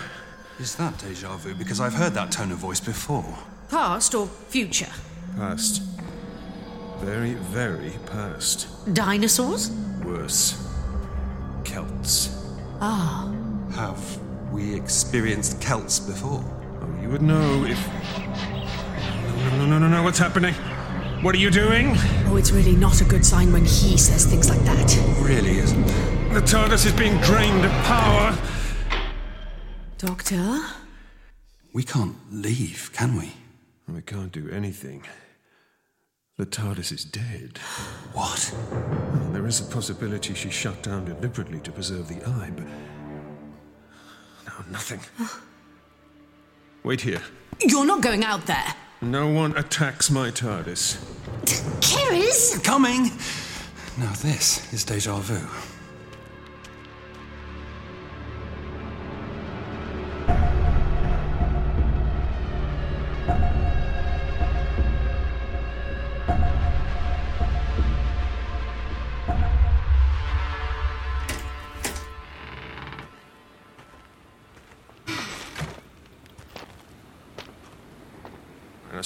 Is 0.59 0.75
that 0.75 0.97
deja 0.97 1.37
vu? 1.37 1.55
Because 1.55 1.79
I've 1.79 1.93
heard 1.93 2.13
that 2.15 2.29
tone 2.29 2.51
of 2.51 2.57
voice 2.57 2.81
before. 2.81 3.37
Past 3.69 4.13
or 4.15 4.27
future? 4.27 4.91
Past. 5.37 5.81
Very, 6.99 7.35
very 7.35 7.93
past. 8.05 8.67
Dinosaurs? 8.93 9.71
Worse. 10.03 10.69
Celts. 11.63 12.45
Ah. 12.81 13.31
Have 13.75 14.19
we 14.51 14.75
experienced 14.75 15.61
Celts 15.61 15.99
before? 15.99 16.43
Oh, 16.81 17.01
you 17.01 17.09
would 17.09 17.21
know 17.21 17.65
if. 17.65 17.79
No, 19.49 19.57
no, 19.57 19.65
no, 19.65 19.79
no, 19.79 19.87
no, 19.87 20.03
what's 20.03 20.19
happening? 20.19 20.53
What 21.23 21.33
are 21.35 21.39
you 21.39 21.49
doing? 21.49 21.93
Oh, 22.27 22.35
it's 22.35 22.51
really 22.51 22.75
not 22.75 22.99
a 22.99 23.05
good 23.05 23.25
sign 23.25 23.53
when 23.53 23.63
he 23.63 23.97
says 23.97 24.25
things 24.25 24.49
like 24.49 24.59
that. 24.61 24.93
Really 25.21 25.57
isn't. 25.59 25.87
The 26.33 26.41
TARDIS 26.41 26.85
is 26.85 26.93
being 26.93 27.17
drained 27.21 27.63
of 27.63 27.71
power. 27.83 28.37
Doctor? 29.97 30.59
We 31.71 31.83
can't 31.83 32.17
leave, 32.29 32.91
can 32.93 33.17
we? 33.17 33.31
We 33.87 34.01
can't 34.01 34.31
do 34.33 34.49
anything. 34.49 35.03
The 36.35 36.47
TARDIS 36.47 36.91
is 36.91 37.05
dead. 37.05 37.59
What? 38.13 38.51
Well, 38.71 39.29
there 39.33 39.45
is 39.45 39.61
a 39.61 39.65
possibility 39.65 40.33
she 40.33 40.49
shut 40.49 40.81
down 40.81 41.05
deliberately 41.05 41.59
to 41.59 41.71
preserve 41.71 42.07
the 42.07 42.27
eye, 42.27 42.49
but. 42.55 42.65
No, 44.47 44.53
nothing. 44.71 44.99
Wait 46.83 47.01
here. 47.01 47.21
You're 47.61 47.85
not 47.85 48.01
going 48.01 48.23
out 48.23 48.47
there. 48.47 48.73
No 48.99 49.27
one 49.27 49.55
attacks 49.55 50.09
my 50.09 50.31
TARDIS. 50.31 50.97
C'rizz? 51.81 52.63
Coming! 52.63 53.11
Now, 53.99 54.11
this 54.13 54.73
is 54.73 54.83
deja 54.83 55.19
vu. 55.19 55.37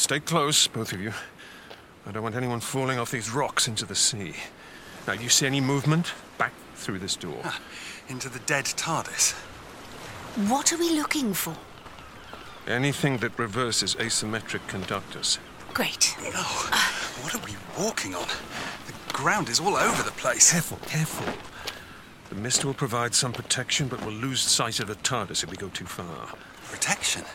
Stay 0.08 0.20
close, 0.22 0.70
both 0.70 0.93
of 0.93 1.02
you. 1.02 1.12
I 2.06 2.13
don't 2.13 2.24
want 2.24 2.36
anyone 2.36 2.62
falling 2.62 2.98
off 2.98 3.12
these 3.12 3.30
rocks 3.30 3.67
into 3.67 3.86
the 3.86 3.93
sea. 3.93 4.36
Now, 5.06 5.15
do 5.15 5.24
you 5.24 5.28
see 5.28 5.46
any 5.46 5.60
movement? 5.60 6.13
Back 6.38 6.54
through 6.76 7.00
this 7.00 7.17
door. 7.17 7.41
Ah, 7.43 7.60
into 8.08 8.30
the 8.30 8.39
dead 8.39 8.63
TARDIS. 8.63 9.34
What 10.48 10.71
are 10.71 10.77
we 10.77 10.92
looking 10.92 11.34
for? 11.34 11.58
Anything 12.69 13.17
that 13.17 13.38
reverses 13.38 13.96
asymmetric 13.96 14.65
conductors. 14.69 15.40
Great. 15.73 16.15
Oh, 16.21 16.69
what 17.21 17.36
are 17.36 17.46
we 17.46 17.58
walking 17.77 18.15
on? 18.15 18.29
The 18.86 18.94
ground 19.12 19.50
is 19.50 19.60
all 19.60 19.75
over 19.75 20.04
the 20.04 20.12
place. 20.12 20.54
Careful, 20.54 20.77
careful. 20.88 21.34
The 22.29 22.36
mist 22.36 22.63
will 22.63 22.73
provide 22.73 23.13
some 23.13 23.34
protection, 23.34 23.90
but 23.90 24.00
we'll 24.06 24.15
lose 24.15 24.40
sight 24.40 24.79
of 24.79 24.88
the 24.88 24.96
TARDIS 24.96 25.44
if 25.44 25.52
we 25.52 25.58
go 25.58 25.67
too 25.67 25.86
far. 25.86 26.29
Protection? 26.71 27.25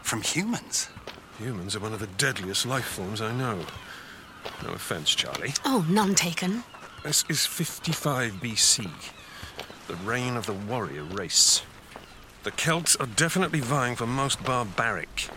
From 0.00 0.22
humans? 0.22 0.88
Humans 1.42 1.74
are 1.74 1.80
one 1.80 1.92
of 1.92 1.98
the 1.98 2.06
deadliest 2.06 2.66
life 2.66 2.84
forms 2.84 3.20
I 3.20 3.32
know. 3.32 3.58
No 4.62 4.70
offense, 4.70 5.12
Charley. 5.12 5.54
Oh, 5.64 5.84
none 5.88 6.14
taken. 6.14 6.62
This 7.02 7.24
is 7.28 7.44
55 7.44 8.34
BC, 8.34 8.88
the 9.88 9.96
reign 9.96 10.36
of 10.36 10.46
the 10.46 10.52
warrior 10.52 11.02
race. 11.02 11.62
The 12.44 12.52
Celts 12.52 12.94
are 12.94 13.06
definitely 13.06 13.58
vying 13.58 13.96
for 13.96 14.06
most 14.06 14.44
barbaric, 14.44 15.30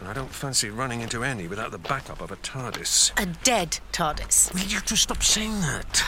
and 0.00 0.08
I 0.08 0.14
don't 0.14 0.32
fancy 0.32 0.70
running 0.70 1.02
into 1.02 1.22
any 1.22 1.46
without 1.46 1.72
the 1.72 1.78
backup 1.78 2.22
of 2.22 2.32
a 2.32 2.36
TARDIS. 2.36 3.12
A 3.22 3.26
dead 3.44 3.80
TARDIS. 3.92 4.54
Will 4.54 4.60
you 4.60 4.80
just 4.80 5.02
stop 5.02 5.22
saying 5.22 5.60
that? 5.60 6.04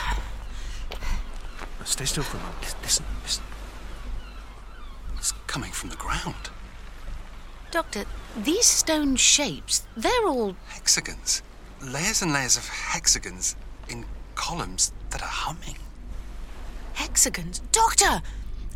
Now 0.89 1.85
stay 1.85 2.05
still 2.05 2.23
for 2.23 2.37
a 2.37 2.39
moment. 2.39 2.75
Listen, 2.81 3.05
listen. 3.21 3.43
It's 5.15 5.33
coming 5.45 5.71
from 5.71 5.91
the 5.91 5.95
ground. 5.95 6.49
Doctor, 7.71 8.05
these 8.35 8.65
stone 8.65 9.15
shapes, 9.15 9.85
they're 9.95 10.27
all. 10.27 10.55
Hexagons. 10.69 11.41
Layers 11.81 12.21
and 12.21 12.33
layers 12.33 12.57
of 12.57 12.67
hexagons 12.67 13.55
in 13.89 14.05
columns 14.35 14.91
that 15.09 15.21
are 15.21 15.27
humming. 15.27 15.77
hexagons. 16.93 17.59
Doctor! 17.71 18.21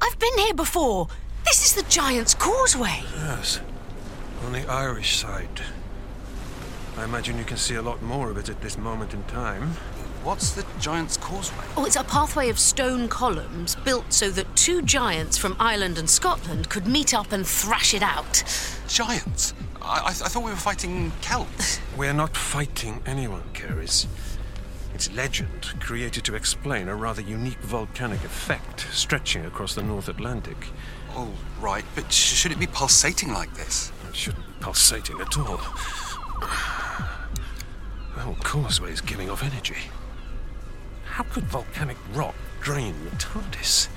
I've 0.02 0.20
been 0.20 0.38
here 0.38 0.54
before! 0.54 1.08
This 1.46 1.66
is 1.66 1.74
the 1.76 1.90
Giant's 1.90 2.34
Causeway! 2.36 3.04
Yes, 3.16 3.60
on 4.46 4.52
the 4.52 4.68
Irish 4.70 5.18
side. 5.18 5.62
I 6.98 7.04
imagine 7.04 7.38
you 7.38 7.46
can 7.46 7.58
see 7.58 7.76
a 7.76 7.82
lot 7.82 8.02
more 8.02 8.30
of 8.30 8.38
it 8.38 8.50
at 8.50 8.62
this 8.62 8.78
moment 8.78 9.14
in 9.14 9.24
time. 9.24 9.76
What's 10.24 10.52
the 10.52 10.64
Giant's 10.80 11.18
Causeway? 11.18 11.66
Oh, 11.76 11.86
it's 11.86 11.96
a 11.96 12.04
pathway 12.04 12.50
of 12.50 12.60
stone 12.60 13.08
columns 13.08 13.76
built 13.76 14.14
so 14.14 14.30
that 14.30 14.56
two 14.56 14.84
giants 14.84 15.36
from 15.36 15.56
Ireland 15.60 15.98
and 15.98 16.08
Scotland 16.08 16.70
could 16.70 16.86
meet 16.86 17.12
up 17.16 17.32
and 17.32 17.46
thrash 17.46 17.96
it 17.96 18.04
out. 18.04 18.44
Giants? 18.88 19.56
I, 19.82 20.00
I, 20.00 20.08
I 20.10 20.12
thought 20.12 20.44
we 20.44 20.52
were 20.52 20.58
fighting 20.58 21.12
Celts. 21.22 21.80
We're 21.98 22.14
not 22.14 22.38
fighting 22.38 23.02
anyone, 23.08 23.42
C'rizz. 23.54 24.06
It's 24.94 25.12
legend 25.14 25.74
created 25.80 26.24
to 26.26 26.36
explain 26.36 26.88
a 26.88 26.96
rather 26.96 27.24
unique 27.24 27.62
volcanic 27.62 28.24
effect 28.24 28.82
stretching 28.92 29.46
across 29.46 29.74
the 29.74 29.82
North 29.82 30.08
Atlantic. 30.08 30.68
Oh, 31.16 31.34
right, 31.60 31.86
but 31.96 32.12
sh- 32.12 32.36
should 32.36 32.52
it 32.52 32.60
be 32.60 32.68
pulsating 32.68 33.34
like 33.34 33.56
this? 33.56 33.92
It 34.08 34.16
shouldn't 34.16 34.46
be 34.46 34.54
pulsating 34.60 35.20
at 35.20 35.36
all. 35.38 35.60
The 38.14 38.20
whole 38.20 38.36
causeway 38.44 38.92
is 38.92 39.00
giving 39.02 39.30
off 39.32 39.42
energy. 39.42 39.78
How 41.22 41.28
could 41.30 41.44
volcanic 41.44 41.98
rock 42.14 42.34
drain 42.62 42.96
the 43.06 43.12
TARDIS? 43.18 43.90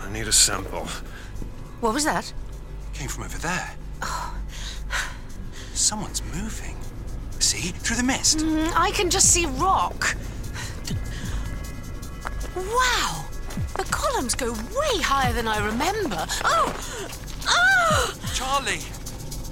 I 0.00 0.10
need 0.10 0.26
a 0.26 0.32
sample. 0.32 0.86
What 1.80 1.92
was 1.92 2.04
that? 2.04 2.32
Came 2.94 3.08
from 3.08 3.24
over 3.24 3.36
there. 3.36 3.70
Someone's 5.74 6.22
moving. 6.34 6.76
See? 7.40 7.72
Through 7.72 7.96
the 7.96 8.02
mist. 8.04 8.38
Mm, 8.38 8.72
I 8.74 8.90
can 8.92 9.10
just 9.10 9.34
see 9.34 9.44
rock. 9.44 10.16
Wow! 12.56 13.26
The 13.76 13.84
columns 13.90 14.34
go 14.34 14.52
way 14.52 15.02
higher 15.02 15.34
than 15.34 15.46
I 15.46 15.58
remember. 15.58 16.26
Oh! 16.42 16.74
Oh! 17.48 18.14
Charley! 18.32 18.78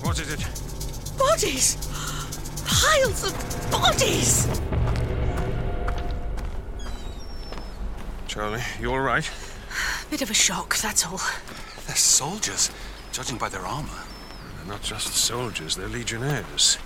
What 0.00 0.18
is 0.18 0.32
it? 0.32 1.18
Bodies! 1.18 1.76
Piles 2.64 3.24
of 3.24 3.70
bodies! 3.70 4.48
Charley, 8.32 8.62
you 8.80 8.90
all 8.90 8.98
right? 8.98 9.30
Bit 10.08 10.22
of 10.22 10.30
a 10.30 10.34
shock, 10.34 10.78
that's 10.78 11.04
all. 11.04 11.20
They're 11.86 11.94
soldiers, 11.94 12.70
judging 13.12 13.36
by 13.36 13.50
their 13.50 13.60
armor. 13.60 13.90
They're 14.56 14.72
not 14.72 14.82
just 14.82 15.08
soldiers, 15.08 15.76
they're 15.76 15.86
legionnaires. 15.86 16.78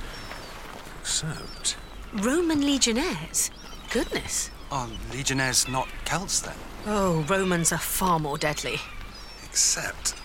Except. 1.00 1.76
Roman 2.14 2.62
legionnaires? 2.62 3.52
Goodness. 3.92 4.50
Are 4.72 4.88
legionnaires 5.12 5.68
not 5.68 5.86
Celts 6.04 6.40
then? 6.40 6.56
Oh, 6.84 7.24
Romans 7.28 7.70
are 7.70 7.78
far 7.78 8.18
more 8.18 8.38
deadly. 8.38 8.80
Except 9.44 10.16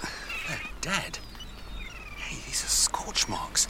they're 0.47 0.59
dead. 0.82 1.19
Hey, 2.17 2.38
these 2.47 2.63
are 2.63 2.67
scorch 2.67 3.30
marks. 3.30 3.67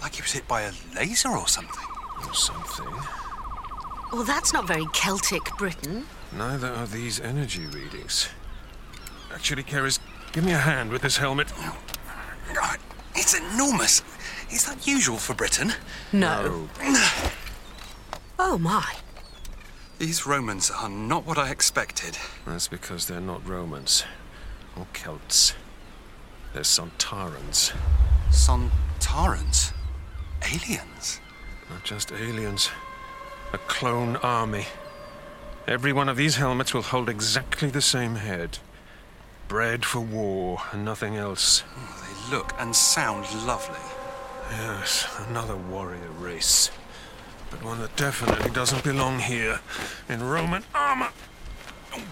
Like 0.00 0.14
he 0.14 0.22
was 0.22 0.30
hit 0.30 0.46
by 0.46 0.60
a 0.60 0.72
laser 0.94 1.30
or 1.30 1.48
something. 1.48 1.88
Or 2.24 2.34
something. 2.34 2.86
Well, 4.12 4.22
that's 4.22 4.52
not 4.52 4.68
very 4.68 4.86
Celtic 4.92 5.42
Britain. 5.58 6.06
Neither 6.36 6.68
are 6.68 6.86
these 6.86 7.20
energy 7.20 7.66
readings. 7.66 8.28
Actually, 9.32 9.62
C'rizz, 9.62 9.98
give 10.32 10.44
me 10.44 10.52
a 10.52 10.58
hand 10.58 10.90
with 10.90 11.02
this 11.02 11.16
helmet. 11.16 11.52
Oh, 11.58 11.78
God, 12.52 12.78
it's 13.14 13.38
enormous. 13.38 14.02
Is 14.50 14.64
that 14.66 14.86
usual 14.86 15.16
for 15.16 15.34
Britain? 15.34 15.72
No. 16.12 16.68
Oh, 18.38 18.58
my. 18.58 18.94
These 19.98 20.26
Romans 20.26 20.70
are 20.70 20.88
not 20.88 21.24
what 21.24 21.38
I 21.38 21.50
expected. 21.50 22.18
That's 22.46 22.68
because 22.68 23.06
they're 23.06 23.20
not 23.20 23.46
Romans 23.48 24.04
or 24.76 24.86
Celts. 24.92 25.54
They're 26.52 26.62
Sontarans. 26.62 27.72
Sontarans? 28.30 29.72
Aliens? 30.42 31.20
Not 31.70 31.84
just 31.84 32.12
aliens. 32.12 32.70
A 33.52 33.58
clone 33.58 34.16
army. 34.16 34.66
Every 35.66 35.94
one 35.94 36.10
of 36.10 36.18
these 36.18 36.36
helmets 36.36 36.74
will 36.74 36.82
hold 36.82 37.08
exactly 37.08 37.70
the 37.70 37.80
same 37.80 38.16
head. 38.16 38.58
Bred 39.48 39.84
for 39.86 40.00
war 40.00 40.60
and 40.72 40.84
nothing 40.84 41.16
else. 41.16 41.64
They 42.02 42.36
look 42.36 42.52
and 42.58 42.76
sound 42.76 43.24
lovely. 43.46 43.80
Yes, 44.50 45.08
another 45.26 45.56
warrior 45.56 46.10
race. 46.18 46.70
But 47.50 47.64
one 47.64 47.80
that 47.80 47.96
definitely 47.96 48.50
doesn't 48.50 48.84
belong 48.84 49.20
here 49.20 49.60
in 50.08 50.22
Roman 50.22 50.64
armor. 50.74 51.10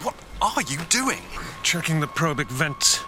What 0.03 0.15
are 0.41 0.63
you 0.63 0.79
doing? 0.89 1.21
Checking 1.63 2.01
the 2.01 2.07
probic 2.07 2.49
vents. 2.49 3.01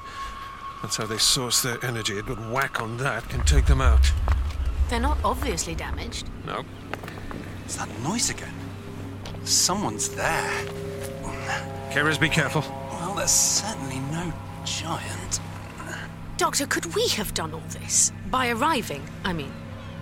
That's 0.82 0.98
how 0.98 1.06
they 1.06 1.16
source 1.16 1.62
their 1.62 1.82
energy. 1.82 2.18
A 2.18 2.22
good 2.22 2.50
whack 2.50 2.82
on 2.82 2.98
that 2.98 3.26
can 3.30 3.42
take 3.44 3.64
them 3.64 3.80
out. 3.80 4.12
They're 4.90 5.00
not 5.00 5.16
obviously 5.24 5.74
damaged. 5.74 6.28
No. 6.44 6.64
It's 7.64 7.76
that 7.76 7.88
noise 8.00 8.28
again. 8.28 8.52
Someone's 9.44 10.08
there. 10.10 10.64
C'rizz, 11.90 12.18
be 12.18 12.28
careful. 12.28 12.62
Well, 12.90 13.14
there's 13.14 13.30
certainly 13.30 13.98
no 14.10 14.32
giant. 14.64 15.40
Doctor, 16.36 16.66
could 16.66 16.92
we 16.94 17.06
have 17.08 17.32
done 17.34 17.54
all 17.54 17.62
this? 17.68 18.10
By 18.30 18.50
arriving, 18.50 19.02
I 19.24 19.32
mean. 19.32 19.52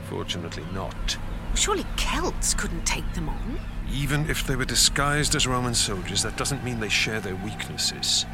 Fortunately 0.08 0.64
not. 0.72 1.18
Surely 1.54 1.84
Celts 1.96 2.54
couldn't 2.54 2.86
take 2.86 3.12
them 3.12 3.28
on? 3.28 3.60
Even 3.92 4.28
if 4.30 4.46
they 4.46 4.56
were 4.56 4.64
disguised 4.64 5.34
as 5.34 5.46
Roman 5.46 5.74
soldiers, 5.74 6.22
that 6.22 6.36
doesn't 6.36 6.64
mean 6.64 6.80
they 6.80 6.88
share 6.88 7.20
their 7.20 7.36
weaknesses. 7.36 8.24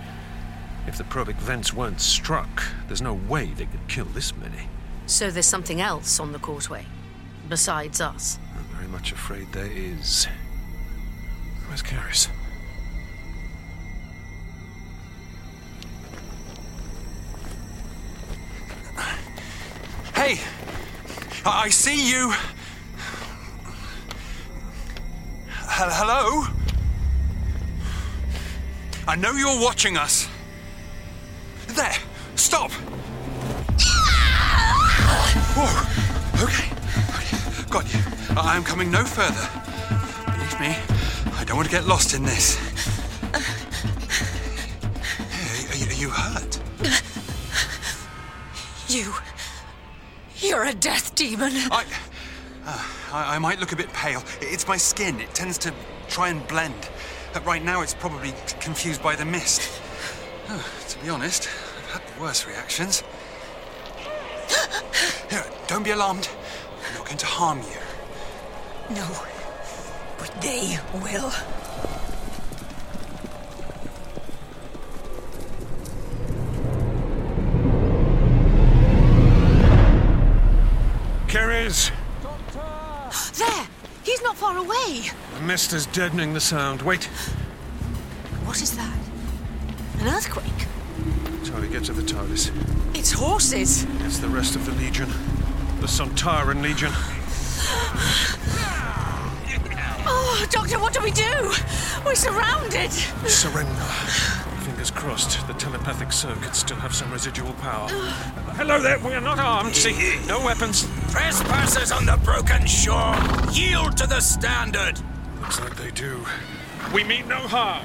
If 0.86 0.96
the 0.96 1.04
probic 1.04 1.34
vents 1.36 1.74
weren't 1.74 2.00
struck, 2.00 2.62
there's 2.86 3.02
no 3.02 3.14
way 3.14 3.46
they 3.46 3.66
could 3.66 3.88
kill 3.88 4.04
this 4.06 4.36
many. 4.36 4.68
So 5.06 5.30
there's 5.30 5.46
something 5.46 5.80
else 5.80 6.20
on 6.20 6.32
the 6.32 6.38
causeway, 6.38 6.84
besides 7.48 8.00
us. 8.00 8.38
I'm 8.56 8.64
very 8.76 8.88
much 8.88 9.10
afraid 9.10 9.52
there 9.52 9.70
is. 9.70 10.28
Where's 11.68 11.82
C'rizz? 11.82 12.28
Hey! 20.14 20.40
I 21.44 21.64
I 21.64 21.68
see 21.68 22.08
you! 22.10 22.30
Hel- 25.48 25.90
Hello? 25.90 26.46
I 29.06 29.14
know 29.16 29.32
you're 29.32 29.60
watching 29.60 29.96
us. 29.98 30.26
There! 31.68 31.94
Stop! 32.34 32.70
Whoa! 35.54 36.44
Okay. 36.44 36.70
okay. 37.18 37.70
Got 37.70 37.92
you. 37.92 38.00
I'm 38.36 38.64
coming 38.64 38.90
no 38.90 39.04
further. 39.04 39.67
Me, 40.60 40.76
I 41.36 41.44
don't 41.44 41.56
want 41.56 41.68
to 41.68 41.72
get 41.74 41.86
lost 41.86 42.14
in 42.14 42.24
this. 42.24 42.56
Hey, 45.30 45.68
are 45.70 45.76
you, 45.76 45.86
are 45.86 45.92
you 45.92 46.10
hurt? 46.10 46.60
You. 48.88 49.14
You're 50.38 50.64
a 50.64 50.74
death 50.74 51.14
demon. 51.14 51.52
I, 51.70 51.84
uh, 52.66 52.84
I, 53.12 53.36
I 53.36 53.38
might 53.38 53.60
look 53.60 53.70
a 53.70 53.76
bit 53.76 53.92
pale. 53.92 54.24
It's 54.40 54.66
my 54.66 54.76
skin. 54.76 55.20
It 55.20 55.32
tends 55.32 55.58
to 55.58 55.72
try 56.08 56.30
and 56.30 56.44
blend. 56.48 56.88
Uh, 57.36 57.40
right 57.42 57.62
now, 57.62 57.82
it's 57.82 57.94
probably 57.94 58.34
confused 58.58 59.00
by 59.00 59.14
the 59.14 59.24
mist. 59.24 59.80
Uh, 60.48 60.60
to 60.88 60.98
be 60.98 61.08
honest, 61.08 61.48
I've 61.76 62.02
had 62.02 62.20
worse 62.20 62.48
reactions. 62.48 63.04
Here, 65.30 65.44
don't 65.68 65.84
be 65.84 65.92
alarmed. 65.92 66.28
I'm 66.88 66.94
not 66.94 67.06
going 67.06 67.18
to 67.18 67.26
harm 67.26 67.58
you. 67.60 68.96
No, 68.96 69.06
but 70.18 70.42
they 70.42 70.78
will. 70.94 71.32
C'rizz! 81.28 81.90
There! 83.38 83.66
He's 84.02 84.22
not 84.22 84.36
far 84.36 84.56
away! 84.56 85.10
The 85.34 85.40
mist 85.42 85.72
is 85.72 85.86
deadening 85.86 86.34
the 86.34 86.40
sound. 86.40 86.82
Wait. 86.82 87.04
What 88.44 88.60
is 88.60 88.76
that? 88.76 88.98
An 90.00 90.08
earthquake? 90.08 90.46
Tali, 91.44 91.68
get 91.68 91.84
to 91.84 91.92
the 91.92 92.02
TARDIS. 92.02 92.50
It's 92.96 93.12
horses! 93.12 93.86
It's 94.00 94.18
the 94.18 94.28
rest 94.28 94.56
of 94.56 94.64
the 94.66 94.72
Legion. 94.72 95.08
The 95.80 95.86
Sontaran 95.86 96.62
Legion. 96.62 96.92
Doctor, 100.50 100.78
what 100.78 100.94
do 100.94 101.02
we 101.02 101.10
do? 101.10 101.52
We're 102.04 102.14
surrounded! 102.14 102.90
Surrender. 102.90 103.82
Fingers 104.64 104.90
crossed, 104.90 105.46
the 105.46 105.52
telepathic 105.54 106.10
circuits 106.10 106.58
still 106.60 106.78
have 106.78 106.94
some 106.94 107.12
residual 107.12 107.52
power. 107.54 107.88
Hello 108.56 108.80
there, 108.80 108.98
we 109.00 109.12
are 109.12 109.20
not 109.20 109.38
armed. 109.38 109.74
See, 109.74 110.18
no 110.26 110.42
weapons. 110.42 110.88
Trespassers 111.10 111.92
on 111.92 112.06
the 112.06 112.16
broken 112.24 112.66
shore, 112.66 113.14
yield 113.52 113.96
to 113.98 114.06
the 114.06 114.20
standard. 114.20 115.00
Looks 115.40 115.60
like 115.60 115.76
they 115.76 115.90
do. 115.90 116.24
We 116.94 117.04
mean 117.04 117.28
no 117.28 117.36
harm. 117.36 117.84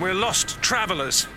We're 0.00 0.14
lost 0.14 0.60
travelers. 0.62 1.28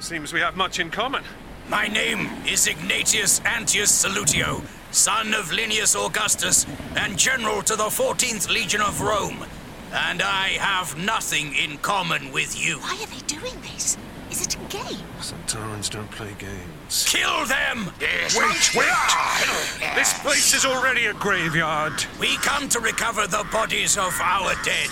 Seems 0.00 0.32
we 0.32 0.40
have 0.40 0.56
much 0.56 0.78
in 0.78 0.90
common. 0.90 1.22
My 1.68 1.86
name 1.86 2.30
is 2.46 2.66
Ignatius 2.66 3.40
Antius 3.44 3.92
Salutio, 4.04 4.64
son 4.90 5.34
of 5.34 5.52
Linnaeus 5.52 5.94
Augustus 5.94 6.64
and 6.96 7.18
general 7.18 7.60
to 7.62 7.76
the 7.76 7.84
14th 7.84 8.48
Legion 8.48 8.80
of 8.80 9.02
Rome. 9.02 9.44
And 9.92 10.22
I 10.22 10.58
have 10.60 10.96
nothing 10.98 11.54
in 11.54 11.78
common 11.78 12.32
with 12.32 12.58
you. 12.62 12.78
Why 12.78 12.98
are 13.02 13.06
they 13.06 13.26
doing 13.26 13.60
this? 13.62 13.96
Is 14.30 14.42
it 14.46 14.56
a 14.56 14.58
game? 14.68 15.02
Sontarans 15.20 15.88
don't 15.90 16.10
play 16.10 16.34
games. 16.38 17.06
Kill 17.08 17.46
them! 17.46 17.90
Wait, 18.00 18.74
wait! 18.74 19.94
This 19.94 20.12
place 20.20 20.54
is 20.54 20.66
already 20.66 21.06
a 21.06 21.14
graveyard. 21.14 22.04
We 22.20 22.36
come 22.36 22.68
to 22.68 22.80
recover 22.80 23.26
the 23.26 23.46
bodies 23.50 23.96
of 23.96 24.14
our 24.22 24.52
dead. 24.62 24.90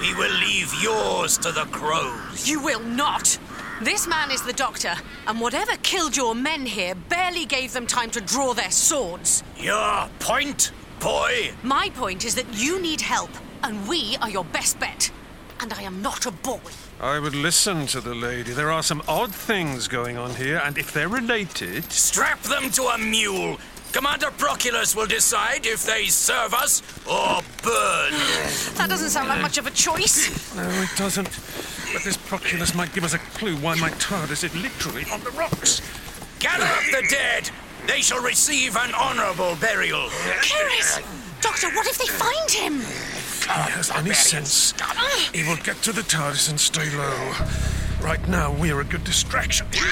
We 0.00 0.12
will 0.14 0.32
leave 0.40 0.72
yours 0.82 1.38
to 1.38 1.52
the 1.52 1.66
crows. 1.66 2.48
You 2.48 2.60
will 2.60 2.80
not! 2.80 3.38
This 3.80 4.08
man 4.08 4.32
is 4.32 4.42
the 4.42 4.52
doctor, 4.52 4.94
and 5.26 5.40
whatever 5.40 5.72
killed 5.82 6.16
your 6.16 6.34
men 6.34 6.66
here 6.66 6.94
barely 7.08 7.46
gave 7.46 7.72
them 7.72 7.86
time 7.86 8.10
to 8.10 8.20
draw 8.20 8.52
their 8.52 8.70
swords. 8.70 9.44
Your 9.56 10.08
point, 10.18 10.72
boy? 10.98 11.52
My 11.62 11.90
point 11.90 12.24
is 12.24 12.34
that 12.34 12.46
you 12.52 12.80
need 12.80 13.00
help, 13.00 13.30
and 13.62 13.86
we 13.88 14.16
are 14.20 14.30
your 14.30 14.44
best 14.44 14.78
bet. 14.78 15.10
And 15.60 15.72
I 15.72 15.82
am 15.82 16.02
not 16.02 16.26
a 16.26 16.30
boy. 16.30 16.58
I 17.00 17.18
would 17.18 17.34
listen 17.34 17.86
to 17.88 18.00
the 18.00 18.14
lady. 18.14 18.52
There 18.52 18.70
are 18.70 18.82
some 18.82 19.02
odd 19.06 19.32
things 19.32 19.86
going 19.88 20.18
on 20.18 20.34
here, 20.34 20.60
and 20.64 20.76
if 20.76 20.92
they're 20.92 21.08
related. 21.08 21.90
Strap 21.92 22.42
them 22.42 22.70
to 22.72 22.82
a 22.84 22.98
mule. 22.98 23.58
Commander 23.92 24.30
Proculus 24.30 24.96
will 24.96 25.06
decide 25.06 25.66
if 25.66 25.84
they 25.84 26.06
serve 26.06 26.54
us 26.54 26.82
or 27.06 27.42
burn. 27.62 28.12
That 28.74 28.86
doesn't 28.88 29.10
sound 29.10 29.28
like 29.28 29.42
much 29.42 29.58
of 29.58 29.66
a 29.66 29.70
choice. 29.70 30.54
No, 30.56 30.68
it 30.68 30.90
doesn't. 30.96 31.28
But 31.92 32.02
this 32.02 32.16
Proculus 32.16 32.74
might 32.74 32.92
give 32.92 33.04
us 33.04 33.14
a 33.14 33.18
clue 33.18 33.56
why 33.56 33.74
my 33.76 33.90
TARDIS 33.90 34.44
is 34.44 34.54
literally 34.54 35.04
on 35.12 35.20
the 35.20 35.30
rocks. 35.30 35.80
Gather 36.40 36.64
up 36.64 36.82
the 36.90 37.06
dead. 37.08 37.50
They 37.86 38.00
shall 38.00 38.22
receive 38.22 38.76
an 38.76 38.92
honorable 38.94 39.56
burial. 39.56 40.08
Curious. 40.42 41.00
Doctor, 41.40 41.68
what 41.70 41.86
if 41.86 41.98
they 41.98 42.06
find 42.06 42.50
him? 42.50 42.80
If 43.42 43.48
he 43.48 43.72
has 43.72 43.90
any 43.90 44.14
sense, 44.14 44.72
he 45.34 45.42
will 45.42 45.56
get 45.56 45.74
to 45.82 45.92
the 45.92 46.02
TARDIS 46.02 46.48
and 46.48 46.60
stay 46.60 46.88
low. 46.96 47.32
Right 48.00 48.28
now, 48.28 48.52
we're 48.52 48.80
a 48.80 48.84
good 48.84 49.02
distraction. 49.02 49.66
Move. 49.66 49.82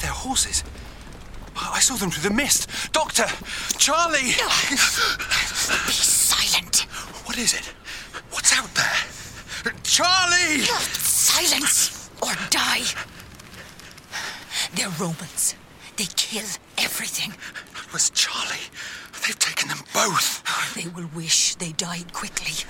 They're 0.00 0.10
horses. 0.10 0.64
I 1.54 1.80
saw 1.80 1.96
them 1.96 2.10
through 2.10 2.26
the 2.26 2.34
mist. 2.34 2.70
Doctor! 2.92 3.26
Charley! 3.76 4.32
What 7.34 7.42
is 7.42 7.54
it? 7.54 7.66
What's 8.30 8.56
out 8.56 8.72
there? 8.76 9.72
Charley! 9.82 10.60
Silence 10.60 12.08
or 12.22 12.30
die. 12.48 12.84
They're 14.76 14.88
Romans. 15.00 15.56
They 15.96 16.04
kill 16.14 16.46
everything. 16.78 17.32
It 17.32 17.92
was 17.92 18.10
Charley. 18.10 18.62
They've 19.26 19.36
taken 19.36 19.68
them 19.68 19.80
both. 19.92 20.44
They 20.76 20.86
will 20.86 21.08
wish 21.12 21.56
they 21.56 21.72
died 21.72 22.12
quickly. 22.12 22.64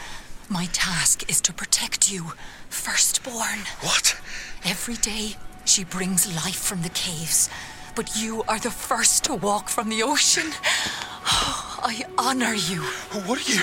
My 0.49 0.65
task 0.73 1.29
is 1.29 1.43
to 1.43 1.53
protect 1.53 2.11
you, 2.11 2.33
firstborn. 2.71 3.59
What? 3.83 4.17
Every 4.65 4.95
day, 4.95 5.37
she 5.67 5.85
brings 5.85 6.27
life 6.35 6.57
from 6.59 6.81
the 6.81 6.89
caves. 6.89 7.51
But 7.95 8.17
you 8.17 8.43
are 8.49 8.59
the 8.59 8.71
first 8.73 9.25
to 9.25 9.35
walk 9.35 9.69
from 9.69 9.89
the 9.89 10.03
ocean. 10.03 10.51
I 11.25 12.05
honor 12.19 12.55
you. 12.55 12.83
What 13.27 13.39
are 13.39 13.53
you? 13.53 13.63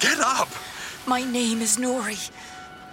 Get 0.00 0.20
up! 0.20 0.48
My 1.06 1.22
name 1.22 1.60
is 1.60 1.76
Nori. 1.76 2.30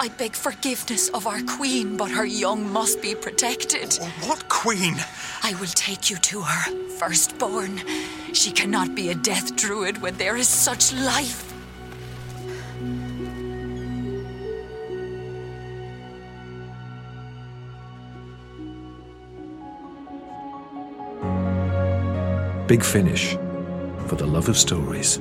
I 0.01 0.09
beg 0.09 0.33
forgiveness 0.33 1.09
of 1.09 1.27
our 1.27 1.41
queen, 1.43 1.95
but 1.95 2.11
her 2.11 2.25
young 2.25 2.71
must 2.71 3.01
be 3.01 3.15
protected. 3.15 3.93
What 4.25 4.49
queen? 4.49 4.95
I 5.43 5.53
will 5.59 5.67
take 5.67 6.09
you 6.09 6.17
to 6.17 6.41
her, 6.41 6.71
firstborn. 6.97 7.81
She 8.33 8.51
cannot 8.51 8.95
be 8.95 9.09
a 9.09 9.15
death 9.15 9.55
druid 9.55 10.01
when 10.01 10.17
there 10.17 10.35
is 10.35 10.47
such 10.47 10.93
life. 10.93 11.45
Big 22.69 22.83
Finish 22.83 23.35
for 24.05 24.15
the 24.15 24.27
love 24.27 24.47
of 24.47 24.55
stories. 24.55 25.19